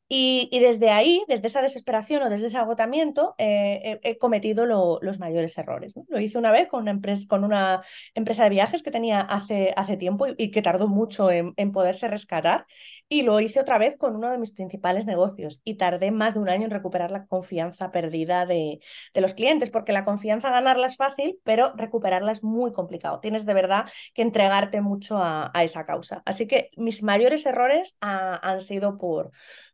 Y, 0.08 0.48
y, 0.52 0.58
desde 0.58 0.90
ahí, 0.90 1.24
desde 1.26 1.46
esa 1.46 1.62
desesperación 1.62 2.22
o 2.22 2.28
desde 2.28 2.48
ese 2.48 2.58
agotamiento, 2.58 3.34
eh, 3.38 3.98
he, 4.02 4.10
he, 4.10 4.18
cometido 4.18 4.66
lo, 4.66 4.98
los 5.00 5.18
mayores 5.18 5.56
errores. 5.56 5.96
¿no? 5.96 6.04
Lo 6.08 6.20
hice 6.20 6.36
una 6.36 6.50
vez 6.50 6.68
con 6.68 6.82
una, 6.82 6.90
empresa, 6.90 7.24
con 7.26 7.44
una 7.44 7.82
empresa 8.14 8.44
de 8.44 8.50
viajes 8.50 8.82
que 8.82 8.90
tenía 8.90 9.20
hace, 9.20 9.72
hace 9.74 9.96
tiempo 9.96 10.26
y, 10.26 10.34
y 10.36 10.50
que 10.50 10.60
tardó 10.60 10.86
mucho 10.86 11.30
en, 11.30 11.54
en, 11.56 11.72
poderse 11.72 12.08
rescatar. 12.08 12.66
Y 13.08 13.22
lo 13.22 13.40
hice 13.40 13.60
otra 13.60 13.78
vez 13.78 13.96
con 13.96 14.14
uno 14.14 14.30
de 14.30 14.36
mis 14.36 14.52
principales 14.52 15.06
negocios 15.06 15.62
y 15.64 15.76
tardé 15.76 16.10
más 16.10 16.34
de 16.34 16.40
un 16.40 16.50
año 16.50 16.64
en 16.64 16.70
recuperar 16.70 17.10
la 17.10 17.24
confianza 17.26 17.90
perdida 17.90 18.44
de, 18.44 18.80
de 19.14 19.20
los 19.22 19.32
clientes, 19.32 19.70
porque 19.70 19.92
la 19.92 20.04
confianza 20.04 20.50
ganarla 20.50 20.88
es 20.88 20.96
fácil, 20.96 21.38
pero 21.42 21.72
recuperarla 21.74 22.32
es 22.32 22.42
muy 22.42 22.72
complicado. 22.72 23.20
Tienes 23.20 23.46
de 23.46 23.54
verdad 23.54 23.86
que 24.12 24.20
entregarte 24.20 24.82
mucho 24.82 25.18
a, 25.18 25.50
a 25.54 25.64
esa 25.64 25.86
causa. 25.86 26.22
Así 26.26 26.46
que 26.46 26.70
mis 26.76 27.02
mayores 27.02 27.46
errores 27.46 27.96
a, 28.02 28.36
han 28.46 28.60
sido 28.60 28.98
por 28.98 29.32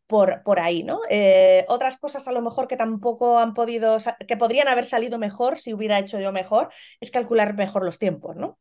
por, 0.09 0.43
por 0.43 0.59
ahí, 0.59 0.83
¿no? 0.83 1.01
Eh, 1.11 1.65
otras 1.69 1.99
cosas 1.99 2.27
a 2.27 2.33
lo 2.33 2.43
mejor 2.43 2.67
que 2.67 2.77
tampoco 2.77 3.39
han 3.39 3.55
podido, 3.55 3.99
que 4.27 4.37
podrían 4.37 4.69
haber 4.69 4.87
salido 4.87 5.19
mejor 5.19 5.59
si 5.59 5.75
hubiera 5.75 5.99
hecho 6.01 6.19
yo 6.19 6.33
mejor, 6.33 6.71
es 7.01 7.13
calcular 7.13 7.55
mejor 7.55 7.85
los 7.85 7.99
tiempos, 7.99 8.35
¿no? 8.37 8.59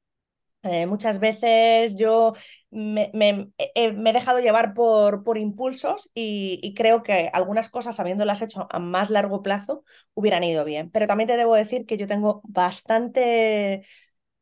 Eh, 0.63 0.85
muchas 0.85 1.19
veces 1.19 1.97
yo 1.97 2.33
eh, 2.71 3.11
me, 3.13 3.51
he 3.75 3.91
dejado 4.13 4.39
llevar 4.39 4.73
por, 4.73 5.23
por 5.23 5.37
impulsos 5.37 6.11
y, 6.13 6.59
y, 6.61 6.73
creo 6.73 7.03
que 7.03 7.29
algunas 7.31 7.69
cosas, 7.69 7.99
habiéndolas 7.99 8.41
hecho 8.41 8.67
a 8.69 8.79
más 8.79 9.09
largo 9.09 9.41
plazo, 9.43 9.85
hubieran 10.13 10.43
ido 10.43 10.65
bien. 10.65 10.89
Pero 10.91 11.07
también 11.07 11.27
te 11.27 11.37
debo 11.37 11.55
decir 11.55 11.85
que 11.85 11.97
yo 11.97 12.07
tengo 12.07 12.41
bastante 12.43 13.85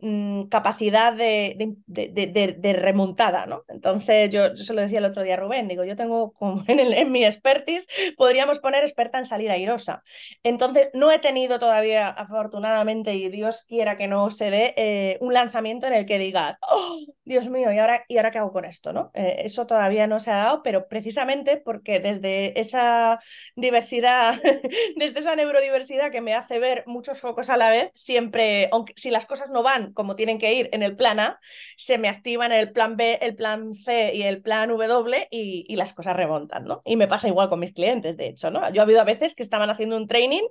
Mm, 0.07 0.49
capacidad 0.49 1.13
de, 1.13 1.55
de, 1.87 2.55
de, 2.59 2.73
remontada, 2.73 3.47
¿no? 3.47 3.63
Entonces, 3.67 4.29
yo, 4.29 4.53
yo, 4.53 4.63
se 4.63 4.75
lo 4.75 4.81
decía 4.81 4.99
el 4.99 5.05
otro 5.05 5.23
día 5.23 5.33
a 5.33 5.37
Rubén, 5.37 5.67
digo, 5.67 5.83
yo 5.83 5.95
tengo 5.95 6.31
como 6.33 6.63
en, 6.67 6.79
el, 6.79 6.93
en 6.93 7.11
mi 7.11 7.25
expertise, 7.25 7.87
podríamos 8.15 8.59
poner 8.59 8.83
experta 8.83 9.17
en 9.17 9.25
salir 9.25 9.49
airosa. 9.49 10.03
Entonces, 10.43 10.89
no 10.93 11.11
he 11.11 11.17
tenido 11.17 11.57
todavía, 11.57 12.07
afortunadamente, 12.09 13.15
y 13.15 13.29
Dios 13.29 13.65
quiera 13.67 13.97
que 13.97 14.07
no 14.07 14.29
se 14.29 14.51
dé, 14.51 14.75
eh, 14.77 15.17
un 15.21 15.33
lanzamiento 15.33 15.87
en 15.87 15.93
el 15.93 16.05
que 16.05 16.19
digas, 16.19 16.55
oh, 16.61 16.99
Dios 17.23 17.49
mío, 17.49 17.71
¿y 17.71 17.79
ahora, 17.79 18.05
¿y 18.07 18.17
ahora 18.17 18.29
qué 18.29 18.37
hago 18.37 18.51
con 18.51 18.65
esto? 18.65 18.93
¿no? 18.93 19.09
Eh, 19.15 19.37
eso 19.45 19.65
todavía 19.65 20.05
no 20.05 20.19
se 20.19 20.29
ha 20.29 20.37
dado, 20.37 20.61
pero 20.61 20.87
precisamente 20.87 21.57
porque 21.57 21.99
desde 21.99 22.59
esa 22.59 23.19
diversidad, 23.55 24.39
desde 24.97 25.19
esa 25.21 25.35
neurodiversidad 25.35 26.11
que 26.11 26.21
me 26.21 26.35
hace 26.35 26.59
ver 26.59 26.83
muchos 26.85 27.19
focos 27.19 27.49
a 27.49 27.57
la 27.57 27.71
vez, 27.71 27.89
siempre, 27.95 28.69
aunque 28.71 28.93
si 28.95 29.09
las 29.09 29.25
cosas 29.25 29.49
no 29.49 29.63
van 29.63 29.94
como 29.95 30.15
tienen 30.15 30.37
que 30.39 30.53
ir 30.53 30.69
en 30.73 30.83
el 30.83 30.95
plan 30.95 31.19
A, 31.19 31.39
se 31.77 31.97
me 31.97 32.09
activan 32.09 32.51
el 32.51 32.71
plan 32.71 32.97
B, 32.97 33.17
el 33.23 33.35
plan 33.35 33.73
C 33.73 34.13
y 34.15 34.23
el 34.23 34.43
plan 34.43 34.69
W 34.69 35.27
y, 35.31 35.65
y 35.67 35.75
las 35.77 35.93
cosas 35.93 36.15
remontan, 36.15 36.65
¿no? 36.65 36.81
Y 36.85 36.97
me 36.97 37.07
pasa 37.07 37.27
igual 37.27 37.49
con 37.49 37.59
mis 37.59 37.73
clientes, 37.73 38.17
de 38.17 38.27
hecho, 38.27 38.51
¿no? 38.51 38.71
Yo 38.71 38.81
ha 38.81 38.83
habido 38.85 39.01
a 39.01 39.05
veces 39.05 39.35
que 39.35 39.43
estaban 39.43 39.71
haciendo 39.71 39.97
un 39.97 40.07
training 40.07 40.43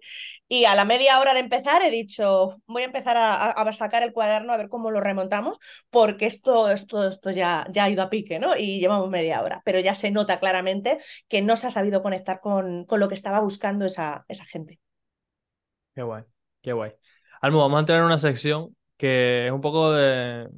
y 0.49 0.65
a 0.65 0.75
la 0.75 0.85
media 0.85 1.21
hora 1.21 1.35
de 1.35 1.41
empezar 1.41 1.83
he 1.83 1.91
dicho, 1.91 2.57
voy 2.67 2.83
a 2.83 2.87
empezar 2.87 3.17
a, 3.17 3.51
a 3.51 3.73
sacar 3.73 4.03
el 4.03 4.13
cuaderno 4.13 4.53
a 4.53 4.57
ver 4.57 4.69
cómo 4.69 4.91
lo 4.91 5.01
remontamos, 5.01 5.59
porque 5.91 6.27
esto, 6.27 6.71
esto, 6.71 7.07
esto 7.07 7.31
ya, 7.31 7.67
ya 7.71 7.85
ha 7.85 7.91
ido 7.91 8.03
a 8.03 8.11
pique, 8.11 8.39
¿no? 8.39 8.57
Y 8.57 8.81
llevamos 8.81 9.11
media 9.11 9.43
hora, 9.43 9.63
pero 9.65 9.81
ya 9.81 9.95
se 9.95 10.11
nota 10.11 10.41
claramente 10.41 10.99
que 11.29 11.43
no 11.43 11.57
se 11.57 11.69
ha 11.69 11.71
sabido 11.71 12.03
conectar 12.03 12.41
con, 12.41 12.85
con 12.87 13.01
lo 13.01 13.09
que 13.09 13.15
estaba 13.15 13.41
buscando 13.41 13.85
esa, 13.87 14.25
esa 14.29 14.45
gente. 14.45 14.81
Qué 15.95 16.03
guay, 16.03 16.25
qué 16.63 16.73
guay. 16.73 16.93
Almo, 17.41 17.61
vamos 17.61 17.77
a 17.77 17.81
entrar 17.81 17.99
en 18.01 18.05
una 18.07 18.19
sección 18.19 18.77
que 18.97 19.47
es 19.47 19.53
un 19.53 19.61
poco 19.61 19.93
de... 19.93 20.49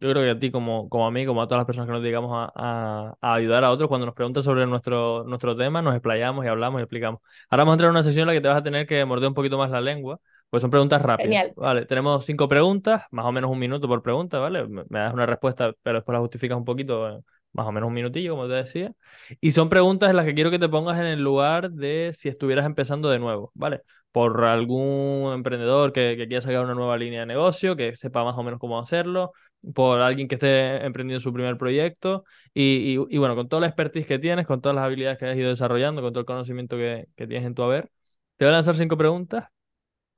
Yo 0.00 0.08
creo 0.10 0.22
que 0.22 0.30
a 0.30 0.38
ti, 0.38 0.50
como, 0.50 0.88
como 0.88 1.06
a 1.06 1.10
mí, 1.10 1.26
como 1.26 1.42
a 1.42 1.46
todas 1.46 1.58
las 1.60 1.66
personas 1.66 1.86
que 1.86 1.92
nos 1.92 2.02
dedicamos 2.02 2.30
a, 2.34 2.50
a, 2.54 3.14
a, 3.20 3.34
ayudar 3.34 3.64
a 3.64 3.70
otros, 3.70 3.88
cuando 3.88 4.06
nos 4.06 4.14
preguntan 4.14 4.42
sobre 4.42 4.66
nuestro, 4.66 5.24
nuestro 5.24 5.54
tema, 5.54 5.82
nos 5.82 5.94
explayamos 5.94 6.44
y 6.44 6.48
hablamos 6.48 6.80
y 6.80 6.82
explicamos. 6.84 7.20
Ahora 7.50 7.64
vamos 7.64 7.72
a 7.72 7.74
entrar 7.74 7.88
en 7.88 7.92
una 7.96 8.02
sesión 8.02 8.22
en 8.22 8.26
la 8.28 8.32
que 8.32 8.40
te 8.40 8.48
vas 8.48 8.56
a 8.56 8.62
tener 8.62 8.86
que 8.86 9.04
morder 9.04 9.28
un 9.28 9.34
poquito 9.34 9.58
más 9.58 9.70
la 9.70 9.82
lengua, 9.82 10.18
Pues 10.48 10.62
son 10.62 10.70
preguntas 10.70 11.02
rápidas. 11.02 11.42
Genial. 11.42 11.52
Vale, 11.54 11.84
tenemos 11.84 12.24
cinco 12.24 12.48
preguntas, 12.48 13.04
más 13.10 13.26
o 13.26 13.32
menos 13.32 13.50
un 13.50 13.58
minuto 13.58 13.86
por 13.88 14.02
pregunta, 14.02 14.38
¿vale? 14.38 14.66
Me, 14.66 14.84
me 14.88 14.98
das 15.00 15.12
una 15.12 15.26
respuesta, 15.26 15.72
pero 15.82 15.98
después 15.98 16.14
la 16.14 16.20
justificas 16.20 16.56
un 16.56 16.64
poquito, 16.64 17.08
eh, 17.10 17.20
más 17.52 17.66
o 17.66 17.72
menos 17.72 17.88
un 17.88 17.94
minutillo, 17.94 18.32
como 18.32 18.48
te 18.48 18.54
decía. 18.54 18.92
Y 19.40 19.52
son 19.52 19.68
preguntas 19.68 20.10
en 20.10 20.16
las 20.16 20.24
que 20.24 20.34
quiero 20.34 20.50
que 20.50 20.58
te 20.58 20.68
pongas 20.68 20.98
en 20.98 21.06
el 21.06 21.20
lugar 21.22 21.70
de 21.70 22.12
si 22.18 22.28
estuvieras 22.28 22.66
empezando 22.66 23.10
de 23.10 23.18
nuevo, 23.18 23.52
¿vale? 23.54 23.82
Por 24.12 24.44
algún 24.44 25.32
emprendedor 25.34 25.92
que, 25.92 26.16
que 26.16 26.26
quiera 26.26 26.42
sacar 26.42 26.64
una 26.64 26.74
nueva 26.74 26.96
línea 26.98 27.20
de 27.20 27.26
negocio, 27.26 27.76
que 27.76 27.94
sepa 27.96 28.24
más 28.24 28.36
o 28.36 28.42
menos 28.42 28.58
cómo 28.58 28.78
hacerlo, 28.80 29.32
por 29.74 30.00
alguien 30.00 30.26
que 30.28 30.34
esté 30.36 30.84
emprendiendo 30.84 31.20
su 31.20 31.32
primer 31.32 31.56
proyecto. 31.56 32.24
Y, 32.54 32.96
y- 33.10 33.18
bueno, 33.18 33.36
con 33.36 33.48
toda 33.48 33.60
la 33.60 33.66
expertise 33.68 34.06
que 34.06 34.18
tienes, 34.18 34.46
con 34.46 34.60
todas 34.60 34.74
las 34.76 34.84
habilidades 34.84 35.18
que 35.18 35.26
has 35.26 35.36
ido 35.36 35.48
desarrollando, 35.50 36.02
con 36.02 36.12
todo 36.12 36.20
el 36.20 36.26
conocimiento 36.26 36.76
que, 36.76 37.06
que 37.16 37.26
tienes 37.26 37.46
en 37.46 37.54
tu 37.54 37.62
haber, 37.62 37.90
te 38.36 38.44
voy 38.44 38.50
a 38.52 38.56
lanzar 38.56 38.74
cinco 38.76 38.96
preguntas 38.96 39.46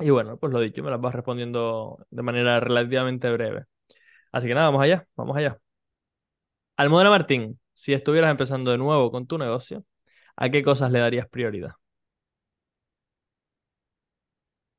y 0.00 0.11
bueno, 0.11 0.37
pues 0.38 0.52
lo 0.52 0.61
dicho, 0.61 0.83
me 0.83 0.90
las 0.90 1.00
vas 1.00 1.14
respondiendo 1.14 1.98
de 2.11 2.22
manera 2.22 2.61
relativamente 2.61 3.31
breve. 3.33 3.64
Así 4.33 4.48
que 4.48 4.55
nada, 4.55 4.66
vamos 4.68 4.83
allá, 4.85 5.07
vamos 5.16 5.37
allá. 5.37 5.59
Almudena 6.76 7.09
Martín, 7.11 7.59
si 7.74 7.92
estuvieras 7.94 8.31
empezando 8.31 8.70
de 8.70 8.78
nuevo 8.78 9.11
con 9.11 9.26
tu 9.26 9.38
negocio, 9.38 9.85
¿a 10.37 10.50
qué 10.50 10.62
cosas 10.62 10.90
le 10.92 10.98
darías 11.00 11.28
prioridad? 11.28 11.72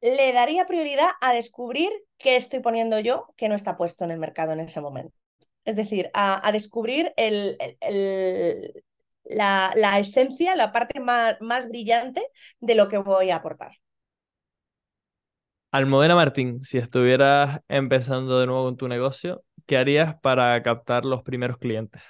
Le 0.04 0.34
daría 0.34 0.66
prioridad 0.66 1.08
a 1.22 1.34
descubrir 1.34 1.90
qué 2.18 2.36
estoy 2.36 2.60
poniendo 2.60 3.00
yo 3.00 3.34
que 3.38 3.48
no 3.48 3.56
está 3.56 3.78
puesto 3.78 4.04
en 4.04 4.12
el 4.12 4.20
mercado 4.20 4.52
en 4.52 4.60
ese 4.60 4.82
momento. 4.82 5.16
Es 5.64 5.78
decir, 5.78 6.10
a, 6.14 6.52
descubrir 6.52 7.14
el, 7.16 7.58
la, 9.24 10.00
esencia, 10.00 10.58
la 10.58 10.74
parte 10.74 11.00
más, 11.00 11.40
más 11.40 11.70
brillante 11.70 12.22
de 12.60 12.76
lo 12.76 12.90
que 12.90 12.98
voy 12.98 13.30
a 13.30 13.38
aportar. 13.38 13.72
Almudena 15.72 16.16
Martín, 16.16 16.62
si 16.66 16.80
estuvieras 16.80 17.62
empezando 17.70 18.42
de 18.42 18.46
nuevo 18.46 18.66
con 18.66 18.76
tu 18.76 18.90
negocio, 18.90 19.46
¿qué 19.66 19.78
harías 19.78 20.20
para 20.20 20.62
captar 20.64 21.06
los 21.06 21.24
primeros 21.24 21.58
clientes? 21.58 22.02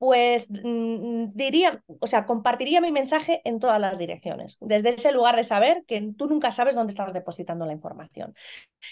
Pues 0.00 0.48
mm, 0.50 1.32
diría, 1.34 1.84
o 2.00 2.06
sea, 2.06 2.24
compartiría 2.24 2.80
mi 2.80 2.90
mensaje 2.90 3.42
en 3.44 3.60
todas 3.60 3.78
las 3.78 3.98
direcciones, 3.98 4.56
desde 4.62 4.88
ese 4.88 5.12
lugar 5.12 5.36
de 5.36 5.44
saber 5.44 5.84
que 5.86 6.00
tú 6.16 6.26
nunca 6.26 6.52
sabes 6.52 6.74
dónde 6.74 6.92
estás 6.92 7.12
depositando 7.12 7.66
la 7.66 7.74
información. 7.74 8.34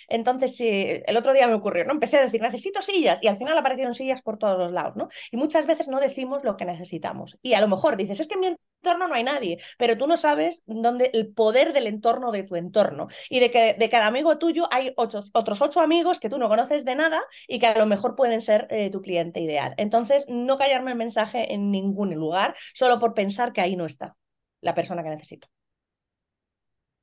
Entonces, 0.09 0.55
sí, 0.55 0.68
el 0.68 1.16
otro 1.16 1.33
día 1.33 1.49
me 1.49 1.55
ocurrió, 1.55 1.87
¿no? 1.87 1.94
Empecé 1.94 2.18
a 2.18 2.25
decir, 2.25 2.42
necesito 2.42 2.83
sillas, 2.83 3.21
y 3.23 3.29
al 3.29 3.38
final 3.38 3.57
aparecieron 3.57 3.94
sillas 3.94 4.21
por 4.21 4.37
todos 4.37 4.59
los 4.59 4.71
lados, 4.71 4.97
¿no? 4.97 5.09
Y 5.33 5.38
muchas 5.38 5.66
veces 5.66 5.88
no 5.88 5.99
decimos 5.99 6.44
lo 6.44 6.59
que 6.59 6.66
necesitamos. 6.66 7.38
Y 7.40 7.55
a 7.55 7.62
lo 7.62 7.68
mejor 7.68 7.97
dices, 7.97 8.21
es 8.21 8.29
que 8.29 8.37
mi 8.37 8.55
entorno 8.82 9.08
no 9.08 9.14
hay 9.14 9.24
nadie, 9.24 9.58
pero 9.78 9.96
tú 9.96 10.06
no 10.06 10.16
sabes 10.16 10.62
dónde 10.66 11.10
el 11.14 11.32
poder 11.32 11.72
del 11.72 11.86
entorno 11.86 12.32
de 12.32 12.42
tu 12.44 12.56
entorno. 12.56 13.08
Y 13.28 13.40
de 13.40 13.50
que 13.50 13.74
de 13.74 13.90
cada 13.90 14.06
amigo 14.06 14.38
tuyo 14.38 14.68
hay 14.72 14.92
ocho, 14.96 15.20
otros 15.32 15.60
ocho 15.60 15.80
amigos 15.80 16.20
que 16.20 16.28
tú 16.30 16.38
no 16.38 16.48
conoces 16.48 16.84
de 16.84 16.94
nada 16.94 17.22
y 17.46 17.58
que 17.58 17.66
a 17.66 17.78
lo 17.78 17.86
mejor 17.86 18.16
pueden 18.16 18.40
ser 18.40 18.66
eh, 18.70 18.90
tu 18.90 19.02
cliente 19.02 19.40
ideal. 19.40 19.74
Entonces, 19.76 20.26
no 20.28 20.58
callarme 20.58 20.92
el 20.92 20.96
mensaje 20.98 21.52
en 21.54 21.70
ningún 21.70 22.14
lugar 22.14 22.54
solo 22.74 22.98
por 22.98 23.14
pensar 23.14 23.52
que 23.52 23.60
ahí 23.60 23.76
no 23.76 23.86
está 23.86 24.16
la 24.60 24.74
persona 24.74 25.02
que 25.02 25.10
necesito. 25.10 25.48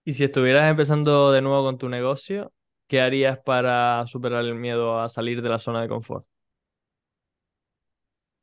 Y 0.04 0.14
si 0.14 0.24
estuvieras 0.24 0.70
empezando 0.70 1.32
de 1.32 1.42
nuevo 1.42 1.64
con 1.64 1.78
tu 1.78 1.90
negocio, 1.90 2.54
¿qué 2.88 3.02
harías 3.02 3.40
para 3.40 4.06
superar 4.08 4.46
el 4.46 4.56
miedo 4.56 5.00
a 5.00 5.10
salir 5.10 5.42
de 5.42 5.50
la 5.50 5.60
zona 5.60 5.82
de 5.82 5.88
confort? 5.90 6.26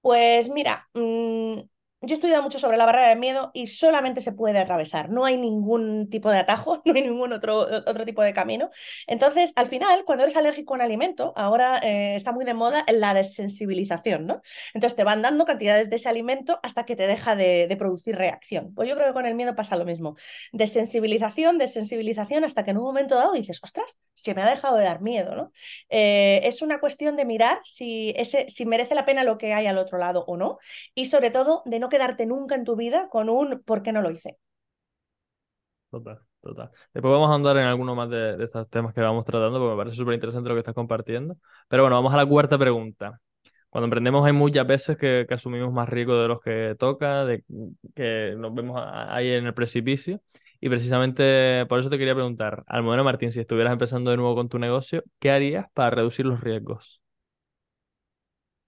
Pues 0.01 0.49
mira, 0.49 0.89
mmm, 0.95 1.61
yo 2.03 2.15
he 2.15 2.15
estudiado 2.15 2.43
mucho 2.43 2.59
sobre 2.59 2.77
la 2.77 2.85
barrera 2.85 3.09
del 3.09 3.19
miedo 3.19 3.53
y 3.55 3.69
solamente 3.69 4.21
se 4.21 4.33
puede 4.33 4.59
atravesar. 4.59 5.09
No 5.09 5.25
hay 5.25 5.37
ningún 5.37 6.11
tipo 6.11 6.31
de 6.31 6.39
atajo, 6.39 6.83
no 6.85 6.95
hay 6.95 7.03
ningún 7.03 7.33
otro, 7.33 7.61
otro 7.61 8.05
tipo 8.05 8.23
de 8.23 8.33
camino. 8.33 8.71
Entonces, 9.07 9.53
al 9.55 9.69
final, 9.69 10.05
cuando 10.05 10.25
eres 10.25 10.37
alérgico 10.37 10.75
a 10.75 10.77
un 10.77 10.83
alimento, 10.83 11.33
ahora 11.37 11.79
eh, 11.79 12.17
está 12.17 12.33
muy 12.33 12.45
de 12.45 12.55
moda 12.55 12.85
la 12.89 13.15
desensibilización, 13.15 14.27
¿no? 14.27 14.43
Entonces 14.75 14.97
te 14.97 15.05
van 15.05 15.23
dando 15.23 15.45
cantidades 15.45 15.91
de 15.91 15.97
ese 15.97 16.09
alimento 16.09 16.59
hasta 16.63 16.85
que 16.85 16.97
te 16.97 17.07
deja 17.07 17.37
de, 17.37 17.75
producir 17.79 18.17
reacción. 18.17 18.75
Pues 18.75 18.89
yo 18.89 18.95
creo 18.95 19.09
que 19.09 19.15
con 19.15 19.27
el 19.27 19.35
miedo 19.35 19.55
pasa 19.55 19.77
lo 19.77 19.85
mismo. 19.85 20.17
Desensibilización, 20.53 21.59
desensibilización, 21.59 22.45
hasta 22.45 22.65
que 22.65 22.73
en 22.73 22.79
un 22.79 22.85
momento 22.85 23.15
dado 23.15 23.33
dices, 23.33 23.61
ostras, 23.63 23.99
se 24.15 24.35
me 24.35 24.43
ha 24.43 24.51
dejado 24.51 24.77
de 24.77 24.85
dar 24.85 25.01
miedo, 25.01 25.35
¿no? 25.35 25.53
Eh, 25.89 26.41
es 26.45 26.63
una 26.63 26.81
cuestión 26.81 27.17
de 27.17 27.25
mirar 27.25 27.61
si, 27.65 28.13
ese, 28.17 28.47
si 28.49 28.67
merece 28.67 28.95
la 28.95 29.05
pena 29.05 29.25
lo 29.25 29.39
que 29.39 29.55
hay 29.55 29.67
al 29.67 29.79
otro 29.79 29.99
lado 29.99 30.25
o 30.27 30.37
no, 30.37 30.59
y 30.95 31.07
sobre 31.07 31.31
todo 31.31 31.63
de 31.65 31.79
no 31.79 31.89
quedarte 31.93 32.27
nunca 32.27 32.57
en 32.57 32.65
tu 32.65 32.77
vida 32.77 33.09
con 33.11 33.31
un 33.31 33.63
¿por 33.63 33.83
qué 33.85 33.93
no 33.93 34.03
lo 34.03 34.11
hice? 34.11 34.39
Total, 35.91 36.21
total. 36.41 36.71
Después 36.95 37.13
vamos 37.13 37.31
a 37.31 37.35
andar 37.35 37.57
en 37.59 37.65
alguno 37.65 37.95
más 37.95 38.09
de, 38.09 38.37
de 38.39 38.45
estos 38.45 38.69
temas 38.71 38.95
que 38.95 39.01
vamos 39.03 39.25
tratando, 39.27 39.59
porque 39.59 39.73
me 39.73 39.77
parece 39.77 39.97
súper 39.97 40.15
interesante 40.15 40.49
lo 40.49 40.55
que 40.55 40.61
estás 40.61 40.75
compartiendo. 40.75 41.37
Pero 41.69 41.83
bueno, 41.83 41.97
vamos 41.97 42.15
a 42.15 42.17
la 42.17 42.27
cuarta 42.27 42.59
pregunta. 42.59 43.21
Cuando 43.71 43.87
emprendemos 43.87 44.27
hay 44.27 44.35
muchas 44.35 44.67
veces 44.67 44.99
que, 44.99 45.27
asumimos 45.31 45.73
más 45.73 45.89
riesgo 45.89 46.17
de 46.23 46.29
los 46.29 46.41
que 46.43 46.77
toca, 46.79 47.25
de 47.27 47.45
que 47.97 48.35
nos 48.39 48.55
vemos 48.55 48.81
ahí 48.85 49.31
en 49.33 49.47
el 49.47 49.55
precipicio. 49.55 50.23
Y 50.61 50.71
precisamente 50.71 51.67
por 51.69 51.81
eso 51.81 51.91
te 51.91 51.99
quería 51.99 52.15
preguntar, 52.15 52.65
Almudena 52.69 53.03
Martín, 53.05 53.33
si 53.33 53.41
estuvieras 53.41 53.75
empezando 53.75 54.11
de 54.13 54.19
nuevo 54.19 54.35
con 54.37 54.49
tu 54.51 54.59
negocio, 54.59 55.05
¿qué 55.21 55.33
harías 55.33 55.67
para 55.75 55.91
reducir 55.91 56.27
los 56.27 56.41
riesgos? 56.43 57.02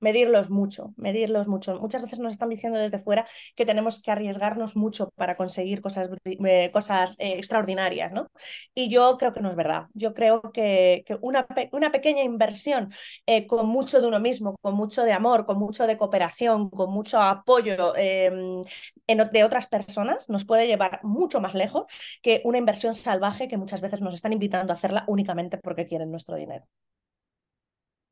Medirlos 0.05 0.51
mucho, 0.51 0.93
medirlos 0.99 1.49
mucho. 1.49 1.81
Muchas 1.81 2.03
veces 2.03 2.19
nos 2.19 2.33
están 2.33 2.51
diciendo 2.51 2.79
desde 2.79 2.99
fuera 2.99 3.27
que 3.57 3.64
tenemos 3.64 4.03
que 4.03 4.11
arriesgarnos 4.11 4.77
mucho 4.77 5.09
para 5.17 5.35
conseguir 5.35 5.81
cosas, 5.81 6.11
eh, 6.27 6.71
cosas 6.73 7.17
eh, 7.19 7.38
extraordinarias, 7.38 8.12
¿no? 8.12 8.27
Y 8.75 8.90
yo 8.90 9.17
creo 9.17 9.33
que 9.33 9.40
no 9.40 9.49
es 9.49 9.57
verdad. 9.57 9.87
Yo 9.95 10.12
creo 10.12 10.43
que, 10.53 11.05
una, 11.23 11.47
pe 11.47 11.71
una, 11.73 11.90
pequeña 11.90 12.23
inversión 12.23 12.93
eh, 13.25 13.47
con 13.47 13.67
mucho 13.67 14.03
de 14.03 14.07
uno 14.09 14.21
mismo, 14.21 14.57
con 14.61 14.75
mucho 14.75 15.05
de 15.05 15.14
amor, 15.14 15.47
con 15.47 15.59
mucho 15.59 15.87
de 15.87 15.97
cooperación, 15.97 16.69
con 16.69 16.90
mucho 16.90 17.19
apoyo 17.23 17.97
en, 17.97 18.62
de 19.07 19.45
otras 19.45 19.67
personas 19.69 20.29
nos 20.29 20.45
puede 20.45 20.67
llevar 20.67 21.01
mucho 21.03 21.40
más 21.40 21.55
lejos 21.55 21.87
que 22.21 22.43
una 22.45 22.59
inversión 22.59 22.95
salvaje 22.95 23.49
que 23.49 23.57
muchas 23.57 23.81
veces 23.81 24.03
nos 24.03 24.12
están 24.12 24.35
invitando 24.35 24.75
a 24.75 24.77
hacerla 24.77 25.05
únicamente 25.07 25.57
porque 25.57 25.87
quieren 25.87 26.11
nuestro 26.11 26.37
dinero. 26.37 26.67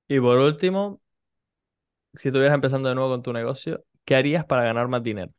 Y 0.08 0.20
por 0.20 0.38
último, 0.38 1.00
si 2.18 2.28
estuvieras 2.28 2.54
empezando 2.54 2.88
de 2.88 2.94
nuevo 2.94 3.10
con 3.10 3.22
tu 3.22 3.32
negocio, 3.32 3.84
¿qué 4.04 4.16
harías 4.16 4.44
para 4.44 4.64
ganar 4.64 4.88
más 4.88 5.02
dinero? 5.02 5.32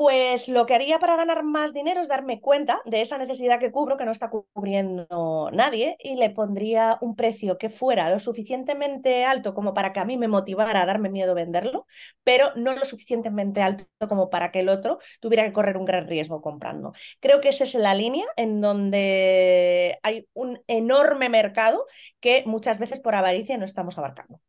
Pues 0.00 0.48
lo 0.48 0.64
que 0.64 0.74
haría 0.74 0.98
para 0.98 1.14
ganar 1.14 1.42
más 1.42 1.74
dinero 1.74 2.00
es 2.00 2.08
darme 2.08 2.40
cuenta 2.40 2.80
de 2.86 3.02
esa 3.02 3.18
necesidad 3.18 3.60
que 3.60 3.70
cubro, 3.70 3.98
que 3.98 4.06
no 4.06 4.12
está 4.12 4.30
cubriendo 4.30 5.50
nadie, 5.52 5.96
y 6.00 6.16
le 6.16 6.30
pondría 6.30 6.96
un 7.02 7.16
precio 7.16 7.58
que 7.58 7.68
fuera 7.68 8.08
lo 8.08 8.18
suficientemente 8.18 9.26
alto 9.26 9.52
como 9.52 9.74
para 9.74 9.92
que 9.92 10.00
a 10.00 10.06
mí 10.06 10.16
me 10.16 10.26
motivara 10.26 10.80
a 10.80 10.86
darme 10.86 11.10
miedo 11.10 11.34
venderlo, 11.34 11.86
pero 12.24 12.50
no 12.56 12.72
lo 12.74 12.86
suficientemente 12.86 13.60
alto 13.60 13.84
como 14.08 14.30
para 14.30 14.50
que 14.50 14.60
el 14.60 14.70
otro 14.70 15.00
tuviera 15.20 15.44
que 15.44 15.52
correr 15.52 15.76
un 15.76 15.84
gran 15.84 16.08
riesgo 16.08 16.40
comprando. 16.40 16.92
Creo 17.20 17.42
que 17.42 17.50
esa 17.50 17.64
es 17.64 17.74
la 17.74 17.92
línea 17.94 18.24
en 18.36 18.62
donde 18.62 19.98
hay 20.02 20.26
un 20.32 20.62
enorme 20.66 21.28
mercado 21.28 21.84
que 22.20 22.42
muchas 22.46 22.78
veces 22.78 23.00
por 23.00 23.14
avaricia 23.14 23.58
no 23.58 23.66
estamos 23.66 23.98
abarcando. 23.98 24.40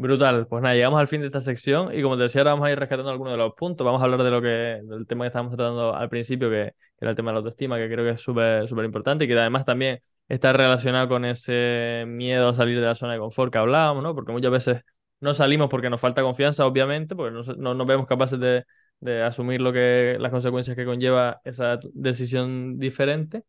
Brutal, 0.00 0.46
pues 0.46 0.62
nada, 0.62 0.76
llegamos 0.76 1.00
al 1.00 1.08
fin 1.08 1.22
de 1.22 1.26
esta 1.26 1.40
sección 1.40 1.92
y 1.92 2.02
como 2.02 2.16
te 2.16 2.22
decía, 2.22 2.42
ahora 2.42 2.52
vamos 2.52 2.68
a 2.68 2.70
ir 2.70 2.78
rescatando 2.78 3.10
algunos 3.10 3.32
de 3.32 3.36
los 3.36 3.52
puntos. 3.54 3.84
Vamos 3.84 4.00
a 4.00 4.04
hablar 4.04 4.22
de 4.22 4.30
lo 4.30 4.40
que, 4.40 4.48
del 4.84 5.08
tema 5.08 5.24
que 5.24 5.26
estábamos 5.26 5.56
tratando 5.56 5.92
al 5.92 6.08
principio, 6.08 6.48
que, 6.48 6.72
era 7.00 7.10
el 7.10 7.16
tema 7.16 7.32
de 7.32 7.34
la 7.34 7.38
autoestima, 7.38 7.78
que 7.78 7.88
creo 7.88 8.04
que 8.04 8.12
es 8.12 8.20
súper, 8.20 8.68
súper 8.68 8.84
importante 8.84 9.24
y 9.24 9.28
que 9.28 9.36
además 9.36 9.64
también 9.64 10.00
está 10.28 10.52
relacionado 10.52 11.08
con 11.08 11.24
ese 11.24 12.04
miedo 12.06 12.48
a 12.48 12.54
salir 12.54 12.78
de 12.78 12.86
la 12.86 12.94
zona 12.94 13.14
de 13.14 13.18
confort 13.18 13.52
que 13.52 13.58
hablábamos, 13.58 14.04
¿no? 14.04 14.14
Porque 14.14 14.30
muchas 14.30 14.52
veces 14.52 14.82
no 15.18 15.34
salimos 15.34 15.68
porque 15.68 15.90
nos 15.90 16.00
falta 16.00 16.22
confianza, 16.22 16.64
obviamente, 16.64 17.16
porque 17.16 17.32
no, 17.34 17.42
no 17.56 17.74
nos 17.74 17.86
vemos 17.88 18.06
capaces 18.06 18.38
de, 18.38 18.64
de 19.00 19.22
asumir 19.22 19.60
lo 19.60 19.72
que, 19.72 20.16
las 20.18 20.30
consecuencias 20.30 20.76
que 20.76 20.84
conlleva 20.84 21.40
esa 21.44 21.78
decisión 21.94 22.78
diferente 22.78 23.44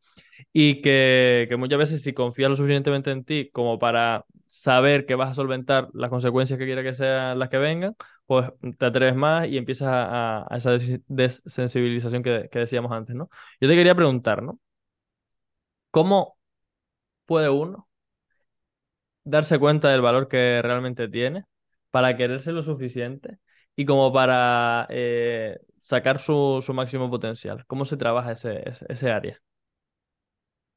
y 0.53 0.81
que, 0.81 1.47
que 1.49 1.57
muchas 1.57 1.79
veces 1.79 2.01
si 2.03 2.13
confías 2.13 2.49
lo 2.49 2.55
suficientemente 2.57 3.12
en 3.12 3.23
ti 3.25 3.49
como 3.51 3.79
para 3.79 4.25
saber 4.47 5.05
que 5.05 5.15
vas 5.15 5.31
a 5.31 5.33
solventar 5.35 5.89
las 5.93 6.09
consecuencias 6.09 6.59
que 6.59 6.65
quiera 6.65 6.83
que 6.83 6.93
sean 6.93 7.39
las 7.39 7.49
que 7.49 7.57
vengan, 7.57 7.95
pues 8.25 8.51
te 8.77 8.85
atreves 8.85 9.15
más 9.15 9.47
y 9.47 9.57
empiezas 9.57 9.89
a, 9.89 10.45
a 10.53 10.57
esa 10.57 10.71
des 10.71 11.01
desensibilización 11.07 12.23
que, 12.23 12.49
que, 12.51 12.59
decíamos 12.59 12.91
antes, 12.91 13.15
¿no? 13.15 13.29
Yo 13.62 13.67
te 13.69 13.75
quería 13.75 13.95
preguntar, 13.95 14.43
¿no? 14.43 14.59
¿Cómo 15.91 16.38
puede 17.25 17.49
uno 17.49 17.88
darse 19.23 19.59
cuenta 19.59 19.89
del 19.89 20.01
valor 20.01 20.27
que 20.27 20.62
realmente 20.62 21.07
tiene 21.07 21.45
para 21.91 22.15
quererse 22.17 22.51
lo 22.51 22.63
suficiente 22.63 23.39
y 23.80 23.86
como 23.86 24.12
para 24.12 24.88
eh, 24.89 25.58
sacar 25.80 26.20
su, 26.20 26.62
máximo 26.74 27.10
potencial? 27.10 27.65
¿Cómo 27.65 27.86
se 27.86 27.96
trabaja 27.96 28.34
ese, 28.34 28.70
ese, 28.70 28.86
ese 28.89 29.10
área? 29.10 29.42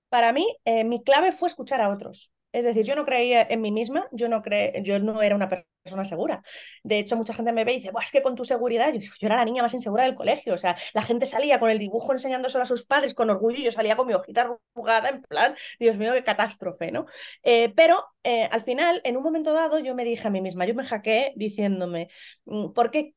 Para 0.09 0.33
mí, 0.33 0.47
eh, 0.65 0.85
mi 0.85 1.03
clave 1.03 1.33
fue 1.33 1.49
escuchar 1.49 1.81
a 1.81 1.89
otros 1.89 2.33
Es 2.53 2.65
decir, 2.65 2.85
yo 2.85 2.95
no 2.97 3.05
creía 3.05 3.43
en 3.43 3.61
mí 3.61 3.73
misma, 3.73 4.07
yo 4.13 4.29
no, 4.29 4.43
cre 4.43 4.83
yo 4.85 4.99
no 4.99 5.23
era 5.23 5.35
una 5.35 5.49
persona 5.49 6.05
segura. 6.05 6.43
De 6.83 6.99
hecho, 6.99 7.17
mucha 7.17 7.35
gente 7.35 7.53
me 7.53 7.65
ve 7.65 7.73
y 7.73 7.77
dice, 7.79 7.91
es 8.03 8.11
que 8.11 8.23
con 8.23 8.35
tu 8.35 8.45
seguridad, 8.45 8.93
yo, 8.93 9.01
yo 9.01 9.27
era 9.27 9.37
la 9.37 9.45
niña 9.45 9.63
más 9.63 9.75
insegura 9.75 10.05
del 10.05 10.15
colegio. 10.15 10.55
O 10.55 10.59
sea, 10.59 10.77
la 10.95 11.03
gente 11.03 11.27
salía 11.27 11.59
con 11.59 11.71
el 11.71 11.79
dibujo 11.79 12.13
enseñándoselo 12.13 12.63
a 12.65 12.67
sus 12.67 12.85
padres 12.85 13.15
con 13.15 13.31
orgullo 13.31 13.59
y 13.59 13.65
yo 13.65 13.73
salía 13.73 13.97
con 13.97 14.07
mi 14.07 14.15
hojita 14.15 14.59
arrugada 14.75 15.09
en 15.09 15.23
plan, 15.23 15.57
Dios 15.81 15.97
mío, 15.97 16.13
qué 16.13 16.25
catástrofe, 16.25 16.93
¿no? 16.93 17.07
Eh, 17.43 17.73
pero 17.75 18.05
eh, 18.23 18.49
al 18.51 18.63
final, 18.63 19.01
en 19.05 19.17
un 19.17 19.23
momento 19.23 19.53
dado, 19.53 19.79
yo 19.79 19.95
me 19.95 20.05
dije 20.05 20.29
a 20.29 20.31
mí 20.31 20.41
misma, 20.41 20.67
yo 20.67 20.75
me 20.75 20.85
hackeé 20.85 21.33
diciéndome, 21.37 22.09
mm, 22.45 22.73
¿por 22.73 22.91
qué? 22.91 23.15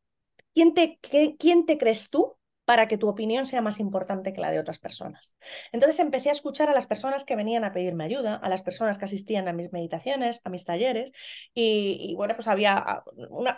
¿Quién 0.53 0.73
te, 0.73 0.97
qué, 1.01 1.35
¿Quién 1.37 1.65
te 1.65 1.77
crees 1.77 2.09
tú 2.09 2.37
para 2.65 2.87
que 2.87 2.97
tu 2.97 3.07
opinión 3.07 3.45
sea 3.45 3.61
más 3.61 3.79
importante 3.79 4.33
que 4.33 4.41
la 4.41 4.51
de 4.51 4.59
otras 4.59 4.79
personas. 4.79 5.35
Entonces 5.71 5.99
empecé 5.99 6.29
a 6.29 6.31
escuchar 6.31 6.69
a 6.69 6.73
las 6.73 6.87
personas 6.87 7.23
que 7.23 7.35
venían 7.35 7.63
a 7.63 7.71
pedirme 7.71 8.03
ayuda, 8.03 8.35
a 8.35 8.49
las 8.49 8.63
personas 8.63 8.97
que 8.97 9.05
asistían 9.05 9.47
a 9.47 9.53
mis 9.53 9.71
meditaciones, 9.71 10.41
a 10.43 10.49
mis 10.49 10.65
talleres, 10.65 11.11
y, 11.53 12.13
bueno, 12.15 12.35
pues 12.35 12.47
había 12.47 12.77
ah, 12.77 13.03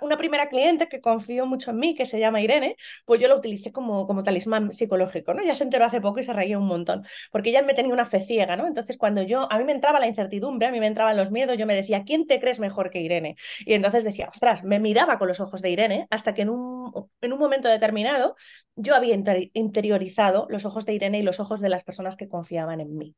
una, 0.01 0.17
primera 0.17 0.49
cliente 0.49 0.89
que 0.89 0.99
confió 0.99 1.45
mucho 1.45 1.71
en 1.71 1.79
mí, 1.79 1.95
que 1.95 2.05
se 2.05 2.19
llama 2.19 2.41
Irene, 2.41 2.75
pues 3.05 3.21
yo 3.21 3.27
la 3.27 3.35
utilicé 3.35 3.71
como, 3.71 4.07
como 4.07 4.23
talismán 4.23 4.73
psicológico, 4.73 5.33
¿no? 5.33 5.43
Ya 5.43 5.55
se 5.55 5.63
enteró 5.63 5.85
hace 5.85 6.01
poco 6.01 6.19
y 6.19 6.23
se 6.23 6.33
reía 6.33 6.57
un 6.57 6.67
montón, 6.67 7.05
porque 7.31 7.49
ella 7.49 7.61
me 7.61 7.73
tenía 7.73 7.93
una 7.93 8.05
fe 8.05 8.25
ciega, 8.25 8.57
¿no? 8.57 8.67
Entonces 8.67 8.97
cuando 8.97 9.21
yo, 9.21 9.51
a 9.51 9.57
mí 9.57 9.63
me 9.63 9.71
entraba 9.71 9.99
la 9.99 10.07
incertidumbre, 10.07 10.67
a 10.67 10.71
mí 10.71 10.79
me 10.79 10.87
entraban 10.87 11.15
los 11.15 11.31
miedos, 11.31 11.57
yo 11.57 11.65
me 11.65 11.75
decía, 11.75 12.03
¿quién 12.03 12.27
te 12.27 12.39
crees 12.39 12.59
mejor 12.59 12.89
que 12.89 12.99
Irene? 13.01 13.35
Y 13.59 13.73
entonces 13.73 14.03
decía, 14.03 14.27
ostras, 14.29 14.63
me 14.63 14.79
miraba 14.79 15.17
con 15.17 15.27
los 15.27 15.39
ojos 15.39 15.61
de 15.61 15.69
Irene 15.69 16.07
hasta 16.09 16.33
que 16.33 16.41
en 16.41 16.49
un, 16.49 16.91
en 17.21 17.33
un 17.33 17.39
momento 17.39 17.69
determinado 17.69 18.35
yo 18.75 18.95
había 18.97 19.15
interiorizado 19.53 20.47
los 20.49 20.65
ojos 20.65 20.85
de 20.85 20.93
Irene 20.93 21.19
y 21.19 21.23
los 21.23 21.39
ojos 21.39 21.61
de 21.61 21.69
las 21.69 21.83
personas 21.83 22.17
que 22.17 22.27
confiaban 22.27 22.81
en 22.81 22.97
mí. 22.97 23.15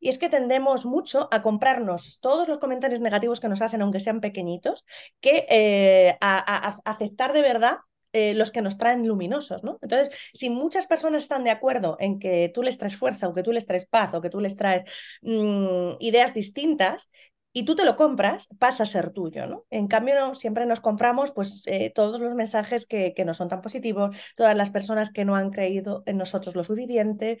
Y 0.00 0.10
es 0.10 0.18
que 0.18 0.28
tendemos 0.28 0.84
mucho 0.84 1.28
a 1.32 1.40
comprarnos 1.40 2.18
todos 2.20 2.46
los 2.46 2.58
comentarios 2.58 3.00
negativos 3.00 3.40
que 3.40 3.48
nos 3.48 3.62
hacen, 3.62 3.80
aunque 3.80 4.00
sean 4.00 4.20
pequeñitos, 4.20 4.84
que 5.20 5.46
eh, 5.48 6.18
a, 6.20 6.78
aceptar 6.84 7.32
de 7.32 7.40
verdad 7.40 7.78
eh, 8.12 8.34
los 8.34 8.52
que 8.52 8.62
nos 8.62 8.76
traen 8.76 9.08
luminosos, 9.08 9.64
¿no? 9.64 9.78
Entonces, 9.82 10.14
si 10.34 10.50
muchas 10.50 10.86
personas 10.86 11.22
están 11.22 11.42
de 11.42 11.50
acuerdo 11.50 11.96
en 11.98 12.18
que 12.18 12.50
tú 12.52 12.62
les 12.62 12.78
traes 12.78 12.96
fuerza 12.96 13.28
o 13.28 13.34
que 13.34 13.42
tú 13.42 13.50
les 13.50 13.66
traes 13.66 13.86
paz 13.86 14.14
o 14.14 14.20
que 14.20 14.30
tú 14.30 14.40
les 14.40 14.56
traes 14.56 14.84
mm, 15.22 15.96
ideas 16.00 16.34
distintas, 16.34 17.10
y 17.54 17.64
tú 17.64 17.76
te 17.76 17.84
lo 17.86 17.96
compras, 17.96 18.48
pasa 18.58 18.82
a 18.82 18.86
ser 18.86 19.10
tuyo, 19.12 19.46
¿no? 19.46 19.64
En 19.70 19.88
cambio, 19.88 20.34
siempre 20.34 20.66
nos 20.66 20.80
compramos 20.80 21.30
pues 21.30 21.62
eh, 21.66 21.90
todos 21.94 22.20
los 22.20 22.34
mensajes 22.34 22.84
que, 22.86 23.14
que, 23.14 23.24
no 23.24 23.32
son 23.32 23.48
tan 23.48 23.62
positivos, 23.62 24.16
todas 24.36 24.56
las 24.56 24.70
personas 24.70 25.10
que 25.10 25.24
no 25.24 25.36
han 25.36 25.50
creído 25.50 26.02
en 26.06 26.18
nosotros 26.18 26.56
lo 26.56 26.64
suficiente, 26.64 27.38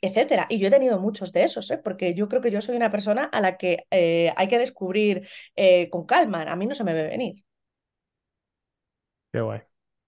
etcétera. 0.00 0.46
Y 0.50 0.58
yo 0.58 0.68
he 0.68 0.70
tenido 0.70 0.98
muchos 1.00 1.32
de 1.32 1.44
esos, 1.44 1.70
¿eh? 1.70 1.78
porque 1.78 2.14
yo 2.14 2.28
creo 2.28 2.42
que 2.42 2.50
yo 2.50 2.60
soy 2.60 2.76
una 2.76 2.90
persona 2.90 3.24
a 3.24 3.40
la 3.40 3.56
que 3.56 3.86
eh, 3.90 4.32
hay 4.36 4.48
que 4.48 4.58
descubrir 4.58 5.28
eh, 5.56 5.88
con 5.90 6.06
calma. 6.06 6.42
A 6.42 6.56
mí 6.56 6.66
no 6.66 6.74
se 6.74 6.84
me 6.84 6.94
ve 6.94 7.04
venir. 7.08 7.44
Qué 9.32 9.40
guay, 9.40 9.60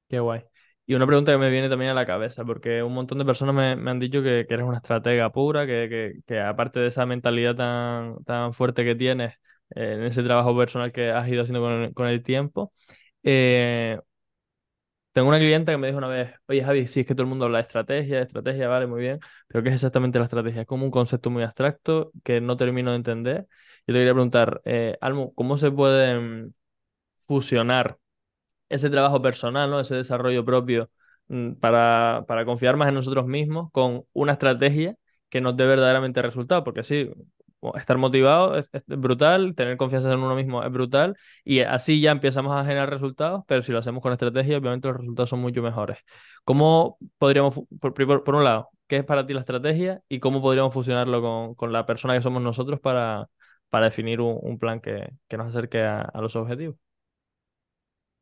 qué 0.09 0.21
guay. 0.21 0.45
Y 0.87 0.95
una 0.95 1.07
pregunta 1.07 1.33
que 1.33 1.39
me 1.39 1.49
viene 1.51 1.69
también 1.71 1.91
a 1.93 1.95
la 1.95 2.05
cabeza, 2.07 2.45
porque 2.45 2.83
un 2.83 2.93
montón 2.93 3.17
de 3.19 3.25
personas 3.25 3.55
me, 3.55 3.75
me 3.77 3.91
han 3.91 3.99
dicho 4.01 4.23
que, 4.23 4.45
que, 4.47 4.55
eres 4.55 4.67
una 4.67 4.77
estratega 4.79 5.31
pura, 5.33 5.67
que, 5.67 5.89
que, 5.89 6.21
que, 6.27 6.41
aparte 6.41 6.79
de 6.81 6.89
esa 6.89 7.07
mentalidad 7.07 7.57
tan, 7.57 8.23
tan 8.25 8.53
fuerte 8.53 8.85
que 8.85 8.95
tienes 8.95 9.33
eh, 9.75 9.95
en 9.95 10.03
ese 10.05 10.23
trabajo 10.23 10.55
personal 10.57 10.93
que 10.93 11.11
has 11.11 11.27
ido 11.29 11.43
haciendo 11.43 11.61
con 11.63 11.93
con 11.95 12.07
el 12.09 12.23
tiempo, 12.23 12.73
eh, 13.23 13.99
tengo 15.13 15.29
una 15.29 15.39
clienta 15.39 15.71
que 15.73 15.79
me 15.79 15.87
dijo 15.87 15.99
una 15.99 16.09
vez, 16.09 16.33
oye 16.49 16.65
Javi, 16.65 16.87
sí 16.89 17.01
es 17.01 17.07
que 17.07 17.15
todo 17.15 17.23
el 17.23 17.29
mundo 17.29 17.45
habla 17.45 17.59
de 17.59 17.63
estrategia, 17.63 18.17
de 18.19 18.23
estrategia, 18.25 18.67
vale, 18.69 18.87
muy 18.89 19.01
bien, 19.01 19.21
pero 19.47 19.63
¿qué 19.63 19.69
es 19.69 19.75
exactamente 19.77 20.19
la 20.19 20.25
estrategia? 20.25 20.63
Es 20.63 20.67
como 20.67 20.85
un 20.85 20.91
concepto 20.91 21.31
muy 21.31 21.43
abstracto 21.45 22.11
que 22.25 22.41
no 22.41 22.57
termino 22.57 22.91
de 22.91 22.97
entender. 22.97 23.47
Yo 23.87 23.95
te 23.95 24.01
quería 24.01 24.13
preguntar, 24.13 24.61
eh, 24.65 24.97
Almo, 25.01 25.33
¿cómo 25.35 25.57
se 25.57 25.71
puede 25.71 26.51
fusionar 27.19 27.99
ese 28.69 28.91
trabajo 28.91 29.23
personal, 29.23 29.71
¿no? 29.71 29.81
Ese 29.81 29.97
desarrollo 29.97 30.45
propio 30.45 30.91
mm, 31.29 31.55
para, 31.55 32.25
para 32.29 32.45
confiar 32.45 32.77
más 32.77 32.89
en 32.89 32.95
nosotros 32.95 33.27
mismos 33.27 33.71
con 33.73 34.05
una 34.13 34.33
estrategia 34.33 34.97
que 35.29 35.41
nos 35.41 35.57
dé 35.57 35.67
verdaderamente 35.67 36.23
resultado, 36.23 36.65
porque 36.65 36.83
sí, 36.85 37.11
estar 37.75 37.97
motivado 37.99 38.59
es, 38.59 38.71
brutal, 38.87 39.55
tener 39.55 39.77
confianza 39.77 40.13
en 40.13 40.21
uno 40.21 40.35
mismo 40.35 40.63
es 40.63 40.71
brutal 40.71 41.17
y 41.45 41.61
así 41.61 42.01
ya 42.01 42.11
empezamos 42.11 42.55
a 42.55 42.65
generar 42.65 42.91
resultados, 42.91 43.43
pero 43.47 43.63
si 43.63 43.73
lo 43.73 43.79
hacemos 43.79 44.03
con 44.03 44.13
estrategia, 44.13 44.59
obviamente 44.59 44.89
los 44.89 44.99
resultados 44.99 45.31
son 45.31 45.41
mucho 45.41 45.63
mejores. 45.63 45.99
¿Cómo 46.45 46.99
podríamos, 47.19 47.55
por, 47.81 47.95
por, 47.95 48.35
un 48.35 48.45
lado, 48.45 48.71
qué 48.87 48.99
es 48.99 49.05
para 49.05 49.27
ti 49.27 49.33
la 49.35 49.41
estrategia 49.41 50.03
y 50.09 50.21
cómo 50.21 50.43
podríamos 50.43 50.75
fusionarlo 50.75 51.23
con, 51.23 51.55
con 51.55 51.73
la 51.73 51.87
persona 51.87 52.15
que 52.15 52.23
somos 52.23 52.43
nosotros 52.43 52.81
para, 52.81 53.29
para 53.71 53.87
definir 53.87 54.21
un, 54.21 54.59
plan 54.59 54.81
que, 54.81 55.09
que, 55.29 55.37
nos 55.37 55.49
acerque 55.49 55.81
a 55.83 56.11
los 56.21 56.37
objetivos? 56.37 56.84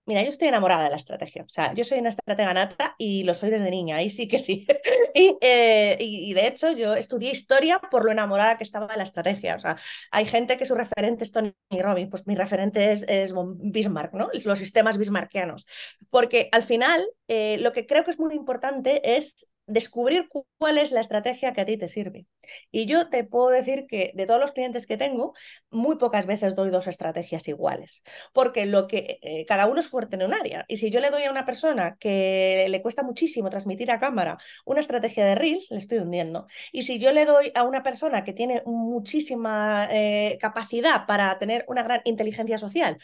Mira, 0.05 0.23
yo 0.25 0.31
estoy 0.31 0.49
enamorada 0.49 0.85
de 0.85 0.91
la 0.91 0.97
estrategia. 0.97 1.45
O 1.45 1.49
sea, 1.49 1.73
yo 1.75 1.85
soy 1.85 2.01
una 2.01 2.09
estratega 2.09 2.53
nata 2.53 2.97
y 2.99 3.23
lo 3.23 3.35
soy 3.35 3.51
desde 3.51 3.71
niña, 3.71 3.97
ahí 3.97 4.11
sí 4.11 4.27
que 4.29 4.39
sí. 4.39 4.67
Eh, 5.15 5.99
y, 6.01 6.33
de 6.33 6.47
hecho, 6.47 6.73
yo 6.73 6.95
estudié 6.95 7.31
historia 7.31 7.79
por 7.91 8.05
lo 8.05 8.13
enamorada 8.13 8.57
que 8.57 8.65
estaba 8.65 8.87
de 8.87 8.97
la 8.97 9.03
estrategia. 9.03 9.57
O 9.57 9.59
sea, 9.59 9.77
hay 10.11 10.25
gente 10.25 10.57
que 10.57 10.65
su 10.65 10.75
referente 10.75 11.25
es 11.25 11.33
Tony 11.33 11.53
Robbins, 11.71 12.09
pues 12.11 12.27
mi 12.27 12.35
referente 12.35 12.93
es, 12.93 13.05
es 13.09 13.35
Bismarck, 13.35 14.15
¿no? 14.15 14.31
Los 14.45 14.59
sistemas 14.59 14.97
bismarckianos. 14.97 15.67
Porque 16.11 16.49
al 16.53 16.63
final, 16.63 17.07
eh, 17.29 17.59
lo 17.61 17.73
que 17.73 17.87
creo 17.87 18.05
que 18.05 18.11
es 18.13 18.19
muy 18.19 18.35
importante 18.35 19.17
es 19.17 19.49
descubrir 19.67 20.29
cuál 20.59 20.79
es 20.79 20.91
la 20.91 21.01
estrategia 21.01 21.53
que 21.53 21.61
a 21.61 21.65
ti 21.65 21.77
te 21.77 21.89
sirve. 21.89 22.27
Y 22.71 22.87
yo 22.87 23.09
te 23.09 23.25
puedo 23.25 23.49
decir 23.51 23.87
que 23.87 24.13
de 24.15 24.27
todos 24.27 24.41
los 24.41 24.53
clientes 24.53 24.87
que 24.87 24.97
tengo, 24.97 25.35
muy 25.71 25.97
pocas 25.97 26.27
veces 26.27 26.55
doy 26.55 26.71
dos 26.71 26.87
estrategias 26.87 27.47
iguales, 27.49 28.03
porque 28.33 28.67
lo 28.67 28.89
que 28.89 29.19
eh, 29.23 29.47
cada 29.47 29.67
uno 29.67 29.81
es 29.81 29.89
fuerte 29.89 30.17
en 30.17 30.25
un 30.25 30.35
área. 30.35 30.65
Y 30.69 30.79
si 30.79 30.91
yo 30.91 31.01
le 31.01 31.11
doy 31.11 31.25
a 31.25 31.31
una 31.31 31.47
persona 31.47 31.97
que 32.01 32.67
le 32.69 32.83
cuesta 32.83 33.03
muchísimo 33.03 33.51
transmitir 33.51 33.91
a 33.91 33.99
cámara 33.99 34.39
una 34.65 34.81
estrategia 34.81 35.25
de 35.25 35.35
Reels, 35.35 35.71
le 35.71 35.79
estoy 35.79 35.99
hundiendo. 35.99 36.47
Y 36.73 36.83
si 36.83 36.99
yo 36.99 37.13
le 37.13 37.25
doy 37.25 37.53
a 37.55 37.63
una 37.65 37.83
persona 37.83 38.25
que 38.25 38.33
tiene 38.33 38.63
muchísima 38.67 39.89
eh, 39.91 40.39
capacidad 40.41 41.07
para 41.07 41.39
tener 41.39 41.65
una 41.69 41.83
gran 41.83 42.01
inteligencia 42.05 42.59
social, 42.59 42.99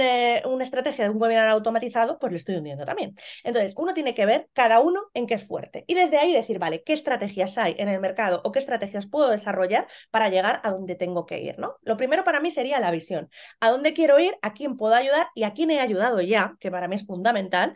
eh, 0.00 0.42
una 0.46 0.64
estrategia 0.64 1.04
de 1.04 1.10
un 1.10 1.20
webinar 1.20 1.48
automatizado, 1.48 2.18
pues 2.18 2.32
le 2.32 2.38
estoy 2.38 2.56
hundiendo 2.56 2.84
también. 2.84 3.14
Entonces, 3.44 3.74
uno 3.76 3.94
tiene 3.94 4.14
que 4.14 4.26
ver 4.26 4.48
cada 4.52 4.80
uno 4.80 5.00
en 5.14 5.26
qué 5.26 5.34
es 5.34 5.46
fuerte. 5.46 5.81
Y 5.86 5.94
desde 5.94 6.18
ahí 6.18 6.32
decir, 6.32 6.58
vale, 6.58 6.82
¿qué 6.82 6.92
estrategias 6.92 7.58
hay 7.58 7.74
en 7.78 7.88
el 7.88 8.00
mercado 8.00 8.40
o 8.44 8.52
qué 8.52 8.58
estrategias 8.58 9.06
puedo 9.06 9.30
desarrollar 9.30 9.86
para 10.10 10.28
llegar 10.28 10.60
a 10.64 10.70
donde 10.70 10.94
tengo 10.94 11.26
que 11.26 11.40
ir? 11.40 11.58
¿no? 11.58 11.76
Lo 11.82 11.96
primero 11.96 12.24
para 12.24 12.40
mí 12.40 12.50
sería 12.50 12.80
la 12.80 12.90
visión. 12.90 13.30
¿A 13.60 13.70
dónde 13.70 13.92
quiero 13.92 14.18
ir? 14.18 14.36
¿A 14.42 14.54
quién 14.54 14.76
puedo 14.76 14.94
ayudar? 14.94 15.28
¿Y 15.34 15.44
a 15.44 15.52
quién 15.52 15.70
he 15.70 15.80
ayudado 15.80 16.20
ya? 16.20 16.56
Que 16.60 16.70
para 16.70 16.88
mí 16.88 16.96
es 16.96 17.06
fundamental 17.06 17.74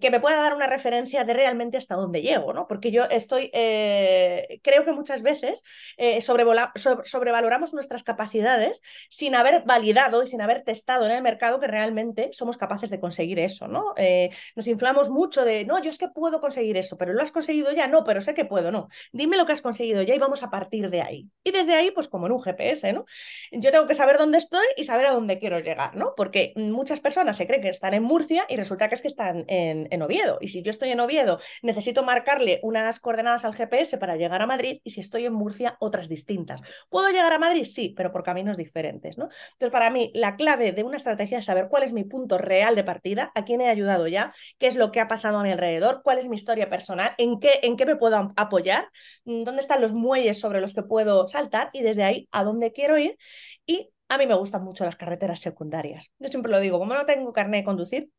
que 0.00 0.10
me 0.10 0.20
pueda 0.20 0.36
dar 0.36 0.54
una 0.54 0.66
referencia 0.66 1.24
de 1.24 1.32
realmente 1.34 1.76
hasta 1.76 1.94
dónde 1.94 2.22
llego, 2.22 2.52
¿no? 2.52 2.66
Porque 2.66 2.90
yo 2.90 3.04
estoy, 3.04 3.50
eh, 3.52 4.60
creo 4.62 4.84
que 4.84 4.92
muchas 4.92 5.22
veces 5.22 5.64
eh, 5.96 6.20
sobrevaloramos 6.20 7.74
nuestras 7.74 8.02
capacidades 8.02 8.82
sin 9.10 9.34
haber 9.34 9.62
validado 9.64 10.22
y 10.22 10.26
sin 10.26 10.40
haber 10.40 10.62
testado 10.62 11.06
en 11.06 11.12
el 11.12 11.22
mercado 11.22 11.60
que 11.60 11.66
realmente 11.66 12.30
somos 12.32 12.56
capaces 12.56 12.90
de 12.90 13.00
conseguir 13.00 13.38
eso, 13.38 13.68
¿no? 13.68 13.94
Eh, 13.96 14.30
nos 14.56 14.66
inflamos 14.66 15.10
mucho 15.10 15.44
de, 15.44 15.64
no, 15.64 15.80
yo 15.80 15.90
es 15.90 15.98
que 15.98 16.08
puedo 16.08 16.40
conseguir 16.40 16.76
eso, 16.76 16.96
pero 16.96 17.12
lo 17.12 17.22
has 17.22 17.32
conseguido 17.32 17.41
ya, 17.46 17.88
no, 17.88 18.04
pero 18.04 18.20
sé 18.20 18.34
que 18.34 18.44
puedo, 18.44 18.70
no. 18.70 18.88
Dime 19.12 19.36
lo 19.36 19.46
que 19.46 19.52
has 19.52 19.62
conseguido 19.62 20.02
ya 20.02 20.14
y 20.14 20.18
vamos 20.18 20.42
a 20.42 20.50
partir 20.50 20.90
de 20.90 21.02
ahí. 21.02 21.28
Y 21.44 21.50
desde 21.50 21.74
ahí, 21.74 21.90
pues 21.90 22.08
como 22.08 22.26
en 22.26 22.32
un 22.32 22.42
GPS, 22.42 22.92
¿no? 22.92 23.04
Yo 23.50 23.70
tengo 23.70 23.86
que 23.86 23.94
saber 23.94 24.18
dónde 24.18 24.38
estoy 24.38 24.66
y 24.76 24.84
saber 24.84 25.06
a 25.06 25.12
dónde 25.12 25.38
quiero 25.38 25.58
llegar, 25.60 25.96
¿no? 25.96 26.14
Porque 26.16 26.52
muchas 26.56 27.00
personas 27.00 27.36
se 27.36 27.46
creen 27.46 27.62
que 27.62 27.68
están 27.68 27.94
en 27.94 28.02
Murcia 28.02 28.44
y 28.48 28.56
resulta 28.56 28.88
que 28.88 28.94
es 28.94 29.02
que 29.02 29.08
están 29.08 29.44
en 29.48 29.72
en, 29.90 30.02
Oviedo. 30.02 30.38
Y 30.40 30.48
si 30.48 30.62
yo 30.62 30.70
estoy 30.70 30.90
en 30.90 31.00
Oviedo, 31.00 31.38
necesito 31.62 32.02
marcarle 32.02 32.60
unas 32.62 33.00
coordenadas 33.00 33.44
al 33.44 33.54
GPS 33.54 33.98
para 33.98 34.16
llegar 34.16 34.42
a 34.42 34.46
Madrid 34.46 34.80
y 34.84 34.90
si 34.90 35.00
estoy 35.00 35.26
en 35.26 35.32
Murcia, 35.32 35.76
otras 35.80 36.08
distintas. 36.08 36.60
¿Puedo 36.88 37.08
llegar 37.08 37.32
a 37.32 37.38
Madrid? 37.38 37.64
Sí, 37.64 37.94
pero 37.96 38.12
por 38.12 38.22
caminos 38.22 38.56
diferentes. 38.56 39.18
¿no? 39.18 39.28
Entonces, 39.52 39.72
para 39.72 39.90
mí, 39.90 40.10
la 40.14 40.36
clave 40.36 40.72
de 40.72 40.82
una 40.82 40.96
estrategia 40.96 41.38
es 41.38 41.44
saber 41.44 41.68
cuál 41.68 41.82
es 41.82 41.92
mi 41.92 42.04
punto 42.04 42.38
real 42.38 42.74
de 42.74 42.84
partida, 42.84 43.32
a 43.34 43.44
quién 43.44 43.60
he 43.60 43.68
ayudado 43.68 44.06
ya, 44.08 44.32
qué 44.58 44.66
es 44.66 44.76
lo 44.76 44.92
que 44.92 45.00
ha 45.00 45.08
pasado 45.08 45.38
a 45.38 45.42
mi 45.42 45.52
alrededor, 45.52 46.02
cuál 46.02 46.18
es 46.18 46.28
mi 46.28 46.36
historia 46.36 46.68
personal, 46.68 47.12
en 47.18 47.31
qué, 47.40 47.60
en 47.62 47.76
qué 47.76 47.86
me 47.86 47.96
puedo 47.96 48.32
apoyar, 48.36 48.88
mm, 49.24 49.42
dónde 49.42 49.60
están 49.62 49.80
los 49.82 49.92
muelles 49.92 50.38
sobre 50.40 50.60
los 50.60 50.74
que 50.74 50.82
puedo 50.82 51.26
saltar 51.28 51.70
y 51.72 51.82
desde 51.82 52.04
ahí 52.04 52.28
a 52.32 52.44
dónde 52.44 52.72
quiero 52.72 52.98
ir. 52.98 53.18
Y 53.66 53.90
a 54.08 54.18
mí 54.18 54.26
me 54.26 54.34
gustan 54.34 54.64
mucho 54.64 54.84
las 54.84 54.96
carreteras 54.96 55.40
secundarias. 55.40 56.10
Yo 56.18 56.28
siempre 56.28 56.52
lo 56.52 56.60
digo, 56.60 56.78
como 56.78 56.94
no 56.94 57.06
tengo 57.06 57.32
carnet 57.32 57.60
de 57.62 57.64
conducir, 57.64 58.10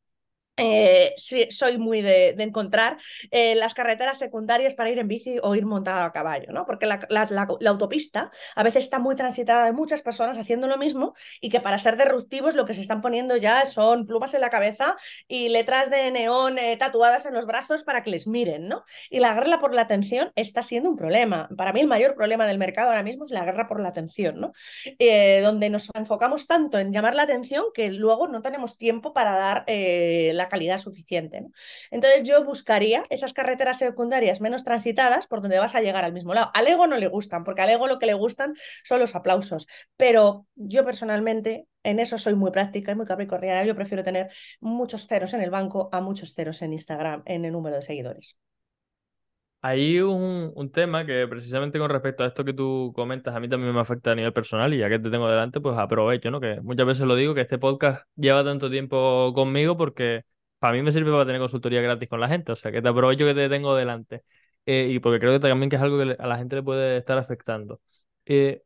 eh, 0.56 1.16
soy 1.50 1.80
muy 1.80 2.02
de, 2.02 2.36
encontrar 2.38 2.98
eh, 3.32 3.56
las 3.56 3.74
carreteras 3.74 4.20
secundarias 4.20 4.76
para 4.76 4.92
ir 4.92 5.00
en 5.00 5.08
bici 5.08 5.38
o 5.42 5.56
ir 5.56 5.66
montado 5.66 6.04
a 6.04 6.14
caballo, 6.14 6.52
¿no? 6.52 6.66
Porque 6.66 6.86
la, 6.86 7.48
autopista 7.66 8.30
a 8.56 8.64
veces 8.64 8.84
está 8.84 9.00
muy 9.00 9.16
transitada 9.16 9.66
de 9.66 9.72
muchas 9.72 10.02
personas 10.04 10.38
haciendo 10.38 10.68
lo 10.68 10.78
mismo 10.78 11.16
y 11.42 11.50
que 11.50 11.60
para 11.60 11.80
ser 11.80 11.98
disruptivos 11.98 12.54
lo 12.54 12.66
que 12.66 12.76
se 12.76 12.82
están 12.82 13.02
poniendo 13.02 13.36
ya 13.36 13.66
son 13.66 14.06
plumas 14.06 14.34
en 14.36 14.42
la 14.42 14.52
cabeza 14.52 14.96
y 15.28 15.50
letras 15.50 15.90
de 15.90 16.12
neón 16.12 16.60
eh, 16.60 16.78
tatuadas 16.78 17.26
en 17.26 17.34
los 17.34 17.48
brazos 17.48 17.84
para 17.84 18.04
que 18.04 18.12
les 18.12 18.28
miren, 18.28 18.68
¿no? 18.68 18.84
Y 19.10 19.20
la 19.20 19.34
guerra 19.34 19.60
por 19.60 19.74
la 19.74 19.82
atención 19.82 20.32
está 20.36 20.62
siendo 20.62 20.90
un 20.90 20.98
problema. 20.98 21.50
Para 21.58 21.74
mí 21.74 21.80
el 21.80 21.88
mayor 21.88 22.14
problema 22.16 22.46
del 22.46 22.60
mercado 22.60 22.90
ahora 22.90 23.04
mismo 23.04 23.26
es 23.26 23.32
la 23.32 23.44
guerra 23.44 23.68
por 23.68 23.80
la 23.80 23.90
atención, 23.90 24.40
¿no? 24.40 24.54
donde 25.44 25.70
nos 25.70 25.90
enfocamos 25.94 26.48
tanto 26.48 26.78
en 26.78 26.94
llamar 26.94 27.16
la 27.16 27.24
atención 27.24 27.66
que 27.74 27.90
luego 27.90 28.28
no 28.28 28.42
tenemos 28.42 28.78
tiempo 28.78 29.14
para 29.14 29.34
dar 29.34 29.66
la 29.68 30.43
la 30.44 30.50
calidad 30.50 30.78
suficiente. 30.78 31.42
¿no? 31.42 31.52
Entonces 31.92 32.24
yo 32.24 32.44
buscaría 32.44 33.06
esas 33.10 33.34
carreteras 33.34 33.80
secundarias 33.80 34.42
menos 34.42 34.64
transitadas 34.64 35.28
por 35.28 35.42
donde 35.42 35.60
vas 35.60 35.76
a 35.76 35.82
llegar 35.82 36.04
al 36.04 36.14
mismo 36.14 36.34
lado. 36.34 36.52
Al 36.54 36.68
ego 36.68 36.88
no 36.88 36.98
le 36.98 37.08
gustan, 37.08 37.44
porque 37.44 37.62
al 37.62 37.70
ego 37.70 37.88
lo 37.88 38.00
que 38.00 38.06
le 38.06 38.14
gustan 38.14 38.54
son 38.84 39.00
los 39.00 39.16
aplausos, 39.16 39.68
pero 39.98 40.46
yo 40.56 40.86
personalmente 40.86 41.68
en 41.84 42.00
eso 42.00 42.18
soy 42.18 42.36
muy 42.36 42.52
práctica 42.52 42.92
y 42.92 42.96
muy 42.96 43.06
capricorniana. 43.06 43.66
Yo 43.66 43.76
prefiero 43.76 44.04
tener 44.04 44.30
muchos 44.60 45.08
ceros 45.08 45.34
en 45.34 45.42
el 45.42 45.50
banco 45.50 45.90
a 45.92 46.02
muchos 46.02 46.34
ceros 46.34 46.62
en 46.62 46.74
Instagram 46.74 47.24
en 47.26 47.46
el 47.46 47.52
número 47.52 47.76
de 47.76 47.82
seguidores. 47.82 48.40
Hay 49.66 50.00
un, 50.02 50.52
un, 50.56 50.72
tema 50.72 51.06
que 51.06 51.26
precisamente 51.26 51.80
con 51.80 51.90
respecto 51.90 52.24
a 52.24 52.28
esto 52.28 52.44
que 52.44 52.52
tú 52.54 52.92
comentas, 52.94 53.34
a 53.34 53.40
mí 53.40 53.48
también 53.48 53.74
me 53.74 53.80
afecta 53.80 54.12
a 54.12 54.16
nivel 54.16 54.34
personal 54.34 54.74
y 54.74 54.80
ya 54.80 54.90
que 54.90 55.00
te 55.00 55.10
tengo 55.10 55.30
delante, 55.30 55.62
pues 55.62 55.78
aprovecho, 55.78 56.30
¿no? 56.32 56.42
Que 56.42 56.60
muchas 56.60 56.86
veces 56.86 57.08
lo 57.08 57.16
digo, 57.16 57.34
que 57.34 57.42
este 57.42 57.58
podcast 57.58 58.06
lleva 58.18 58.44
tanto 58.44 58.70
tiempo 58.70 59.32
conmigo 59.34 59.78
porque 59.78 60.24
para 60.64 60.78
mí 60.78 60.82
me 60.82 60.94
sirve 60.94 61.12
para 61.12 61.26
tener 61.26 61.42
consultoría 61.42 61.82
gratis 61.82 62.08
con 62.08 62.22
la 62.22 62.30
gente, 62.30 62.54
o 62.54 62.56
sea, 62.56 62.72
que 62.72 62.82
te 62.82 62.88
aprovecho 62.88 63.26
que 63.26 63.34
te 63.34 63.50
tengo 63.50 63.76
delante. 63.76 64.24
Eh, 64.66 64.88
y 64.92 65.00
porque 65.00 65.20
creo 65.20 65.34
que 65.34 65.40
también 65.42 65.70
que 65.70 65.76
es 65.76 65.82
algo 65.82 65.98
que 65.98 66.16
a 66.18 66.26
la 66.28 66.38
gente 66.38 66.56
le 66.56 66.64
puede 66.64 66.98
estar 66.98 67.18
afectando. 67.18 67.82
Eh, 68.26 68.64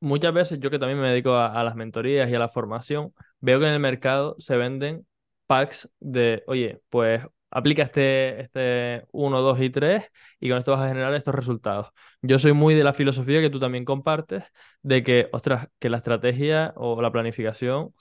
muchas 0.00 0.34
veces 0.34 0.60
yo 0.60 0.70
que 0.70 0.78
también 0.78 1.00
me 1.00 1.08
dedico 1.08 1.32
a, 1.34 1.58
a, 1.58 1.64
las 1.64 1.76
mentorías 1.76 2.28
y 2.28 2.34
a 2.34 2.38
la 2.38 2.48
formación, 2.50 3.14
veo 3.40 3.58
que 3.58 3.66
en 3.66 3.72
el 3.72 3.80
mercado 3.80 4.36
se 4.38 4.56
venden 4.58 5.06
packs 5.46 5.88
de, 5.98 6.44
oye, 6.46 6.82
pues 6.90 7.22
aplica 7.50 7.84
este, 7.84 8.42
este 8.42 9.06
1, 9.12 9.40
2 9.40 9.60
y 9.60 9.70
3 9.70 10.04
y 10.40 10.48
con 10.50 10.58
esto 10.58 10.72
vas 10.72 10.82
a 10.82 10.88
generar 10.88 11.14
estos 11.14 11.34
resultados. 11.34 11.88
Yo 12.20 12.38
soy 12.38 12.52
muy 12.52 12.74
de 12.74 12.84
la 12.84 12.92
filosofía 12.92 13.40
que 13.40 13.50
tú 13.50 13.60
también 13.60 13.84
compartes, 13.86 14.44
de 14.82 15.02
que, 15.02 15.28
ostras, 15.32 15.68
que 15.78 15.88
la 15.90 15.98
estrategia 15.98 16.74
o 16.76 17.00
la 17.00 17.12
planificación 17.12 17.94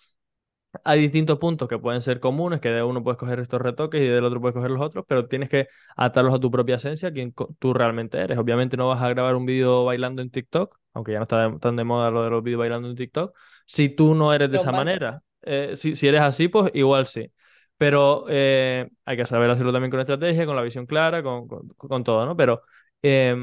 hay 0.84 1.02
distintos 1.02 1.38
puntos 1.40 1.68
que 1.68 1.78
pueden 1.78 2.02
ser 2.02 2.20
comunes, 2.20 2.62
que 2.62 2.70
de 2.70 2.84
uno 2.84 3.04
puedes 3.04 3.18
coger 3.18 3.40
estos 3.40 3.62
retoques 3.62 4.02
y 4.02 4.08
del 4.08 4.24
otro 4.24 4.40
puedes 4.40 4.54
coger 4.56 4.72
los 4.72 4.82
otros, 4.82 5.06
pero 5.08 5.28
tienes 5.28 5.50
que 5.50 5.68
atarlos 5.98 6.34
a 6.34 6.40
tu 6.40 6.50
propia 6.50 6.78
esencia, 6.78 7.12
quien 7.12 7.34
tú 7.60 7.74
realmente 7.74 8.18
eres. 8.18 8.38
Obviamente 8.38 8.78
no 8.78 8.88
vas 8.88 9.02
a 9.02 9.10
grabar 9.10 9.36
un 9.36 9.46
vídeo 9.46 9.84
bailando 9.86 10.22
en 10.22 10.30
TikTok, 10.32 10.78
aunque 10.94 11.12
ya 11.12 11.20
no 11.20 11.24
está 11.24 11.58
tan 11.60 11.76
de 11.76 11.84
moda 11.84 12.10
lo 12.10 12.24
de 12.24 12.30
los 12.30 12.44
vídeos 12.44 12.60
bailando 12.60 12.90
en 12.90 12.96
TikTok, 12.96 13.36
si 13.66 13.90
tú 13.90 14.16
no 14.16 14.34
eres 14.34 14.50
de 14.52 14.58
esa 14.58 14.72
manera. 14.72 15.22
Eh, 15.44 15.74
si, 15.76 15.96
si, 15.96 16.08
eres 16.08 16.22
así, 16.22 16.48
pues 16.48 16.72
igual 16.74 17.08
sí. 17.08 17.32
Pero 17.78 18.26
eh, 18.30 18.88
hay 19.06 19.18
que 19.18 19.26
saber 19.26 19.50
hacerlo 19.50 19.74
también 19.74 19.90
con 19.92 20.00
estrategia, 20.00 20.46
con 20.46 20.56
la 20.56 20.62
visión 20.62 20.86
clara, 20.86 21.24
con, 21.24 21.48
con, 21.48 21.68
con 21.70 22.04
todo, 22.04 22.26
¿no? 22.26 22.38
Pero 22.38 22.62
eh, 23.02 23.36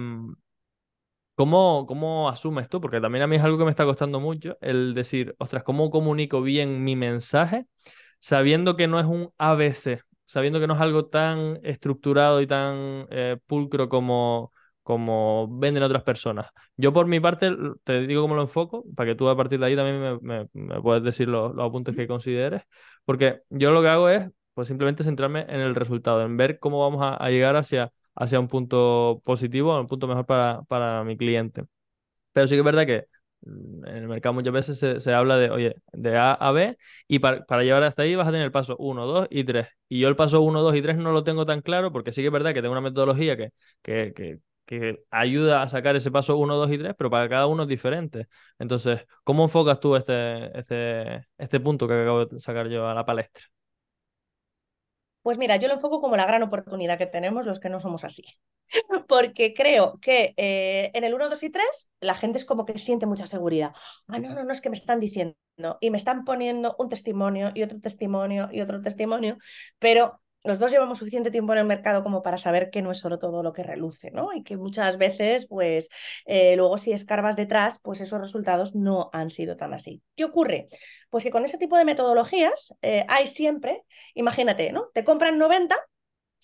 ¿Cómo, 1.38 1.86
¿Cómo 1.86 2.28
asumes 2.28 2.68
tú? 2.68 2.80
Porque 2.80 3.00
también 3.00 3.22
a 3.22 3.28
mí 3.28 3.36
es 3.36 3.42
algo 3.44 3.58
que 3.58 3.64
me 3.64 3.70
está 3.70 3.84
costando 3.84 4.18
mucho 4.18 4.58
el 4.60 4.92
decir, 4.94 5.36
ostras, 5.38 5.62
¿cómo 5.62 5.88
comunico 5.90 6.42
bien 6.42 6.82
mi 6.82 6.96
mensaje 6.96 7.66
sabiendo 8.18 8.76
que 8.76 8.88
no 8.88 8.98
es 9.00 9.06
un 9.06 9.30
ABC, 9.38 10.00
sabiendo 10.26 10.58
que 10.60 10.66
no 10.66 10.74
es 10.74 10.80
algo 10.80 11.06
tan 11.06 11.60
estructurado 11.62 12.40
y 12.40 12.48
tan 12.48 13.06
eh, 13.10 13.36
pulcro 13.46 13.88
como, 13.88 14.52
como 14.82 15.48
venden 15.60 15.84
otras 15.84 16.02
personas? 16.02 16.48
Yo 16.76 16.92
por 16.92 17.06
mi 17.06 17.20
parte 17.20 17.52
te 17.84 18.00
digo 18.08 18.22
cómo 18.22 18.34
lo 18.34 18.42
enfoco, 18.42 18.84
para 18.96 19.10
que 19.10 19.14
tú 19.16 19.28
a 19.28 19.36
partir 19.36 19.60
de 19.60 19.66
ahí 19.66 19.76
también 19.76 20.00
me, 20.00 20.18
me, 20.44 20.48
me 20.54 20.82
puedas 20.82 21.04
decir 21.04 21.28
los, 21.28 21.54
los 21.54 21.66
apuntes 21.68 21.94
que 21.94 22.08
consideres, 22.08 22.62
porque 23.04 23.42
yo 23.50 23.70
lo 23.70 23.80
que 23.82 23.88
hago 23.88 24.08
es 24.08 24.28
pues 24.54 24.66
simplemente 24.68 25.04
centrarme 25.04 25.42
en 25.48 25.60
el 25.60 25.76
resultado, 25.76 26.22
en 26.24 26.36
ver 26.36 26.58
cómo 26.58 26.80
vamos 26.80 27.00
a, 27.02 27.14
a 27.14 27.30
llegar 27.30 27.54
hacia 27.56 27.92
hacia 28.18 28.40
un 28.40 28.48
punto 28.48 29.22
positivo, 29.24 29.78
un 29.80 29.86
punto 29.86 30.06
mejor 30.08 30.26
para, 30.26 30.62
para 30.64 31.04
mi 31.04 31.16
cliente. 31.16 31.64
Pero 32.32 32.46
sí 32.46 32.54
que 32.54 32.60
es 32.60 32.64
verdad 32.64 32.86
que 32.86 33.06
mm, 33.42 33.86
en 33.86 33.96
el 33.96 34.08
mercado 34.08 34.34
muchas 34.34 34.52
veces 34.52 34.78
se, 34.78 35.00
se 35.00 35.12
habla 35.14 35.36
de, 35.36 35.50
oye, 35.50 35.76
de 35.92 36.16
A 36.16 36.32
a 36.34 36.52
B 36.52 36.76
y 37.08 37.18
para, 37.20 37.44
para, 37.46 37.62
llegar 37.62 37.82
hasta 37.84 38.02
ahí 38.02 38.14
vas 38.14 38.28
a 38.28 38.30
tener 38.30 38.46
el 38.46 38.52
paso 38.52 38.76
1, 38.78 39.06
2 39.06 39.28
y 39.30 39.44
3. 39.44 39.68
Y 39.88 40.00
yo 40.00 40.08
el 40.08 40.16
paso 40.16 40.40
1, 40.42 40.62
2 40.62 40.74
y 40.76 40.82
3 40.82 40.96
no 40.96 41.12
lo 41.12 41.24
tengo 41.24 41.46
tan 41.46 41.62
claro 41.62 41.92
porque 41.92 42.12
sí 42.12 42.22
que 42.22 42.28
es 42.28 42.32
verdad 42.32 42.54
que 42.54 42.62
tengo 42.62 42.72
una 42.72 42.80
metodología 42.80 43.36
que, 43.36 43.52
que, 43.82 44.12
que, 44.14 44.40
que 44.66 45.04
ayuda 45.10 45.62
a 45.62 45.68
sacar 45.68 45.96
ese 45.96 46.10
paso 46.10 46.36
1, 46.36 46.56
2 46.56 46.70
y 46.72 46.78
3, 46.78 46.94
pero 46.96 47.10
para 47.10 47.28
cada 47.28 47.46
uno 47.46 47.62
es 47.64 47.68
diferente. 47.68 48.28
Entonces, 48.58 49.06
¿cómo 49.24 49.44
enfocas 49.44 49.80
tú 49.80 49.96
este, 49.96 50.58
este, 50.58 51.26
este 51.38 51.60
punto 51.60 51.88
que 51.88 51.94
acabo 51.94 52.26
de 52.26 52.40
sacar 52.40 52.68
yo 52.68 52.86
a 52.88 52.94
la 52.94 53.04
palestra? 53.06 53.44
Pues 55.22 55.38
mira, 55.38 55.56
yo 55.56 55.68
lo 55.68 55.74
enfoco 55.74 56.00
como 56.00 56.16
la 56.16 56.26
gran 56.26 56.42
oportunidad 56.42 56.96
que 56.98 57.06
tenemos 57.06 57.46
los 57.46 57.60
que 57.60 57.68
no 57.68 57.80
somos 57.80 58.04
así. 58.04 58.24
Porque 59.08 59.54
creo 59.54 59.98
que 60.00 60.34
eh, 60.36 60.90
en 60.94 61.04
el 61.04 61.14
1, 61.14 61.28
2 61.28 61.42
y 61.42 61.50
3 61.50 61.90
la 62.00 62.14
gente 62.14 62.38
es 62.38 62.44
como 62.44 62.64
que 62.64 62.78
siente 62.78 63.06
mucha 63.06 63.26
seguridad. 63.26 63.72
Ah, 64.08 64.18
no, 64.18 64.30
no, 64.34 64.44
no, 64.44 64.52
es 64.52 64.60
que 64.60 64.70
me 64.70 64.76
están 64.76 65.00
diciendo 65.00 65.36
y 65.80 65.90
me 65.90 65.98
están 65.98 66.24
poniendo 66.24 66.76
un 66.78 66.88
testimonio 66.88 67.50
y 67.54 67.62
otro 67.62 67.80
testimonio 67.80 68.48
y 68.52 68.60
otro 68.60 68.80
testimonio, 68.80 69.38
pero 69.78 70.20
los 70.44 70.58
dos 70.58 70.70
llevamos 70.70 70.98
suficiente 70.98 71.30
tiempo 71.30 71.52
en 71.52 71.58
el 71.60 71.64
mercado 71.66 72.02
como 72.02 72.22
para 72.22 72.38
saber 72.38 72.70
que 72.70 72.82
no 72.82 72.90
es 72.90 72.98
solo 72.98 73.18
todo 73.18 73.42
lo 73.42 73.52
que 73.52 73.62
reluce, 73.62 74.10
¿no? 74.10 74.32
Y 74.32 74.42
que 74.42 74.56
muchas 74.56 74.96
veces, 74.98 75.46
pues, 75.46 75.88
eh, 76.26 76.56
luego 76.56 76.78
si 76.78 76.92
escarbas 76.92 77.36
detrás, 77.36 77.80
pues 77.82 78.00
esos 78.00 78.20
resultados 78.20 78.74
no 78.74 79.10
han 79.12 79.30
sido 79.30 79.56
tan 79.56 79.74
así. 79.74 80.02
¿Qué 80.16 80.24
ocurre? 80.24 80.68
Pues 81.10 81.24
que 81.24 81.30
con 81.30 81.44
ese 81.44 81.58
tipo 81.58 81.76
de 81.76 81.84
metodologías 81.84 82.74
eh, 82.82 83.04
hay 83.08 83.26
siempre, 83.26 83.82
imagínate, 84.14 84.72
¿no? 84.72 84.88
Te 84.94 85.04
compran 85.04 85.38
90 85.38 85.76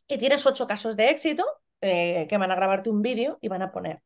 y 0.09 0.19
tienes 0.19 0.47
8 0.47 0.67
casos 0.67 0.97
de 0.97 1.11
éxito 1.11 1.45
eh, 1.85 2.27
que 2.29 2.39
van 2.39 2.51
a 2.51 2.55
grabarte 2.55 2.89
un 2.89 3.03
vídeo 3.03 3.39
y 3.43 3.49
van 3.49 3.61
a 3.61 3.71
poner. 3.71 4.01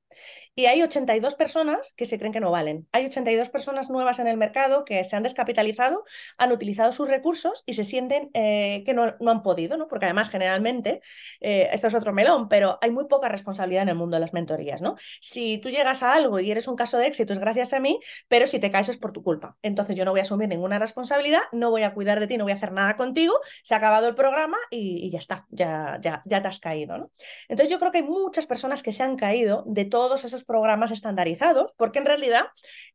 Y 0.56 0.66
hay 0.66 0.82
82 0.82 1.36
personas 1.36 1.94
que 1.96 2.06
se 2.06 2.18
creen 2.18 2.32
que 2.32 2.40
no 2.40 2.50
valen. 2.50 2.88
Hay 2.90 3.06
82 3.06 3.48
personas 3.50 3.90
nuevas 3.90 4.18
en 4.18 4.26
el 4.26 4.36
mercado 4.36 4.84
que 4.84 5.04
se 5.04 5.14
han 5.14 5.22
descapitalizado, 5.22 6.04
han 6.36 6.50
utilizado 6.50 6.90
sus 6.90 7.08
recursos 7.08 7.62
y 7.66 7.74
se 7.74 7.84
sienten 7.84 8.30
eh, 8.34 8.82
que 8.84 8.94
no, 8.94 9.14
no, 9.20 9.30
han 9.30 9.44
podido, 9.44 9.76
¿no? 9.76 9.86
Porque 9.86 10.06
además 10.06 10.30
generalmente, 10.30 11.00
eh, 11.40 11.68
esto 11.72 11.86
es 11.86 11.94
otro 11.94 12.12
melón, 12.12 12.48
pero 12.48 12.78
hay 12.80 12.90
muy 12.90 13.06
poca 13.06 13.28
responsabilidad 13.28 13.84
en 13.84 13.90
el 13.90 13.94
mundo 13.94 14.16
de 14.16 14.22
las 14.22 14.32
mentorías, 14.32 14.80
¿no? 14.80 14.96
Si 15.20 15.58
tú 15.58 15.70
llegas 15.70 16.02
a 16.02 16.14
algo 16.14 16.40
y 16.40 16.50
eres 16.50 16.66
un 16.66 16.74
caso 16.74 16.98
de 16.98 17.06
éxito 17.06 17.32
es 17.32 17.38
gracias 17.38 17.72
a 17.72 17.78
mí, 17.78 18.00
pero 18.26 18.48
si 18.48 18.58
te 18.58 18.72
caes 18.72 18.88
es 18.88 18.98
por 18.98 19.12
tu 19.12 19.22
culpa. 19.22 19.56
Entonces 19.62 19.94
yo 19.94 20.04
no 20.04 20.10
voy 20.10 20.20
a 20.20 20.24
asumir 20.24 20.48
ninguna 20.48 20.80
responsabilidad, 20.80 21.42
no 21.52 21.70
voy 21.70 21.84
a 21.84 21.94
cuidar 21.94 22.18
de 22.18 22.26
ti, 22.26 22.36
no 22.36 22.44
voy 22.44 22.52
a 22.52 22.56
hacer 22.56 22.72
nada 22.72 22.96
contigo, 22.96 23.34
se 23.62 23.74
ha 23.74 23.76
acabado 23.76 24.08
el 24.08 24.16
programa 24.16 24.56
y, 24.70 25.06
y 25.06 25.10
ya 25.10 25.20
está, 25.20 25.46
ya, 25.50 25.98
ya, 26.00 26.22
ya 26.24 26.42
te 26.42 26.48
has 26.48 26.58
caído, 26.58 26.98
¿no? 26.98 27.12
Entonces 27.48 27.67
yo 27.68 27.78
creo 27.78 27.92
que 27.92 27.98
hay 27.98 28.04
muchas 28.04 28.46
personas 28.46 28.82
que 28.82 28.92
se 28.92 29.02
han 29.02 29.16
caído 29.16 29.64
de 29.66 29.84
todos 29.84 30.24
esos 30.24 30.44
programas 30.44 30.90
estandarizados, 30.90 31.72
porque 31.76 31.98
en 31.98 32.06
realidad 32.06 32.46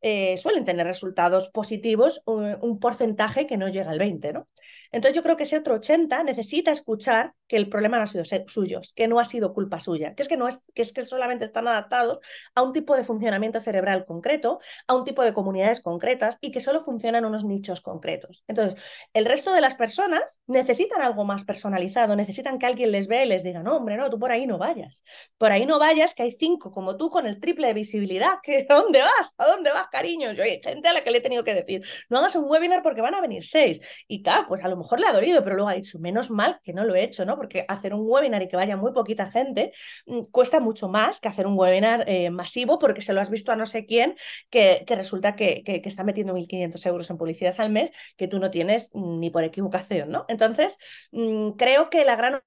eh, 0.02 0.38
suelen 0.38 0.66
tener 0.66 0.86
resultados 0.86 1.50
positivos, 1.50 2.22
un, 2.26 2.58
un, 2.62 2.80
porcentaje 2.80 3.48
que 3.48 3.58
no 3.58 3.70
llega 3.70 3.92
al 3.92 4.00
20, 4.00 4.34
¿no? 4.34 4.48
Entonces 4.94 5.16
yo 5.16 5.24
creo 5.24 5.38
que 5.38 5.44
ese 5.44 5.58
otro 5.58 5.74
80 5.76 6.24
necesita 6.24 6.72
escuchar 6.72 7.34
que 7.48 7.58
el 7.58 7.68
problema 7.68 7.98
no 7.98 8.04
ha 8.04 8.08
sido 8.08 8.24
suyo, 8.48 8.82
que 8.96 9.08
no 9.08 9.20
ha 9.20 9.26
sido 9.26 9.54
culpa 9.54 9.80
suya, 9.80 10.14
que 10.14 10.22
es 10.22 10.30
que, 10.30 10.38
no 10.38 10.48
es, 10.48 10.64
que 10.76 10.84
es 10.84 10.94
que 10.94 11.02
solamente 11.02 11.46
están 11.46 11.68
adaptados 11.68 12.20
a 12.54 12.62
un 12.62 12.74
tipo 12.74 12.96
de 12.96 13.04
funcionamiento 13.04 13.60
cerebral 13.60 14.06
concreto, 14.06 14.60
a 14.88 14.94
un 14.94 15.04
tipo 15.04 15.24
de 15.24 15.34
comunidades 15.34 15.82
concretas 15.82 16.38
y 16.42 16.52
que 16.52 16.60
solo 16.60 16.84
funcionan 16.84 17.26
unos 17.26 17.44
nichos 17.44 17.82
concretos. 17.82 18.44
Entonces, 18.48 18.80
el 19.14 19.26
resto 19.26 19.52
de 19.52 19.62
las 19.62 19.74
personas 19.74 20.40
necesitan 20.46 21.02
algo 21.02 21.26
más 21.26 21.44
personalizado, 21.44 22.16
necesitan 22.16 22.60
que 22.60 22.68
alguien 22.68 22.92
les 22.92 23.08
vea 23.08 23.26
y 23.26 23.30
les 23.30 23.44
diga, 23.44 23.64
no, 23.64 23.78
hombre, 23.78 23.98
no, 23.98 24.12
tú 24.12 24.20
por 24.20 24.32
ahí 24.32 24.46
no 24.46 24.60
vayas. 24.64 25.04
Por 25.38 25.52
ahí 25.52 25.66
no 25.66 25.80
vayas, 25.80 26.16
que 26.16 26.24
hay 26.24 26.36
cinco 26.40 26.72
como 26.72 26.98
tú 26.98 27.10
con 27.10 27.28
el 27.28 27.40
triple 27.40 27.68
de 27.68 27.74
visibilidad. 27.74 28.40
que 28.42 28.66
¿A 28.70 28.76
dónde 28.76 29.02
vas? 29.02 29.34
¿A 29.38 29.46
dónde 29.48 29.72
vas, 29.72 29.88
cariño? 29.92 30.32
Yo 30.34 30.44
hay 30.44 30.62
gente 30.64 30.88
a 30.88 30.94
la 30.94 31.04
que 31.04 31.12
le 31.12 31.18
he 31.20 31.22
tenido 31.22 31.44
que 31.44 31.54
decir, 31.54 31.84
no 32.10 32.20
hagas 32.20 32.36
un 32.36 32.50
webinar 32.50 32.82
porque 32.82 33.02
van 33.02 33.16
a 33.16 33.22
venir 33.22 33.44
seis. 33.44 33.82
Y 34.08 34.24
claro, 34.24 34.46
pues 34.48 34.64
a 34.64 34.68
lo 34.68 34.78
mejor 34.78 35.00
le 35.00 35.08
ha 35.08 35.14
dolido, 35.14 35.44
pero 35.44 35.56
luego 35.56 35.70
ha 35.70 35.76
dicho, 35.76 36.00
menos 36.00 36.30
mal 36.30 36.60
que 36.64 36.74
no 36.74 36.86
lo 36.86 36.96
he 36.96 37.04
hecho, 37.04 37.26
¿no? 37.26 37.36
Porque 37.36 37.66
hacer 37.68 37.94
un 37.94 38.02
webinar 38.10 38.42
y 38.42 38.48
que 38.48 38.56
vaya 38.56 38.78
muy 38.78 38.94
poquita 38.94 39.32
gente 39.32 39.74
mm, 40.06 40.24
cuesta 40.32 40.60
mucho 40.60 40.88
más 40.90 41.20
que 41.20 41.28
hacer 41.28 41.48
un 41.48 41.58
webinar 41.58 42.06
eh, 42.08 42.30
masivo 42.30 42.80
porque 42.80 43.02
se 43.02 43.14
lo 43.14 43.22
has 43.22 43.30
visto 43.30 43.52
a 43.52 43.56
no 43.56 43.66
sé 43.66 43.86
quién 43.86 44.16
que, 44.50 44.86
resulta 44.88 45.36
que, 45.36 45.64
que, 45.64 45.82
está 45.86 46.04
metiendo 46.04 46.34
1.500 46.34 46.86
euros 46.88 47.10
en 47.10 47.18
publicidad 47.18 47.56
al 47.58 47.70
mes 47.70 47.92
que 48.18 48.28
tú 48.28 48.40
no 48.40 48.50
tienes 48.52 48.92
ni 48.94 49.30
por 49.30 49.44
equivocación, 49.44 50.10
¿no? 50.10 50.26
Entonces, 50.28 50.78
mmm, 51.12 51.52
creo 51.52 51.90
que 51.90 52.06
la 52.06 52.16
gran 52.16 52.42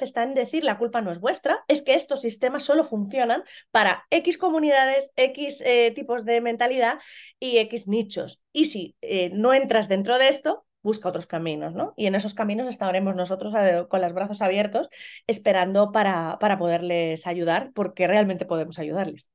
está 0.00 0.22
en 0.22 0.34
decir 0.34 0.64
la 0.64 0.78
culpa 0.78 1.00
no 1.00 1.10
es 1.10 1.20
vuestra, 1.20 1.64
es 1.68 1.82
que 1.82 1.94
estos 1.94 2.20
sistemas 2.20 2.62
solo 2.62 2.84
funcionan 2.84 3.44
para 3.70 4.06
X 4.10 4.38
comunidades, 4.38 5.12
X 5.16 5.62
eh, 5.64 5.92
tipos 5.94 6.24
de 6.24 6.40
mentalidad 6.40 6.98
y 7.38 7.58
X 7.58 7.88
nichos. 7.88 8.42
Y 8.52 8.66
si 8.66 8.96
eh, 9.00 9.30
no 9.32 9.54
entras 9.54 9.88
dentro 9.88 10.18
de 10.18 10.28
esto, 10.28 10.66
busca 10.82 11.08
otros 11.08 11.26
caminos, 11.26 11.74
¿no? 11.74 11.94
Y 11.96 12.06
en 12.06 12.14
esos 12.14 12.34
caminos 12.34 12.68
estaremos 12.68 13.16
nosotros 13.16 13.52
eh, 13.56 13.86
con 13.88 14.00
los 14.00 14.12
brazos 14.12 14.40
abiertos 14.40 14.88
esperando 15.26 15.90
para, 15.90 16.38
para 16.38 16.58
poderles 16.58 17.26
ayudar, 17.26 17.72
porque 17.74 18.06
realmente 18.06 18.46
podemos 18.46 18.78
ayudarles. 18.78 19.28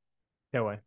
Qué 0.51 0.59
guay. 0.59 0.79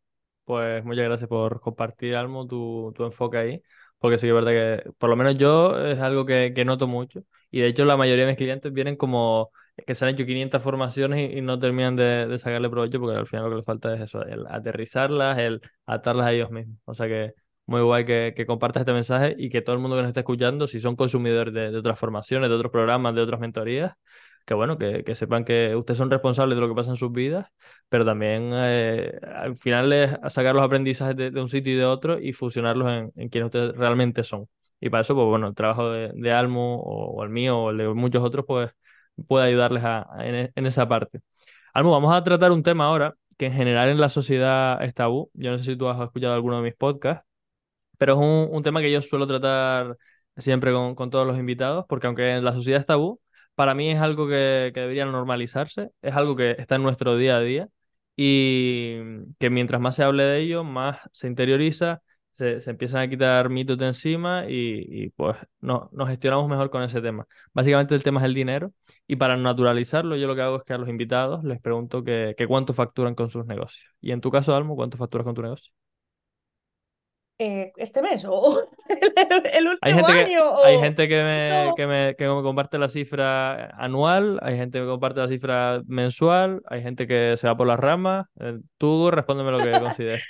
Pues 0.45 0.85
muchas 0.85 1.05
gracias 1.05 1.29
por 1.29 1.61
compartir, 1.61 2.15
Almo, 2.17 2.47
tu, 2.47 2.93
tu 2.95 3.05
enfoque 3.05 3.39
ahí, 3.39 3.63
porque 4.05 4.19
sí 4.19 4.27
que 4.27 4.29
es 4.29 4.35
verdad 4.35 4.51
que, 4.83 4.91
por 4.99 5.09
lo 5.09 5.17
menos 5.17 5.39
yo, 5.39 5.79
es 5.83 5.99
algo 5.99 6.27
que, 6.27 6.53
que 6.55 6.67
noto 6.67 6.87
mucho. 6.87 7.23
Y 7.51 7.61
de 7.63 7.69
hecho, 7.69 7.87
la 7.87 7.97
mayoría 7.97 8.27
de 8.27 8.33
mis 8.33 8.37
clientes 8.37 8.71
vienen 8.71 8.97
como 8.97 9.51
que 9.87 9.95
se 9.95 10.05
han 10.05 10.11
hecho 10.11 10.27
500 10.27 10.63
formaciones 10.63 11.33
y, 11.33 11.41
no 11.41 11.59
terminan 11.59 11.97
de, 11.97 12.27
de 12.27 12.37
sacarle 12.39 12.69
provecho, 12.69 13.01
porque 13.01 13.17
al 13.19 13.27
final 13.27 13.45
lo 13.47 13.51
que 13.53 13.57
les 13.57 13.65
falta 13.65 13.95
es 13.95 14.03
eso, 14.03 14.23
el 14.27 14.47
aterrizarlas, 14.47 15.39
el 15.39 15.63
atarlas 15.87 16.27
a 16.27 16.33
ellos 16.33 16.51
mismos. 16.51 16.77
O 16.85 16.93
sea 16.93 17.09
que 17.09 17.33
muy 17.65 17.81
guay 17.81 18.05
que, 18.05 18.45
compartas 18.47 18.83
este 18.83 18.93
mensaje 18.93 19.37
y 19.39 19.49
que 19.49 19.63
todo 19.63 19.75
el 19.75 19.81
mundo 19.81 19.97
que 19.97 20.03
nos 20.03 20.11
está 20.11 20.21
escuchando, 20.21 20.67
si 20.67 20.81
son 20.81 20.97
consumidores 20.97 21.55
de 21.55 21.75
otras 21.75 21.99
formaciones, 21.99 22.51
de 22.51 22.57
otros 22.57 22.71
programas, 22.71 23.15
de 23.15 23.23
otras 23.23 23.41
mentorías, 23.41 23.95
que 24.45 24.55
bueno, 24.55 24.79
que, 24.79 25.05
que 25.05 25.15
sepan 25.15 25.45
que 25.45 25.75
ustedes 25.77 25.99
son 25.99 26.11
responsables 26.11 26.57
de 26.57 26.61
lo 26.61 26.69
que 26.69 26.75
pasa 26.75 26.91
en 26.91 26.97
sus 26.97 27.13
vidas, 27.13 27.49
pero 27.89 28.05
también 28.05 28.51
eh, 28.55 29.19
al 29.23 29.57
final 29.57 29.93
es 29.93 30.11
sacar 30.29 30.55
los 30.55 30.65
aprendizajes 30.65 31.17
de, 31.17 31.29
un 31.41 31.49
sitio 31.49 31.73
y 31.73 31.77
de 31.77 31.85
otro 31.85 32.19
y 32.21 32.33
fusionarlos 32.33 32.89
en, 32.89 33.13
en 33.17 33.29
quienes 33.29 33.47
ustedes 33.47 33.77
realmente 33.77 34.23
son. 34.23 34.49
Y 34.81 34.91
para 34.91 35.03
eso, 35.03 35.15
pues 35.15 35.27
bueno, 35.27 35.49
el 35.49 35.55
trabajo 35.55 35.91
de, 35.91 36.13
de 36.15 36.33
Almo 36.33 36.81
o, 36.83 37.23
el 37.25 37.31
mío 37.31 37.59
o 37.59 37.71
el 37.71 37.79
de 37.79 37.89
muchos 37.95 38.23
otros, 38.23 38.45
pues 38.47 38.71
puede 39.27 39.47
ayudarles 39.47 39.83
a, 39.85 40.07
en, 40.21 40.53
en, 40.55 40.67
esa 40.67 40.89
parte. 40.89 41.21
Almo, 41.73 41.93
vamos 41.93 42.15
a 42.15 42.23
tratar 42.25 42.53
un 42.53 42.63
tema 42.63 42.87
ahora 42.87 43.15
que 43.39 43.47
en 43.47 43.55
general 43.55 43.89
en 43.89 44.01
la 44.01 44.09
sociedad 44.09 44.83
es 44.85 44.95
tabú. 44.95 45.31
Yo 45.35 45.51
no 45.51 45.59
sé 45.59 45.65
si 45.65 45.77
tú 45.77 45.89
has 45.89 46.01
escuchado 46.03 46.35
alguno 46.35 46.57
de 46.59 46.63
mis 46.65 46.75
podcasts, 46.75 47.25
pero 47.99 48.15
es 48.15 48.19
un, 48.21 48.57
un 48.57 48.63
tema 48.63 48.81
que 48.81 48.93
yo 48.93 49.03
suelo 49.03 49.27
tratar 49.27 49.97
siempre 50.37 50.73
con, 50.73 50.95
con 50.95 51.11
todos 51.11 51.27
los 51.27 51.39
invitados, 51.39 51.85
porque 51.89 52.07
aunque 52.07 52.31
en 52.37 52.45
la 52.45 52.53
sociedad 52.53 52.81
es 52.81 52.87
tabú, 52.87 53.21
para 53.55 53.75
mí 53.75 53.91
es 53.91 54.01
algo 54.01 54.27
que, 54.29 54.73
que, 54.75 54.81
debería 54.81 55.05
normalizarse, 55.07 55.91
es 56.03 56.15
algo 56.15 56.37
que 56.37 56.53
está 56.59 56.77
en 56.77 56.83
nuestro 56.83 57.17
día 57.17 57.37
a 57.37 57.41
día 57.41 57.69
y 58.17 58.99
que 59.39 59.51
mientras 59.51 59.81
más 59.81 59.97
se 59.97 60.05
hable 60.05 60.25
de 60.25 60.41
ello, 60.41 60.65
más 60.65 60.99
se 61.13 61.27
interioriza, 61.27 62.03
se, 62.31 62.61
se 62.61 62.71
empiezan 62.71 63.03
a 63.03 63.09
quitar 63.09 63.49
mitos 63.49 63.79
de 63.79 63.87
encima 63.87 64.47
y, 64.49 64.85
y 64.89 65.11
pues 65.11 65.37
no, 65.61 65.89
nos 65.93 66.09
gestionamos 66.09 66.49
mejor 66.49 66.71
con 66.71 66.83
ese 66.83 67.01
tema. 67.01 67.27
Básicamente 67.53 67.95
el 67.95 68.03
tema 68.03 68.21
es 68.21 68.27
el 68.27 68.35
dinero 68.35 68.73
y 69.07 69.17
para 69.17 69.37
naturalizarlo 69.37 70.17
yo 70.17 70.27
lo 70.27 70.35
que 70.35 70.43
hago 70.43 70.57
es 70.57 70.65
que 70.65 70.73
a 70.73 70.79
los 70.79 70.89
invitados 70.89 71.45
les 71.45 71.61
pregunto 71.61 72.03
que, 72.05 72.35
que 72.37 72.47
cuánto 72.49 72.73
facturan 72.75 73.15
con 73.15 73.31
sus 73.31 73.47
negocios. 73.47 73.89
Y 74.01 74.13
en 74.13 74.21
tu 74.21 74.31
caso, 74.31 74.55
Almo, 74.55 74.77
¿cuánto 74.77 74.97
facturas 74.97 75.25
con 75.25 75.35
tu 75.35 75.43
negocio? 75.43 75.73
Eh, 77.39 77.73
este 77.77 78.01
mes 78.01 78.25
o 78.29 78.69
el, 78.89 79.69
último 79.69 79.79
hay 79.81 79.95
gente 79.95 80.13
año. 80.13 80.27
Que, 80.27 80.39
o... 80.39 80.65
Hay 80.65 80.79
gente 80.79 81.09
que 81.09 81.23
me, 81.23 81.67
no. 81.67 81.75
que, 81.75 81.87
me, 81.87 82.15
que 82.17 82.29
me 82.29 82.43
comparte 82.43 82.79
la 82.79 82.89
cifra 82.89 83.71
anual, 83.77 84.39
hay 84.43 84.57
gente 84.57 84.79
que 84.79 84.87
comparte 84.87 85.21
la 85.21 85.29
cifra 85.29 85.83
mensual, 85.87 86.63
hay 86.67 86.83
gente 86.83 87.07
que 87.07 87.37
se 87.37 87.47
va 87.47 87.57
por 87.57 87.67
las 87.67 87.81
ramas. 87.81 88.27
Eh, 88.41 88.59
tú 88.79 89.11
respóndeme 89.11 89.51
lo 89.51 89.59
que 89.59 89.73
consideres. 89.81 90.23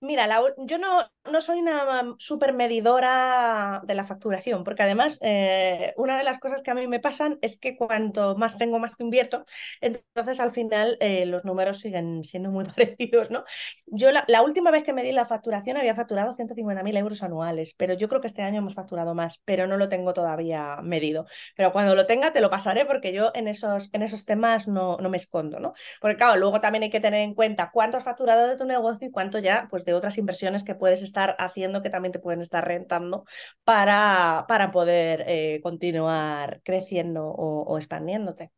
Mira, 0.00 0.26
la, 0.26 0.42
yo 0.58 0.76
no, 0.78 1.00
no, 1.32 1.40
soy 1.40 1.58
una 1.60 2.14
super 2.18 2.52
medidora 2.52 3.80
de 3.86 3.94
la 3.94 4.04
facturación, 4.04 4.62
porque 4.62 4.82
además 4.82 5.18
eh, 5.22 5.94
una 5.96 6.18
de 6.18 6.22
las 6.24 6.38
cosas 6.38 6.60
que 6.62 6.70
a 6.70 6.74
mí 6.74 6.86
me 6.86 7.00
pasan 7.00 7.38
es 7.40 7.58
que 7.58 7.76
cuanto 7.78 8.36
más 8.36 8.58
tengo, 8.58 8.78
más 8.78 8.92
invierto, 8.98 9.46
entonces 9.80 10.38
al 10.38 10.52
final 10.52 10.98
eh, 11.00 11.24
los 11.24 11.46
números 11.46 11.78
siguen 11.80 12.24
siendo 12.24 12.50
muy 12.50 12.64
parecidos, 12.76 13.30
¿no? 13.30 13.44
Yo 13.86 14.12
la, 14.12 14.24
la 14.28 14.42
última 14.42 14.70
vez 14.70 14.84
que 14.84 14.92
medí 14.92 15.12
la 15.12 15.24
facturación 15.24 15.78
había 15.78 15.94
facturado 15.94 16.34
150.000 16.36 16.96
euros 16.98 17.22
anuales, 17.22 17.74
pero 17.78 17.94
yo 17.94 18.08
creo 18.08 18.20
que 18.20 18.26
este 18.26 18.42
año 18.42 18.58
hemos 18.58 18.74
facturado 18.74 19.14
más, 19.14 19.40
pero 19.46 19.66
no 19.66 19.78
lo 19.78 19.88
tengo 19.88 20.12
todavía 20.12 20.76
medido. 20.82 21.24
Pero 21.56 21.72
cuando 21.72 21.94
lo 21.94 22.06
tenga 22.06 22.32
te 22.34 22.40
lo 22.42 22.50
pasaré 22.50 22.84
porque 22.84 23.12
yo 23.14 23.30
en 23.34 23.48
esos, 23.48 23.88
en 23.94 24.02
esos 24.02 24.26
temas 24.26 24.68
no, 24.68 24.98
no 24.98 25.08
me 25.08 25.16
escondo, 25.16 25.58
¿no? 25.58 25.72
Porque 26.02 26.16
claro, 26.18 26.36
luego 26.38 26.60
también 26.60 26.82
hay 26.84 26.90
que 26.90 27.00
tener 27.00 27.20
en 27.22 27.34
cuenta 27.34 27.70
cuánto 27.72 27.96
has 27.96 28.04
facturado 28.04 28.46
de 28.46 28.56
tu 28.56 28.64
negocio 28.66 29.08
y 29.08 29.10
cuánto 29.10 29.38
ya, 29.38 29.66
pues 29.70 29.84
de 29.86 29.94
otras 29.94 30.18
inversiones 30.18 30.64
que 30.64 30.74
puedes 30.74 31.02
estar 31.02 31.34
haciendo 31.38 31.82
que 31.82 31.88
también 31.88 32.12
te 32.12 32.18
pueden 32.18 32.42
estar 32.42 32.66
rentando 32.66 33.24
para, 33.64 34.44
para 34.48 34.70
poder 34.70 35.24
eh, 35.26 35.60
continuar 35.62 36.60
creciendo 36.64 37.24
o, 37.26 37.78
expandiéndote. 37.78 38.50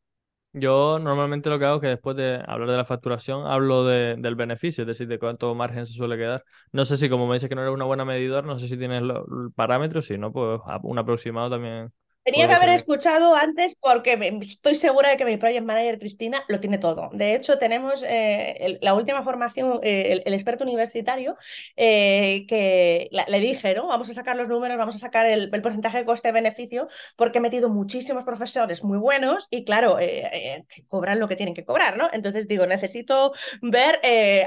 Yo 0.55 0.99
normalmente 0.99 1.51
lo 1.51 1.59
que 1.59 1.67
hago 1.67 1.77
es 1.77 1.83
que 1.83 1.89
después 1.89 2.17
de 2.17 2.43
hablar 2.47 2.71
de 2.71 2.77
la 2.79 2.85
facturación 2.85 3.47
hablo 3.47 3.85
de, 3.85 4.17
del 4.19 4.35
beneficio, 4.35 4.83
es 4.83 4.89
decir, 4.89 5.07
de 5.07 5.19
cuánto 5.19 5.55
margen 5.55 5.87
se 5.87 5.93
suele 5.93 6.17
quedar. 6.17 6.43
No 6.73 6.85
sé 6.85 6.97
si 6.97 7.09
como 7.09 7.29
me 7.29 7.35
dices 7.35 7.49
que 7.49 7.55
no 7.55 7.61
eres 7.61 7.75
una 7.75 7.85
buena 7.85 8.05
medidor, 8.05 8.45
no 8.45 8.59
sé 8.59 8.67
si 8.67 8.79
tienes 8.79 9.03
los 9.03 9.25
parámetros, 9.55 10.07
si 10.07 10.17
no, 10.17 10.33
pues 10.33 10.61
un 10.83 10.99
aproximado 10.99 11.51
también 11.51 11.93
Tenía 12.31 12.47
que 12.47 12.55
haber 12.55 12.69
escuchado 12.69 13.35
antes 13.35 13.75
porque 13.81 14.39
estoy 14.43 14.75
segura 14.75 15.09
de 15.09 15.17
que 15.17 15.25
mi 15.25 15.39
project 15.39 15.65
manager 15.65 15.99
Cristina 15.99 16.45
lo 16.47 16.61
tiene 16.61 16.77
todo. 16.77 17.09
De 17.15 17.35
hecho, 17.35 17.57
tenemos 17.57 18.03
eh, 18.03 18.55
el, 18.61 18.79
la 18.83 18.93
última 18.93 19.23
formación, 19.23 19.81
eh, 19.83 20.13
el, 20.13 20.23
el, 20.27 20.35
experto 20.35 20.65
universitario, 20.65 21.37
eh, 21.75 22.45
que 22.47 23.09
la, 23.13 23.25
le 23.29 23.41
dije, 23.41 23.75
¿no? 23.75 23.87
Vamos 23.87 24.11
a 24.11 24.15
sacar 24.15 24.37
los 24.37 24.47
números, 24.47 24.77
vamos 24.77 24.95
a 24.95 24.99
sacar 24.99 25.25
el, 25.25 25.49
el 25.51 25.63
porcentaje 25.63 25.99
de 25.99 26.05
coste-beneficio, 26.05 26.89
porque 27.17 27.39
he 27.39 27.41
metido 27.41 27.71
muchísimos 27.71 28.25
profesores 28.25 28.85
muy 28.85 28.99
buenos 28.99 29.47
y, 29.51 29.65
claro, 29.65 29.97
que 29.97 30.85
cobran 30.87 31.21
lo 31.21 31.29
que 31.29 31.37
tienen 31.37 31.55
que 31.55 31.65
cobrar, 31.65 31.97
¿no? 31.97 32.11
Entonces 32.13 32.47
digo, 32.47 32.67
necesito 32.67 33.33
ver 33.63 34.01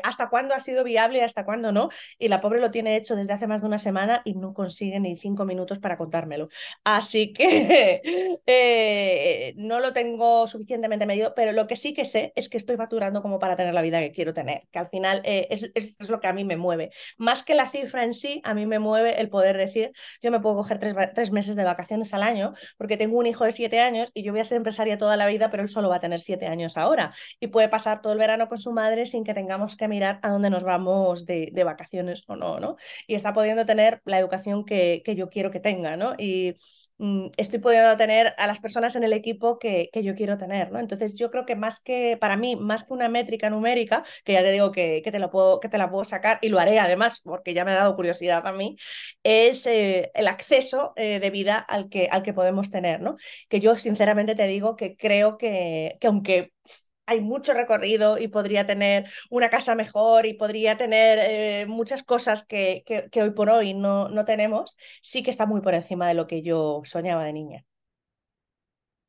hasta 0.04 0.30
cuándo 0.30 0.54
ha 0.54 0.60
sido 0.60 0.84
viable 0.84 1.18
y 1.18 1.22
hasta 1.22 1.46
cuándo 1.46 1.72
no. 1.72 1.90
Y 2.20 2.28
la 2.28 2.42
pobre 2.42 2.60
lo 2.60 2.70
tiene 2.70 2.96
hecho 2.96 3.16
desde 3.16 3.34
hace 3.34 3.48
más 3.48 3.62
de 3.62 3.68
una 3.68 3.80
semana 3.80 4.22
y 4.24 4.36
no 4.36 4.54
consigue 4.54 5.00
ni 5.00 5.18
cinco 5.18 5.46
minutos 5.46 5.80
para 5.80 5.98
contármelo. 5.98 6.50
Así 6.84 7.34
que 7.34 7.71
eh, 8.46 9.54
no 9.56 9.80
lo 9.80 9.94
tengo 9.94 10.48
suficientemente 10.48 11.06
medido, 11.06 11.34
pero 11.36 11.52
lo 11.52 11.68
que 11.68 11.76
sí 11.76 11.94
que 11.94 12.06
sé 12.06 12.34
es 12.36 12.50
que 12.50 12.58
estoy 12.58 12.76
facturando 12.76 13.22
como 13.22 13.40
para 13.40 13.56
tener 13.56 13.74
la 13.74 13.82
vida 13.82 14.00
que 14.00 14.12
quiero 14.12 14.34
tener, 14.34 14.68
que 14.72 14.80
al 14.80 14.90
final 14.90 15.22
eh, 15.24 15.48
es, 15.50 15.72
es, 15.74 16.10
lo 16.10 16.20
que 16.20 16.28
a 16.28 16.34
mí 16.34 16.44
me 16.44 16.58
mueve. 16.58 16.92
Más 17.18 17.44
que 17.44 17.56
la 17.56 17.70
cifra 17.70 18.04
en 18.04 18.14
sí, 18.14 18.42
a 18.44 18.54
mí 18.54 18.66
me 18.66 18.80
mueve 18.80 19.22
el 19.22 19.30
poder 19.30 19.58
decir, 19.58 19.92
yo 20.22 20.32
me 20.32 20.40
puedo 20.40 20.56
coger 20.58 20.80
tres, 20.80 20.96
tres 21.16 21.32
meses 21.32 21.56
de 21.56 21.64
vacaciones 21.64 22.14
al 22.14 22.24
año 22.24 22.54
porque 22.78 22.98
tengo 22.98 23.18
un 23.18 23.26
hijo 23.28 23.46
de 23.46 23.52
siete 23.52 23.80
años 23.80 24.12
y 24.14 24.24
yo 24.24 24.34
voy 24.34 24.42
a 24.42 24.46
ser 24.46 24.58
empresaria 24.58 24.98
toda 24.98 25.16
la 25.18 25.28
vida, 25.28 25.50
pero 25.50 25.64
él 25.64 25.70
solo 25.70 25.90
va 25.90 25.98
a 25.98 26.00
tener 26.00 26.20
siete 26.20 26.48
años 26.48 26.78
ahora 26.78 27.14
y 27.40 27.48
puede 27.48 27.70
pasar 27.70 28.02
todo 28.02 28.14
el 28.14 28.20
verano 28.20 28.48
con 28.48 28.60
su 28.60 28.72
madre 28.72 29.06
sin 29.06 29.24
que 29.24 29.34
tengamos 29.34 29.76
que 29.78 29.88
mirar 29.88 30.20
a 30.24 30.30
dónde 30.30 30.50
nos 30.50 30.64
vamos 30.64 31.26
de, 31.26 31.50
de 31.54 31.64
vacaciones 31.64 32.24
o 32.28 32.36
no, 32.36 32.60
¿no? 32.60 32.76
Y 33.08 33.16
está 33.16 33.34
pudiendo 33.34 33.66
tener 33.66 34.02
la 34.06 34.20
educación 34.20 34.66
que, 34.66 35.02
que 35.06 35.16
yo 35.16 35.30
quiero 35.30 35.52
que 35.52 35.60
tenga, 35.60 35.96
¿no? 35.96 36.16
Y 36.18 36.56
estoy 37.38 37.60
pudiendo 37.60 37.98
tener 37.98 38.34
a 38.38 38.48
las 38.48 38.60
personas 38.60 38.96
en 38.96 39.04
el 39.04 39.14
equipo 39.14 39.58
que, 39.60 39.90
que, 39.92 40.04
yo 40.04 40.16
quiero 40.16 40.38
tener, 40.38 40.72
¿no? 40.72 40.80
Entonces 40.80 41.16
yo 41.18 41.32
creo 41.32 41.46
que 41.46 41.56
más 41.56 41.82
que, 41.82 42.18
para 42.20 42.38
mí, 42.38 42.56
más 42.56 42.84
que 42.84 42.94
una 42.94 43.10
métrica 43.10 43.50
numérica, 43.50 44.04
que 44.24 44.34
ya 44.34 44.42
te 44.42 44.52
digo 44.52 44.72
que, 44.72 45.02
que, 45.04 45.12
te, 45.12 45.20
lo 45.20 45.32
puedo, 45.32 45.60
que 45.60 45.70
te 45.70 45.78
la 45.78 45.90
puedo 45.90 46.04
sacar 46.04 46.40
y 46.42 46.50
lo 46.50 46.60
haré 46.60 46.80
además 46.80 47.22
porque 47.24 47.54
ya 47.54 47.66
me 47.66 47.72
ha 47.72 47.76
dado 47.76 47.96
curiosidad 47.96 48.46
a 48.48 48.54
mí, 48.54 48.78
es 49.24 49.66
eh, 49.66 50.12
el 50.14 50.28
acceso 50.28 50.94
eh, 50.96 51.20
de 51.20 51.30
vida 51.30 51.58
al 51.58 51.90
que, 51.90 52.08
al 52.12 52.24
que 52.24 52.34
podemos 52.34 52.70
tener, 52.72 53.02
¿no? 53.02 53.18
Que 53.50 53.60
yo 53.60 53.76
sinceramente 53.76 54.36
te 54.36 54.48
digo 54.48 54.76
que 54.76 54.96
creo 54.96 55.38
que, 55.38 55.98
que 56.00 56.08
aunque 56.08 56.52
hay 57.12 57.22
mucho 57.22 57.54
recorrido 57.54 58.18
y 58.18 58.28
podría 58.30 58.66
tener 58.66 59.10
una 59.30 59.50
casa 59.50 59.76
mejor 59.76 60.26
y 60.26 60.34
podría 60.34 60.78
tener 60.78 61.20
eh, 61.22 61.66
muchas 61.68 62.04
cosas 62.04 62.46
que, 62.46 62.84
hoy 63.16 63.32
por 63.32 63.50
hoy 63.50 63.74
no, 63.74 64.10
no 64.10 64.26
tenemos, 64.26 64.76
sí 65.02 65.24
que 65.24 65.32
está 65.32 65.46
muy 65.46 65.62
por 65.62 65.74
encima 65.74 66.08
de 66.08 66.14
lo 66.14 66.28
que 66.28 66.42
yo 66.42 66.82
soñaba 66.86 67.26
de 67.26 67.34
niña. 67.34 67.66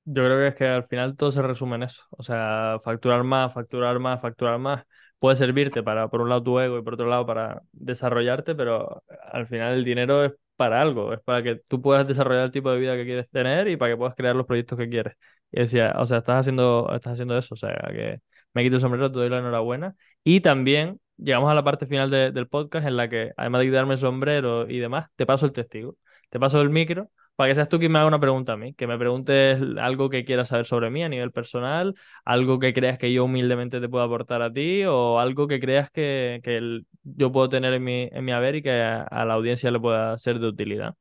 Yo 0.05 0.25
creo 0.25 0.39
que 0.39 0.49
es 0.49 0.55
que 0.57 0.67
al 0.67 0.85
final 0.85 1.17
todo 1.17 1.31
se 1.31 1.43
resume 1.43 1.77
en 1.77 1.85
eso. 1.85 2.03
O 2.11 2.23
sea, 2.25 2.81
facturar 2.85 3.23
más, 3.23 3.55
facturar 3.55 3.99
más, 4.01 4.21
facturar 4.21 4.59
más. 4.59 4.85
Puede 5.21 5.37
servirte 5.37 5.83
para, 5.85 6.09
por 6.09 6.21
un 6.21 6.29
lado, 6.29 6.43
tu 6.43 6.59
ego 6.59 6.79
y 6.79 6.83
por 6.83 6.95
otro 6.95 7.07
lado, 7.07 7.25
para 7.25 7.63
desarrollarte, 7.73 8.55
pero 8.57 9.05
al 9.31 9.47
final 9.47 9.75
el 9.75 9.85
dinero 9.85 10.25
es 10.25 10.33
para 10.57 10.81
algo. 10.83 11.13
Es 11.13 11.21
para 11.21 11.43
que 11.45 11.61
tú 11.69 11.81
puedas 11.81 12.07
desarrollar 12.07 12.47
el 12.47 12.53
tipo 12.53 12.71
de 12.73 12.81
vida 12.81 12.97
que 12.97 13.05
quieres 13.05 13.31
tener 13.31 13.69
y 13.69 13.77
para 13.77 13.93
que 13.93 13.97
puedas 13.97 14.17
crear 14.17 14.35
los 14.35 14.47
proyectos 14.47 14.77
que 14.77 14.89
quieres. 14.89 15.15
Y 15.53 15.61
decía, 15.61 15.95
o 15.99 16.07
sea, 16.07 16.19
estás 16.19 16.41
haciendo, 16.41 16.91
estás 16.95 17.15
haciendo 17.15 17.37
eso. 17.39 17.55
O 17.55 17.57
sea, 17.57 17.77
que 17.93 18.21
me 18.55 18.63
quito 18.63 18.77
el 18.77 18.81
sombrero, 18.81 19.11
te 19.13 19.19
doy 19.19 19.29
la 19.29 19.39
enhorabuena. 19.39 19.95
Y 20.25 20.41
también 20.41 21.01
llegamos 21.17 21.51
a 21.51 21.55
la 21.55 21.65
parte 21.65 21.87
final 21.87 22.11
de, 22.11 22.33
del 22.33 22.49
podcast 22.49 22.87
en 22.87 22.97
la 22.97 23.09
que, 23.09 23.33
además 23.37 23.61
de 23.61 23.67
quitarme 23.67 23.95
el 23.95 24.01
sombrero 24.01 24.69
y 24.69 24.79
demás, 24.79 25.11
te 25.17 25.27
paso 25.27 25.47
el 25.47 25.53
testigo, 25.53 25.97
te 26.31 26.41
paso 26.41 26.61
el 26.61 26.71
micro 26.71 27.11
para 27.37 27.51
que 27.51 27.55
seas 27.55 27.69
tú 27.69 27.79
quien 27.79 27.91
me 27.93 27.99
haga 27.99 28.09
una 28.09 28.21
pregunta 28.21 28.53
a 28.53 28.57
mí, 28.57 28.75
que 28.75 28.87
me 28.87 28.99
preguntes 28.99 29.59
algo 29.79 30.11
que 30.11 30.25
quieras 30.25 30.49
saber 30.49 30.67
sobre 30.67 30.91
mí 30.91 31.03
a 31.03 31.09
nivel 31.09 31.33
personal, 31.33 31.95
algo 32.25 32.59
que 32.59 32.75
creas 32.75 32.99
que 32.99 33.13
yo 33.13 33.25
humildemente 33.25 33.81
te 33.81 33.89
puedo 33.89 34.05
aportar 34.05 34.43
a 34.43 34.53
ti 34.53 34.85
o 34.85 35.19
algo 35.19 35.49
que 35.49 35.59
creas 35.61 35.91
que, 35.91 36.41
que 36.45 36.83
yo 37.03 37.33
puedo 37.33 37.49
tener 37.49 37.73
en 37.75 37.85
mi, 37.85 38.09
en 38.13 38.25
mi 38.25 38.33
haber 38.33 38.57
y 38.57 38.63
que 38.63 38.71
a, 38.71 39.03
a, 39.03 39.25
la 39.25 39.35
audiencia 39.35 39.71
le 39.71 39.81
pueda 39.81 40.17
ser 40.19 40.39
de 40.39 40.49
utilidad. 40.49 40.95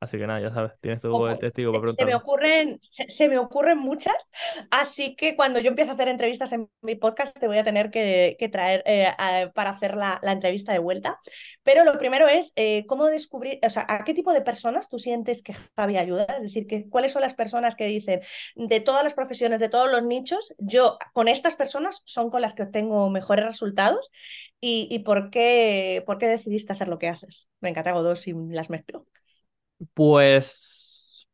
Así 0.00 0.16
que 0.16 0.26
nada, 0.28 0.40
ya 0.40 0.52
sabes, 0.52 0.72
tienes 0.80 1.00
pues, 1.00 1.38
testigo 1.40 1.72
para 1.72 1.88
se, 1.88 1.94
se 1.94 2.04
me 2.06 2.14
ocurren, 2.14 2.78
se, 2.80 3.10
se 3.10 3.28
me 3.28 3.36
ocurren 3.38 3.78
muchas, 3.78 4.14
así 4.70 5.16
que 5.16 5.34
cuando 5.34 5.58
yo 5.58 5.68
empiece 5.70 5.90
a 5.90 5.94
hacer 5.94 6.06
entrevistas 6.06 6.52
en 6.52 6.68
mi 6.82 6.94
podcast 6.94 7.36
te 7.36 7.48
voy 7.48 7.58
a 7.58 7.64
tener 7.64 7.90
que, 7.90 8.36
que 8.38 8.48
traer 8.48 8.82
eh, 8.86 9.06
a- 9.06 9.50
para 9.54 9.70
hacer 9.70 9.96
la, 9.96 10.20
la 10.22 10.32
entrevista 10.32 10.72
de 10.72 10.78
vuelta. 10.78 11.18
Pero 11.64 11.84
lo 11.84 11.98
primero 11.98 12.28
es 12.28 12.52
eh, 12.54 12.84
cómo 12.86 13.06
descubrir, 13.06 13.58
o 13.64 13.70
sea, 13.70 13.86
a 13.88 14.04
qué 14.04 14.14
tipo 14.14 14.32
de 14.32 14.40
personas 14.40 14.88
tú 14.88 15.00
sientes 15.00 15.42
que 15.42 15.54
Javi 15.76 15.96
ayuda, 15.96 16.24
es 16.36 16.42
decir, 16.42 16.66
que, 16.68 16.88
cuáles 16.88 17.12
son 17.12 17.22
las 17.22 17.34
personas 17.34 17.74
que 17.74 17.86
dicen 17.86 18.20
de 18.54 18.80
todas 18.80 19.02
las 19.02 19.14
profesiones, 19.14 19.58
de 19.58 19.68
todos 19.68 19.90
los 19.90 20.04
nichos, 20.04 20.54
yo 20.58 20.96
con 21.12 21.26
estas 21.26 21.56
personas 21.56 22.02
son 22.04 22.30
con 22.30 22.40
las 22.40 22.54
que 22.54 22.62
obtengo 22.62 23.10
mejores 23.10 23.44
resultados 23.44 24.10
y, 24.60 24.86
y 24.90 25.00
por 25.00 25.30
qué, 25.30 26.02
por 26.06 26.18
qué 26.18 26.28
decidiste 26.28 26.72
hacer 26.72 26.86
lo 26.88 26.98
que 26.98 27.08
haces. 27.08 27.48
Venga, 27.60 27.82
te 27.82 27.88
hago 27.90 28.02
dos 28.02 28.26
y 28.28 28.32
las 28.50 28.70
mezclo. 28.70 29.06
Pues 29.94 31.26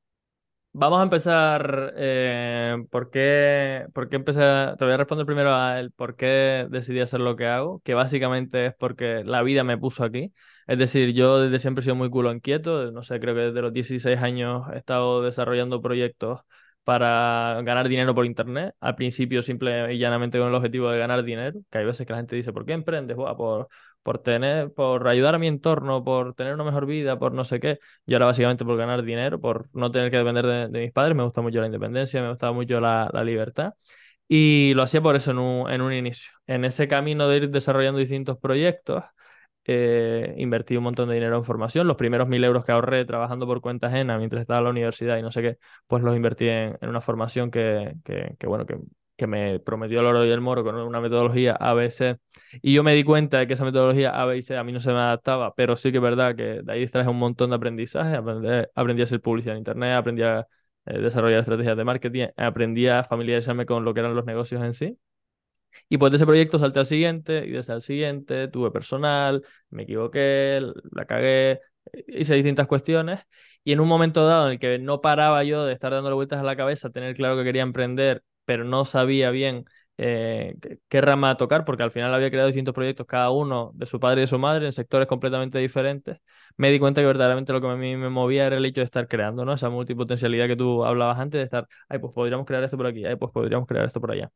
vamos 0.72 1.01
a 1.01 1.05
empezar. 1.05 1.95
Eh, 1.97 2.76
¿por 2.90 3.11
qué, 3.11 3.86
por 3.95 4.09
qué 4.09 4.16
empecé? 4.16 4.40
Te 4.78 4.84
voy 4.84 4.95
a 4.95 4.97
responder 4.99 5.26
primero 5.26 5.55
a 5.55 5.80
el 5.80 5.92
por 5.92 6.16
qué 6.16 6.66
decidí 6.70 7.01
hacer 7.01 7.20
lo 7.20 7.36
que 7.36 7.47
hago, 7.47 7.80
que 7.84 7.95
básicamente 7.95 8.66
es 8.66 8.74
porque 8.76 9.24
la 9.24 9.42
vida 9.42 9.64
me 9.64 9.78
puso 9.78 10.05
aquí. 10.05 10.32
Es 10.66 10.78
decir, 10.78 11.12
yo 11.14 11.40
desde 11.40 11.59
siempre 11.61 11.80
he 11.82 11.84
sido 11.84 11.97
muy 11.97 12.11
culo 12.11 12.32
inquieto. 12.32 12.90
No 12.92 13.03
sé, 13.03 13.20
creo 13.20 13.34
que 13.34 13.42
desde 13.42 13.62
los 13.62 13.72
16 13.72 14.20
años 14.20 14.64
he 14.74 14.78
estado 14.78 15.22
desarrollando 15.22 15.82
proyectos 15.82 16.40
para 16.84 17.62
ganar 17.64 17.88
dinero 17.88 18.14
por 18.14 18.26
internet. 18.26 18.74
Al 18.80 18.97
principio, 18.97 19.42
simple 19.42 19.95
y 19.95 19.99
llanamente 19.99 20.38
con 20.38 20.49
el 20.49 20.55
objetivo 20.55 20.90
de 20.90 20.99
ganar 20.99 21.24
dinero, 21.24 21.61
que 21.70 21.78
hay 21.78 21.84
veces 21.86 22.07
que 22.07 22.12
la 22.12 22.18
gente 22.18 22.36
dice, 22.36 22.53
¿por 22.53 22.66
qué 22.66 22.72
emprendes? 22.74 23.16
Buah, 23.16 23.36
por, 23.36 23.68
por 24.05 24.20
tener, 24.20 24.72
por 24.74 25.09
ayudar 25.09 25.34
a 25.34 25.38
mi 25.38 25.48
entorno, 25.48 26.05
por 26.05 26.34
tener 26.34 26.55
una 26.55 26.64
mejor 26.64 26.86
vida, 26.86 27.18
por 27.18 27.32
no 27.32 27.44
sé 27.44 27.61
qué. 27.61 27.80
Yo 28.07 28.16
ahora 28.16 28.26
básicamente 28.26 28.64
por 28.64 28.76
ganar 28.76 29.02
dinero, 29.02 29.40
por 29.40 29.68
no 29.74 29.90
tener 29.90 30.11
que 30.12 30.18
depender 30.18 30.46
de, 30.46 30.80
mis 30.80 30.92
padres, 30.92 31.16
me 31.16 31.24
gusta 31.24 31.40
mucho 31.42 31.61
la 31.61 31.66
independencia, 31.66 32.22
me 32.22 32.28
gusta 32.30 32.52
mucho 32.52 32.80
la, 32.80 33.11
libertad. 33.24 33.74
Y 34.28 34.72
lo 34.74 34.82
hacía 34.82 35.02
por 35.02 35.16
eso 35.16 35.30
en 35.32 35.38
un, 35.38 35.70
en 35.70 35.80
un 35.82 35.92
inicio. 35.92 36.32
En 36.46 36.64
ese 36.64 36.88
camino 36.88 37.28
de 37.28 37.38
ir 37.38 37.50
desarrollando 37.50 37.98
distintos 38.00 38.38
proyectos, 38.38 39.05
eh, 39.66 40.34
invertí 40.36 40.76
un 40.76 40.84
montón 40.84 41.09
de 41.09 41.14
dinero 41.14 41.36
en 41.36 41.44
formación. 41.44 41.86
Los 41.86 41.96
primeros 41.96 42.28
mil 42.28 42.44
euros 42.44 42.64
que 42.64 42.72
ahorré 42.72 43.05
trabajando 43.05 43.46
por 43.46 43.61
cuenta 43.61 43.86
ajena 43.88 44.18
mientras 44.18 44.42
estaba 44.42 44.59
en 44.59 44.64
la 44.64 44.70
universidad 44.70 45.16
y 45.18 45.22
no 45.22 45.30
sé 45.32 45.42
qué, 45.42 45.59
pues 45.86 46.02
los 46.02 46.14
invertí 46.16 46.48
en, 46.48 46.76
una 46.82 47.00
formación 47.00 47.50
que, 47.50 47.94
que, 48.05 48.46
bueno, 48.46 48.66
que, 48.66 48.78
que 49.17 49.27
me 49.27 49.61
prometió 49.61 50.01
el 50.01 50.07
oro 50.07 50.25
y 50.27 50.31
el 50.31 50.41
moro 50.41 50.65
con 50.65 50.75
una 50.77 51.01
metodología 51.01 51.55
ABC. 51.55 52.19
Y 52.62 52.75
yo 52.75 52.83
me 52.83 52.95
di 52.95 53.05
cuenta 53.05 53.39
de 53.39 53.47
que 53.47 53.55
esa 53.55 53.65
metodología 53.65 54.11
A, 54.11 54.27
B 54.27 54.39
y 54.39 54.43
C 54.43 54.57
a 54.57 54.65
mí 54.65 54.73
no 54.73 54.81
se 54.81 54.91
me 54.93 54.99
adaptaba, 54.99 55.55
pero 55.55 55.77
sí 55.77 55.91
que 55.93 55.99
es 55.99 56.03
verdad 56.03 56.35
que 56.37 56.62
de 56.62 56.73
ahí 56.73 56.83
extraje 56.83 57.09
un 57.09 57.19
montón 57.19 57.51
de 57.51 57.57
aprendizaje. 57.57 58.17
Aprendí, 58.17 58.49
aprendí 58.75 59.03
a 59.03 59.05
hacer 59.05 59.21
publicidad 59.21 59.55
en 59.55 59.59
Internet, 59.59 59.95
aprendí 59.95 60.23
a 60.23 60.47
eh, 60.87 60.99
desarrollar 60.99 61.41
estrategias 61.41 61.77
de 61.77 61.85
marketing, 61.85 62.27
aprendí 62.37 62.89
a 62.89 63.05
familiarizarme 63.05 63.67
con 63.67 63.85
lo 63.85 63.95
que 63.95 64.01
eran 64.01 64.15
los 64.15 64.25
negocios 64.27 64.62
en 64.62 64.75
sí. 64.75 64.99
Y 65.89 65.99
pues 65.99 66.12
de 66.12 66.17
ese 66.17 66.27
proyecto 66.27 66.59
salté 66.59 66.81
al 66.81 66.87
siguiente 66.87 67.45
y 67.47 67.51
desde 67.51 67.75
el 67.75 67.83
siguiente 67.83 68.49
tuve 68.49 68.71
personal, 68.71 69.43
me 69.71 69.83
equivoqué, 69.85 70.61
la 70.93 71.05
cagué, 71.05 71.61
hice 72.09 72.35
distintas 72.35 72.67
cuestiones 72.67 73.21
y 73.65 73.73
en 73.73 73.81
un 73.81 73.89
momento 73.89 74.27
dado 74.27 74.47
en 74.47 74.53
el 74.53 74.59
que 74.59 74.79
no 74.79 75.01
paraba 75.01 75.43
yo 75.45 75.65
de 75.65 75.73
estar 75.73 75.93
dándole 75.93 76.15
vueltas 76.15 76.41
a 76.41 76.43
la 76.43 76.57
cabeza, 76.57 76.91
tener 76.91 77.15
claro 77.15 77.37
que 77.37 77.45
quería 77.45 77.62
emprender, 77.62 78.23
pero 78.45 78.64
no 78.64 78.84
sabía 78.84 79.30
bien 79.30 79.64
eh, 79.97 80.57
qué, 80.88 81.01
rama 81.01 81.36
tocar, 81.36 81.64
porque 81.64 81.82
al 81.82 81.90
final 81.90 82.12
había 82.14 82.30
creado 82.30 82.49
distintos 82.49 82.74
proyectos, 82.74 83.07
cada 83.07 83.30
uno 83.30 83.70
de 83.74 83.86
su 83.86 84.01
padre 84.01 84.20
y 84.20 84.24
de 84.24 84.26
su 84.26 84.38
madre, 84.38 84.66
en 84.66 84.72
sectores 84.72 85.07
completamente 85.09 85.59
diferentes, 85.59 86.18
me 86.57 86.70
di 86.70 86.78
cuenta 86.78 87.01
que 87.01 87.07
verdaderamente 87.07 87.53
lo 87.53 87.61
que 87.61 87.68
a 87.68 87.76
mí 87.76 87.97
me 87.97 88.09
movía 88.11 88.47
era 88.47 88.57
el 88.57 88.64
hecho 88.66 88.80
de 88.80 88.86
estar 88.86 89.09
creando, 89.09 89.45
¿no? 89.45 89.55
Esa 89.55 89.70
multipotencialidad 89.70 90.47
que 90.47 90.57
tú 90.57 90.84
hablabas 90.84 91.18
antes 91.18 91.38
de 91.38 91.45
estar, 91.45 91.68
ay, 91.88 91.99
pues 91.99 92.14
podríamos 92.14 92.47
crear 92.47 92.64
esto 92.64 92.76
por 92.76 92.86
aquí, 92.86 93.05
ay, 93.05 93.16
pues 93.16 93.32
podríamos 93.32 93.66
crear 93.68 93.84
esto 93.86 94.01
por 94.01 94.12
allá. 94.12 94.30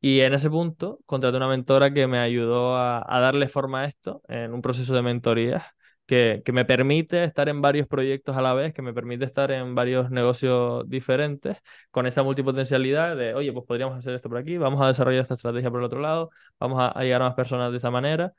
Y 0.00 0.20
en 0.20 0.34
ese 0.34 0.50
punto 0.50 1.00
contraté 1.06 1.36
una 1.36 1.48
mentora 1.48 1.92
que 1.92 2.06
me 2.06 2.18
ayudó 2.18 2.76
a 2.76 3.20
darle 3.20 3.48
forma 3.48 3.82
a 3.82 3.86
esto 3.86 4.22
en 4.28 4.54
un 4.54 4.62
proceso 4.62 4.94
de 4.94 5.02
mentoría 5.02 5.64
que, 6.10 6.42
que 6.44 6.52
me 6.52 6.66
permite 6.66 7.24
estar 7.24 7.48
en 7.48 7.62
varios 7.62 7.86
proyectos 7.88 8.36
a 8.36 8.42
la 8.42 8.52
vez, 8.54 8.74
que 8.74 8.82
me 8.82 8.92
permite 8.92 9.24
estar 9.24 9.52
en 9.52 9.74
varios 9.76 10.10
negocios 10.10 10.88
diferentes, 10.90 11.56
con 11.92 12.06
esa 12.06 12.22
multipotencialidad 12.24 13.16
de, 13.16 13.34
oye, 13.34 13.52
pues 13.52 13.64
podríamos 13.66 13.96
hacer 13.98 14.14
esto 14.14 14.28
por 14.28 14.38
aquí, 14.38 14.58
vamos 14.58 14.82
a 14.82 14.88
desarrollar 14.88 15.22
esta 15.22 15.34
estrategia 15.34 15.70
por 15.70 15.80
el 15.80 15.86
otro 15.86 16.00
lado, 16.00 16.30
vamos 16.58 16.80
a, 16.80 16.88
a 16.88 17.02
llegar 17.04 17.22
a 17.22 17.26
más 17.26 17.34
personas 17.36 17.70
de 17.72 17.78
esa 17.78 17.90
manera. 17.90 18.32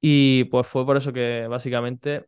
Y 0.00 0.44
pues 0.46 0.66
fue 0.66 0.86
por 0.86 0.96
eso 0.98 1.12
que 1.12 1.46
básicamente 1.48 2.26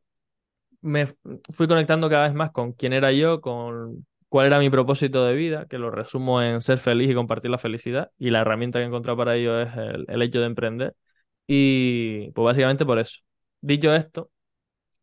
me 0.83 1.07
fui 1.53 1.67
conectando 1.69 2.09
cada 2.11 2.25
vez 2.27 2.35
más 2.35 2.51
con 2.53 2.73
quién 2.73 2.93
era 2.93 3.13
yo, 3.13 3.41
con 3.41 4.07
cuál 4.29 4.47
era 4.47 4.59
mi 4.59 4.71
propósito 4.71 5.25
de 5.25 5.35
vida, 5.35 5.67
que 5.69 5.79
lo 5.79 5.91
resumo 5.91 6.43
en 6.43 6.61
ser 6.61 6.79
feliz 6.79 7.11
y 7.11 7.15
compartir 7.15 7.51
la 7.51 7.59
felicidad. 7.59 8.11
Y 8.19 8.31
la 8.31 8.41
herramienta 8.41 8.79
que 8.79 8.85
he 8.85 8.87
encontrado 8.89 9.17
para 9.17 9.37
ello 9.37 9.61
es 9.61 9.75
el, 9.77 10.05
el 10.09 10.23
hecho 10.23 10.41
de 10.41 10.47
emprender. 10.47 10.95
Y 11.47 12.31
pues 12.33 12.45
básicamente 12.45 12.85
por 12.87 12.99
eso. 12.99 13.21
Dicho 13.61 13.95
esto, 13.95 14.31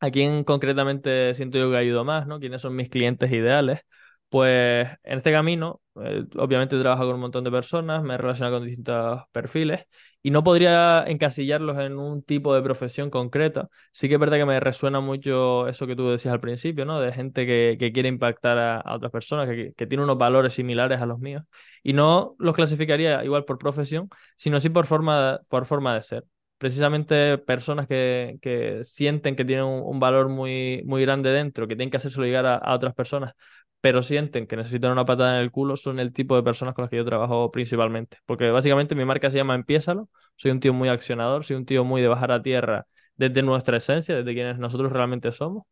¿A 0.04 0.10
quién 0.12 0.43
concretamente 0.43 1.34
siento 1.36 1.58
yo 1.60 1.70
que 1.70 1.78
ayudo 1.78 2.04
más, 2.04 2.26
¿no? 2.28 2.39
¿Quiénes 2.39 2.62
son 2.62 2.76
mis 2.76 2.89
clientes 2.89 3.32
ideales? 3.32 3.82
Pues 4.30 4.88
en 5.04 5.18
este 5.20 5.32
camino, 5.32 5.82
eh, 6.02 6.24
obviamente 6.38 6.80
trabajo 6.80 7.04
con 7.06 7.16
un 7.16 7.22
montón 7.22 7.43
de 7.43 7.52
personas, 7.52 8.02
me 8.04 8.16
he 8.16 8.18
relacionado 8.18 8.58
con 8.58 8.66
distintos 8.68 9.22
perfiles 9.32 9.84
y 10.24 10.32
no 10.32 10.43
podría 10.43 11.04
encasillarlos 11.06 11.78
en 11.80 11.97
un 11.99 12.24
tipo 12.24 12.56
de 12.56 12.62
profesión 12.64 13.10
concreta. 13.12 13.68
Sí 13.91 14.08
que 14.08 14.16
es 14.16 14.20
verdad 14.20 14.38
que 14.38 14.45
me 14.45 14.60
resuena 14.60 15.02
mucho 15.02 15.68
eso 15.68 15.86
que 15.86 15.95
tú 15.95 16.10
decías 16.10 16.34
al 16.34 16.39
principio, 16.41 16.86
¿no? 16.86 16.99
De 16.99 17.12
gente 17.12 17.45
que, 17.45 17.76
que 17.80 17.91
quiere 17.91 18.10
impactar 18.10 18.58
a, 18.58 18.78
a 18.80 18.95
otras 18.95 19.12
personas, 19.12 19.47
que, 19.49 19.74
que 19.76 19.86
tiene 19.88 20.04
unos 20.04 20.18
valores 20.18 20.54
similares 20.54 20.99
a 21.02 21.06
los 21.06 21.20
míos. 21.20 21.43
Y 21.84 21.93
no 21.93 22.36
los 22.39 22.56
clasificaría 22.56 23.24
igual 23.26 23.45
por 23.45 23.58
profesión, 23.60 24.10
sino 24.38 24.60
sí 24.60 24.70
por 24.70 24.86
forma, 24.88 25.39
por 25.49 25.66
forma 25.66 25.93
de 25.95 26.02
ser 26.02 26.24
precisamente 26.62 27.39
personas 27.39 27.88
que, 27.88 28.38
que 28.39 28.82
sienten 28.84 29.36
que 29.36 29.43
tienen 29.43 29.66
un, 29.66 29.99
valor 29.99 30.30
muy, 30.30 30.84
muy 30.86 31.01
grande 31.01 31.32
dentro, 31.32 31.68
que 31.68 31.76
tienen 31.76 31.89
que 31.89 31.97
hacérselo 31.97 32.24
llegar 32.26 32.45
a, 32.45 32.55
a 32.55 32.76
otras 32.76 32.93
personas, 32.93 33.34
pero 33.82 34.03
sienten 34.03 34.45
que 34.45 34.55
necesitan 34.55 34.91
una 34.91 35.03
patada 35.05 35.38
en 35.38 35.41
el 35.41 35.49
culo, 35.51 35.76
son 35.76 35.99
el 35.99 36.14
tipo 36.14 36.36
de 36.36 36.43
personas 36.43 36.76
con 36.76 36.84
las 36.84 36.91
que 36.91 36.97
yo 36.97 37.05
trabajo 37.05 37.49
principalmente. 37.51 38.18
Porque 38.28 38.51
básicamente 38.51 38.93
mi 38.93 39.05
marca 39.05 39.32
se 39.32 39.38
llama 39.38 39.55
Empiézalo, 39.55 40.07
soy 40.36 40.51
un 40.51 40.59
tío 40.59 40.72
muy 40.74 40.88
accionador, 40.89 41.43
soy 41.45 41.55
un 41.55 41.66
tío 41.66 41.84
muy 41.84 41.99
de 42.01 42.07
bajar 42.07 42.32
a 42.32 42.43
tierra 42.43 42.86
desde 43.16 43.41
nuestra 43.41 43.78
esencia, 43.78 44.16
desde 44.16 44.34
quienes 44.36 44.59
nosotros 44.59 44.91
realmente 44.91 45.32
somos. 45.32 45.64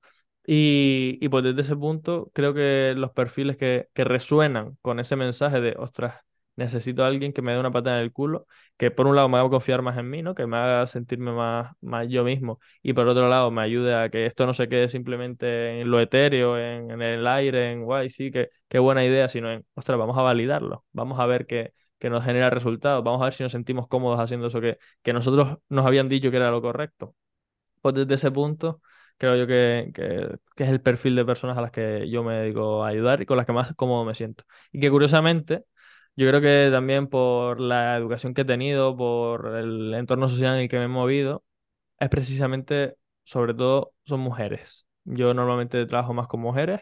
Y, 0.48 1.20
y 1.22 1.30
pues 1.30 1.44
desde 1.44 1.62
ese 1.62 1.76
punto 1.76 2.32
creo 2.34 2.54
que 2.56 2.94
los 2.98 3.12
perfiles 3.12 3.58
que, 3.58 3.90
que 3.94 4.04
resuenan 4.04 4.78
con 4.82 5.00
ese 5.00 5.16
mensaje 5.16 5.62
de, 5.62 5.76
ostras, 5.78 6.16
necesito 6.60 7.04
a 7.04 7.08
alguien 7.08 7.34
que 7.34 7.42
me 7.42 7.54
dé 7.54 7.60
una 7.60 7.72
patada 7.72 7.98
en 7.98 8.04
el 8.04 8.12
culo, 8.12 8.46
que 8.78 8.92
por 8.92 9.08
un 9.08 9.16
lado 9.16 9.30
me 9.30 9.38
haga 9.38 9.50
confiar 9.50 9.82
más 9.82 9.98
en 9.98 10.10
mí, 10.10 10.22
¿no? 10.22 10.36
Que 10.36 10.46
me 10.48 10.58
haga 10.58 10.86
sentirme 10.88 11.32
más, 11.32 11.74
más 11.82 12.08
yo 12.08 12.24
mismo 12.24 12.60
y 12.84 12.94
por 12.94 13.08
otro 13.08 13.28
lado 13.30 13.52
me 13.52 13.62
ayude 13.62 13.96
a 13.96 14.10
que 14.10 14.26
esto 14.26 14.46
no 14.46 14.54
se 14.54 14.70
quede 14.70 14.88
simplemente 14.90 15.82
en 15.82 15.90
lo 15.92 16.00
etéreo, 16.00 16.58
en, 16.58 17.02
el 17.02 17.28
aire, 17.28 17.72
en 17.72 17.84
guay, 17.84 18.10
sí, 18.10 18.32
que, 18.32 18.50
qué 18.68 18.80
buena 18.80 19.04
idea, 19.06 19.28
sino 19.28 19.52
en, 19.52 19.66
ostras, 19.74 19.98
vamos 19.98 20.18
a 20.18 20.22
validarlo, 20.22 20.86
vamos 20.92 21.20
a 21.20 21.26
ver 21.26 21.46
que, 21.48 21.74
que 21.98 22.10
nos 22.10 22.24
genera 22.24 22.50
resultados, 22.50 23.04
vamos 23.04 23.22
a 23.22 23.26
ver 23.26 23.34
si 23.34 23.44
nos 23.44 23.52
sentimos 23.52 23.88
cómodos 23.88 24.20
haciendo 24.20 24.48
eso 24.48 24.62
que, 24.62 24.78
que 25.02 25.14
nosotros 25.14 25.58
nos 25.70 25.86
habían 25.86 26.10
dicho 26.10 26.32
que 26.32 26.38
era 26.38 26.52
lo 26.52 26.62
correcto. 26.62 27.16
Pues 27.82 27.96
desde 27.96 28.16
ese 28.16 28.32
punto 28.32 28.82
creo 29.18 29.36
yo 29.36 29.48
que, 29.48 29.92
que, 29.94 30.38
que 30.56 30.64
es 30.64 30.70
el 30.70 30.82
perfil 30.82 31.16
de 31.16 31.26
personas 31.26 31.58
a 31.58 31.62
las 31.62 31.72
que 31.72 32.10
yo 32.10 32.24
me 32.24 32.36
dedico 32.36 32.84
a 32.84 32.90
ayudar 32.90 33.22
y 33.22 33.26
con 33.26 33.38
las 33.38 33.46
que 33.46 33.54
más 33.54 33.74
cómodo 33.76 34.06
me 34.06 34.16
siento. 34.16 34.44
Y 34.72 34.80
que 34.80 34.90
curiosamente 34.90 35.66
yo 36.20 36.28
creo 36.28 36.42
que 36.42 36.70
también 36.72 37.08
por 37.08 37.60
la 37.62 37.96
educación 37.98 38.34
que 38.34 38.42
he 38.42 38.46
tenido, 38.46 38.96
por 38.98 39.56
el 39.58 39.94
entorno 39.94 40.28
social 40.28 40.56
en 40.56 40.62
el 40.64 40.70
que 40.70 40.78
me 40.78 40.86
he 40.86 40.88
movido, 40.88 41.44
es 42.00 42.10
precisamente, 42.10 42.96
sobre 43.24 43.54
todo, 43.54 43.94
son 44.06 44.22
mujeres. 44.22 44.88
Yo 45.06 45.34
normalmente 45.34 45.86
trabajo 45.88 46.14
más 46.14 46.28
con 46.28 46.42
mujeres. 46.42 46.82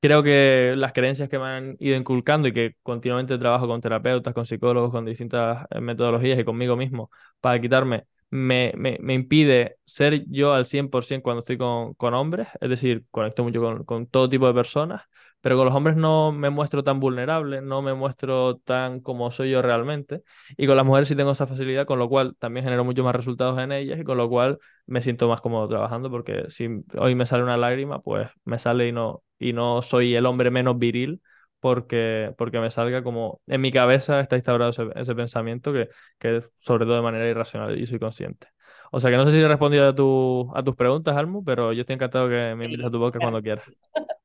Creo 0.00 0.22
que 0.22 0.74
las 0.76 0.92
creencias 0.92 1.30
que 1.30 1.38
me 1.38 1.46
han 1.46 1.76
ido 1.78 1.96
inculcando 1.96 2.46
y 2.48 2.52
que 2.52 2.74
continuamente 2.82 3.38
trabajo 3.38 3.66
con 3.66 3.80
terapeutas, 3.80 4.34
con 4.34 4.44
psicólogos, 4.44 4.90
con 4.90 5.06
distintas 5.06 5.66
eh, 5.70 5.80
metodologías 5.80 6.38
y 6.38 6.44
conmigo 6.44 6.76
mismo 6.76 7.10
para 7.40 7.58
quitarme, 7.58 8.04
me, 8.28 8.72
me, 8.76 8.98
me 9.00 9.14
impide 9.14 9.76
ser 9.86 10.24
yo 10.28 10.52
al 10.52 10.66
100% 10.66 11.22
cuando 11.22 11.40
estoy 11.40 11.56
con, 11.56 11.94
con 11.94 12.12
hombres. 12.12 12.48
Es 12.60 12.68
decir, 12.68 13.04
conecto 13.10 13.44
mucho 13.44 13.60
con, 13.62 13.84
con 13.84 14.06
todo 14.06 14.28
tipo 14.28 14.46
de 14.46 14.52
personas 14.54 15.02
pero 15.44 15.58
con 15.58 15.66
los 15.66 15.74
hombres 15.74 15.94
no 15.96 16.32
me 16.32 16.48
muestro 16.48 16.82
tan 16.82 17.00
vulnerable, 17.00 17.60
no 17.60 17.82
me 17.82 17.92
muestro 17.92 18.56
tan 18.64 19.00
como 19.00 19.30
soy 19.30 19.50
yo 19.50 19.60
realmente, 19.60 20.22
y 20.56 20.66
con 20.66 20.74
las 20.76 20.86
mujeres 20.86 21.08
sí 21.08 21.14
tengo 21.16 21.32
esa 21.32 21.46
facilidad, 21.46 21.84
con 21.84 21.98
lo 21.98 22.08
cual 22.08 22.34
también 22.38 22.64
genero 22.64 22.82
muchos 22.82 23.04
más 23.04 23.14
resultados 23.14 23.58
en 23.58 23.70
ellas 23.72 24.00
y 24.00 24.04
con 24.04 24.16
lo 24.16 24.30
cual 24.30 24.58
me 24.86 25.02
siento 25.02 25.28
más 25.28 25.42
cómodo 25.42 25.68
trabajando 25.68 26.10
porque 26.10 26.46
si 26.48 26.66
hoy 26.96 27.14
me 27.14 27.26
sale 27.26 27.42
una 27.42 27.58
lágrima, 27.58 28.00
pues 28.00 28.30
me 28.46 28.58
sale 28.58 28.88
y 28.88 28.92
no, 28.92 29.22
y 29.38 29.52
no 29.52 29.82
soy 29.82 30.14
el 30.14 30.24
hombre 30.26 30.50
menos 30.50 30.78
viril. 30.78 31.20
Porque, 31.60 32.34
porque 32.36 32.60
me 32.60 32.70
salga 32.70 33.02
como 33.02 33.40
en 33.46 33.62
mi 33.62 33.72
cabeza 33.72 34.20
está 34.20 34.36
instaurado 34.36 34.70
ese, 34.70 34.86
ese 34.96 35.14
pensamiento 35.14 35.72
que, 35.72 35.88
que 36.18 36.42
sobre 36.56 36.84
todo 36.84 36.96
de 36.96 37.00
manera 37.02 37.26
irracional 37.26 37.78
y 37.80 37.86
soy 37.86 37.98
consciente. 37.98 38.48
O 38.92 39.00
sea 39.00 39.10
que 39.10 39.16
no 39.16 39.24
sé 39.24 39.32
si 39.32 39.38
he 39.38 39.48
respondido 39.48 39.88
a, 39.88 39.94
tu, 39.94 40.52
a 40.54 40.62
tus 40.62 40.76
preguntas, 40.76 41.16
Almu, 41.16 41.42
pero 41.42 41.72
yo 41.72 41.80
estoy 41.80 41.94
encantado 41.94 42.28
que 42.28 42.54
me 42.54 42.66
invites 42.66 42.86
a 42.86 42.90
tu 42.90 42.98
podcast 42.98 43.22
cuando 43.22 43.42
quieras. 43.42 43.64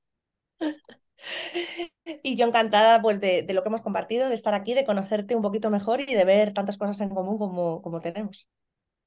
Y 2.23 2.36
yo 2.36 2.47
encantada 2.47 3.01
pues 3.01 3.19
de, 3.19 3.43
de, 3.43 3.53
lo 3.53 3.61
que 3.61 3.69
hemos 3.69 3.82
compartido, 3.82 4.30
de 4.30 4.36
estar 4.36 4.53
aquí, 4.53 4.73
de 4.73 4.86
conocerte 4.86 5.36
un 5.36 5.41
poquito 5.41 5.69
mejor 5.69 6.01
y 6.01 6.13
de 6.13 6.25
ver 6.25 6.53
tantas 6.53 6.77
cosas 6.77 6.99
en 7.01 7.09
común 7.09 7.38
como, 7.38 7.82
como 7.82 8.01
tenemos. 8.01 8.47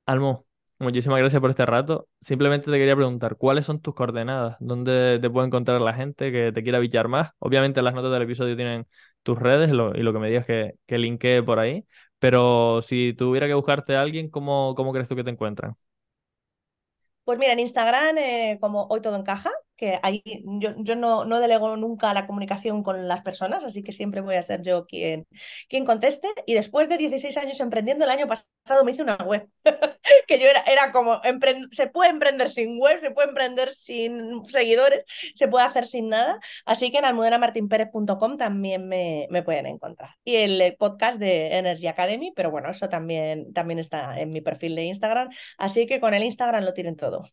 Almu, 0.07 0.45
muchísimas 0.79 1.19
gracias 1.19 1.41
por 1.41 1.51
este 1.51 1.67
rato. 1.67 2.09
Simplemente 2.21 2.71
te 2.71 2.79
quería 2.79 2.97
preguntar, 2.97 3.37
¿cuáles 3.37 3.67
son 3.67 3.81
tus 3.81 3.95
coordenadas? 3.95 4.57
¿Dónde 4.61 5.19
te 5.21 5.31
puede 5.31 5.47
encontrar 5.47 5.81
la 5.81 5.95
gente 5.95 6.33
que 6.33 6.53
te 6.53 6.63
quiera 6.63 6.79
bichar 6.79 7.09
más? 7.09 7.31
Obviamente 7.39 7.83
las 7.83 7.95
notas 7.95 8.13
del 8.13 8.23
episodio 8.23 8.57
tienen 8.57 8.87
tus 9.23 9.39
redes 9.39 9.71
lo, 9.71 9.95
y 9.97 10.03
lo 10.03 10.13
que 10.13 10.19
me 10.19 10.29
digas 10.29 10.47
que, 10.47 10.75
que 10.87 10.99
linkee 10.99 11.43
por 11.43 11.59
ahí, 11.59 11.85
pero 12.19 12.83
si 12.83 13.15
tuviera 13.15 13.47
que 13.47 13.55
buscarte 13.55 13.97
a 13.97 14.03
alguien, 14.03 14.31
¿cómo, 14.31 14.75
cómo 14.75 14.93
crees 14.93 15.09
tú 15.09 15.17
que 15.17 15.25
te 15.25 15.31
encuentran? 15.31 15.77
Pues 17.25 17.39
mira, 17.39 17.53
en 17.53 17.61
Instagram, 17.61 18.19
eh, 18.19 18.59
como 18.61 18.87
hoy 18.87 19.01
todo 19.01 19.17
encaja, 19.17 19.51
que 19.83 19.99
ahí 20.05 20.23
yo, 20.45 20.75
yo 20.77 20.95
no, 20.95 21.25
no, 21.25 21.41
delego 21.41 21.77
nunca 21.77 22.15
la 22.15 22.29
comunicación 22.29 22.85
con 22.85 23.09
las 23.09 23.21
personas, 23.21 23.65
así 23.65 23.83
que 23.83 23.91
siempre 23.91 24.21
voy 24.21 24.37
a 24.37 24.43
ser 24.43 24.63
yo 24.63 24.87
quien, 24.87 25.27
quien 25.69 25.85
conteste. 25.85 26.29
Y 26.47 26.55
después 26.55 26.89
de 26.89 26.99
16 26.99 27.37
años 27.37 27.59
emprendiendo, 27.59 28.05
el 28.05 28.13
año 28.13 28.29
pasado 28.29 28.85
me 28.85 28.93
hice 28.93 29.03
una 29.03 29.17
web, 29.17 29.49
que 30.29 30.39
yo 30.39 30.47
era, 30.47 30.61
era 30.71 30.93
como, 30.93 31.21
se 31.73 31.89
puede 31.89 32.11
emprender 32.11 32.49
sin 32.49 32.79
web, 32.79 33.01
se 33.01 33.11
puede 33.11 33.31
emprender 33.31 33.75
sin 33.75 34.45
seguidores, 34.45 35.05
se 35.35 35.49
puede 35.49 35.67
hacer 35.67 35.89
sin 35.89 36.11
nada. 36.11 36.39
Así 36.65 36.93
que 36.93 36.99
en 36.99 37.05
almudenamartinperez.com 37.05 38.37
también 38.37 38.87
me, 38.87 39.27
me, 39.31 39.43
pueden 39.43 39.67
encontrar. 39.67 40.11
Y 40.23 40.37
el 40.37 40.77
podcast 40.79 41.19
de 41.19 41.59
Energy 41.59 41.89
Academy, 41.89 42.33
pero 42.37 42.53
bueno, 42.53 42.71
eso 42.71 42.89
también, 42.89 43.53
también 43.53 43.81
está 43.81 44.21
en 44.21 44.31
mi 44.31 44.43
perfil 44.43 44.77
de 44.77 44.85
Instagram. 44.85 45.29
Así 45.59 45.89
que 45.89 45.99
con 45.99 46.15
el 46.15 46.23
Instagram 46.23 46.63
lo 46.63 46.73
tienen 46.73 46.95
todo. 46.95 47.25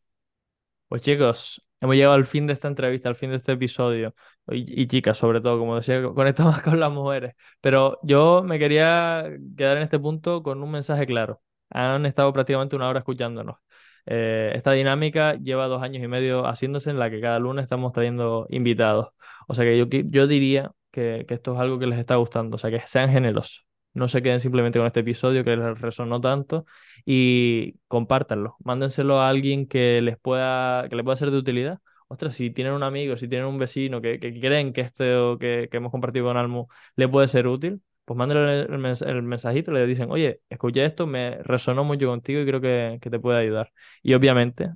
Pues 0.87 1.03
chicos, 1.03 1.61
hemos 1.82 1.95
llegado 1.95 2.13
al 2.15 2.25
fin 2.25 2.47
de 2.47 2.53
esta 2.53 2.67
entrevista, 2.67 3.09
al 3.09 3.15
fin 3.15 3.30
de 3.32 3.38
este 3.38 3.53
episodio. 3.53 4.15
Y, 4.47 4.88
chicas, 4.88 5.17
sobre 5.17 5.41
todo, 5.41 5.59
como 5.59 5.75
decía, 5.75 6.01
conecto 6.13 6.43
más 6.45 6.61
con 6.63 6.80
las 6.80 6.91
mujeres. 6.91 7.36
Pero 7.61 7.99
yo 8.03 8.43
me 8.43 8.59
quería 8.59 9.25
quedar 9.57 9.77
en 9.77 9.84
este 9.84 9.99
punto 9.99 10.41
con 10.43 10.61
un 10.63 10.71
mensaje 10.71 11.05
claro. 11.05 11.41
Han 11.69 12.05
estado 12.05 12.34
prácticamente 12.34 12.75
una 12.75 12.89
hora 12.89 12.99
escuchándonos. 12.99 13.57
Eh, 14.05 14.51
esta 14.55 14.71
dinámica 14.71 15.36
lleva 15.36 15.67
dos 15.67 15.84
años 15.84 16.03
y 16.03 16.07
medio 16.07 16.45
haciéndose 16.47 16.89
en 16.89 16.97
la 16.99 17.09
que 17.11 17.21
cada 17.21 17.38
lunes 17.39 17.63
estamos 17.63 17.93
trayendo 17.93 18.47
invitados. 18.49 19.09
O 19.47 19.53
sea 19.53 19.65
que 19.65 19.77
yo, 19.77 19.86
yo 19.88 20.27
diría 20.27 20.71
que, 20.91 21.25
que 21.27 21.34
esto 21.36 21.53
es 21.53 21.59
algo 21.59 21.77
que 21.80 21.88
les 21.88 21.99
está 21.99 22.15
gustando. 22.15 22.55
O 22.55 22.59
sea 22.59 22.71
que 22.71 22.82
sean 22.88 23.09
generosos 23.11 23.68
no 23.93 24.07
se 24.07 24.21
queden 24.21 24.39
simplemente 24.39 24.79
con 24.79 24.87
este 24.87 25.01
episodio 25.01 25.43
que 25.43 25.55
les 25.55 25.79
resonó 25.81 26.21
tanto 26.21 26.65
y 27.05 27.75
compártanlo, 27.87 28.55
mándenselo 28.63 29.19
a 29.19 29.29
alguien 29.29 29.67
que 29.67 30.01
les 30.01 30.17
pueda, 30.17 30.87
que 30.89 30.95
les 30.95 31.03
pueda 31.03 31.15
ser 31.15 31.31
de 31.31 31.37
utilidad. 31.37 31.79
Ostras, 32.07 32.35
si 32.35 32.49
tienen 32.51 32.73
un 32.73 32.83
amigo, 32.83 33.15
si 33.17 33.27
tienen 33.27 33.47
un 33.47 33.59
vecino 33.59 34.01
que, 34.01 34.19
que 34.19 34.39
creen 34.39 34.73
que 34.73 34.81
esto 34.81 35.37
que, 35.39 35.67
que, 35.69 35.77
hemos 35.77 35.91
compartido 35.91 36.25
con 36.25 36.37
Almu 36.37 36.67
le 36.95 37.07
puede 37.07 37.27
ser 37.27 37.47
útil, 37.47 37.81
pues 38.05 38.17
mándenle 38.17 38.61
el, 38.61 38.77
mens 38.79 39.01
el, 39.03 39.21
mensajito, 39.21 39.71
le 39.71 39.85
dicen, 39.85 40.09
oye, 40.11 40.41
escuché 40.49 40.85
esto, 40.85 41.05
me 41.05 41.37
resonó 41.43 41.83
mucho 41.83 42.07
contigo 42.07 42.41
y 42.41 42.45
creo 42.45 42.61
que, 42.61 42.97
que 43.01 43.09
te 43.11 43.19
puede 43.19 43.39
ayudar. 43.39 43.71
Y 44.01 44.15
obviamente, 44.15 44.71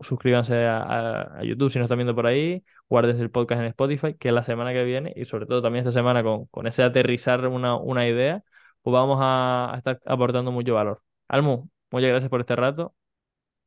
suscríbanse 0.00 0.64
a, 0.66 1.38
a, 1.38 1.42
YouTube 1.44 1.70
si 1.70 1.78
no 1.78 1.84
están 1.84 1.98
viendo 1.98 2.14
por 2.14 2.26
ahí, 2.26 2.64
guarden 2.88 3.20
el 3.20 3.30
podcast 3.30 3.60
en 3.60 3.66
Spotify, 3.68 4.14
que 4.14 4.32
la 4.32 4.42
semana 4.42 4.72
que 4.72 4.84
viene 4.84 5.12
y 5.16 5.24
sobre 5.24 5.46
todo 5.46 5.62
también 5.62 5.86
esta 5.86 5.92
semana 5.92 6.22
con, 6.22 6.46
con 6.46 6.66
ese 6.66 6.82
aterrizar 6.82 7.46
una, 7.48 7.76
una 7.76 8.08
idea, 8.08 8.42
pues 8.82 8.92
vamos 8.92 9.18
a, 9.20 9.74
a, 9.74 9.78
estar 9.78 10.00
aportando 10.06 10.52
mucho 10.52 10.74
valor. 10.74 11.02
Almu, 11.28 11.68
muchas 11.90 12.10
gracias 12.10 12.30
por 12.30 12.40
este 12.40 12.56
rato. 12.56 12.94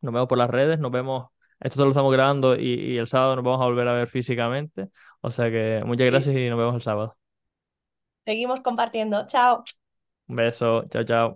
Nos 0.01 0.13
vemos 0.13 0.29
por 0.29 0.37
las 0.37 0.49
redes, 0.49 0.79
nos 0.79 0.91
vemos, 0.91 1.29
esto 1.59 1.83
lo 1.83 1.91
estamos 1.91 2.11
grabando 2.13 2.55
y, 2.55 2.93
y 2.93 2.97
el 2.97 3.07
sábado 3.07 3.35
nos 3.35 3.45
vamos 3.45 3.61
a 3.61 3.65
volver 3.65 3.87
a 3.87 3.93
ver 3.93 4.07
físicamente. 4.09 4.89
O 5.21 5.31
sea 5.31 5.51
que 5.51 5.81
muchas 5.85 6.07
gracias 6.07 6.35
y 6.35 6.49
nos 6.49 6.57
vemos 6.57 6.75
el 6.75 6.81
sábado. 6.81 7.17
Seguimos 8.25 8.61
compartiendo. 8.61 9.25
Chao. 9.27 9.63
Un 10.27 10.35
beso. 10.35 10.85
Chao, 10.89 11.03
chao. 11.03 11.35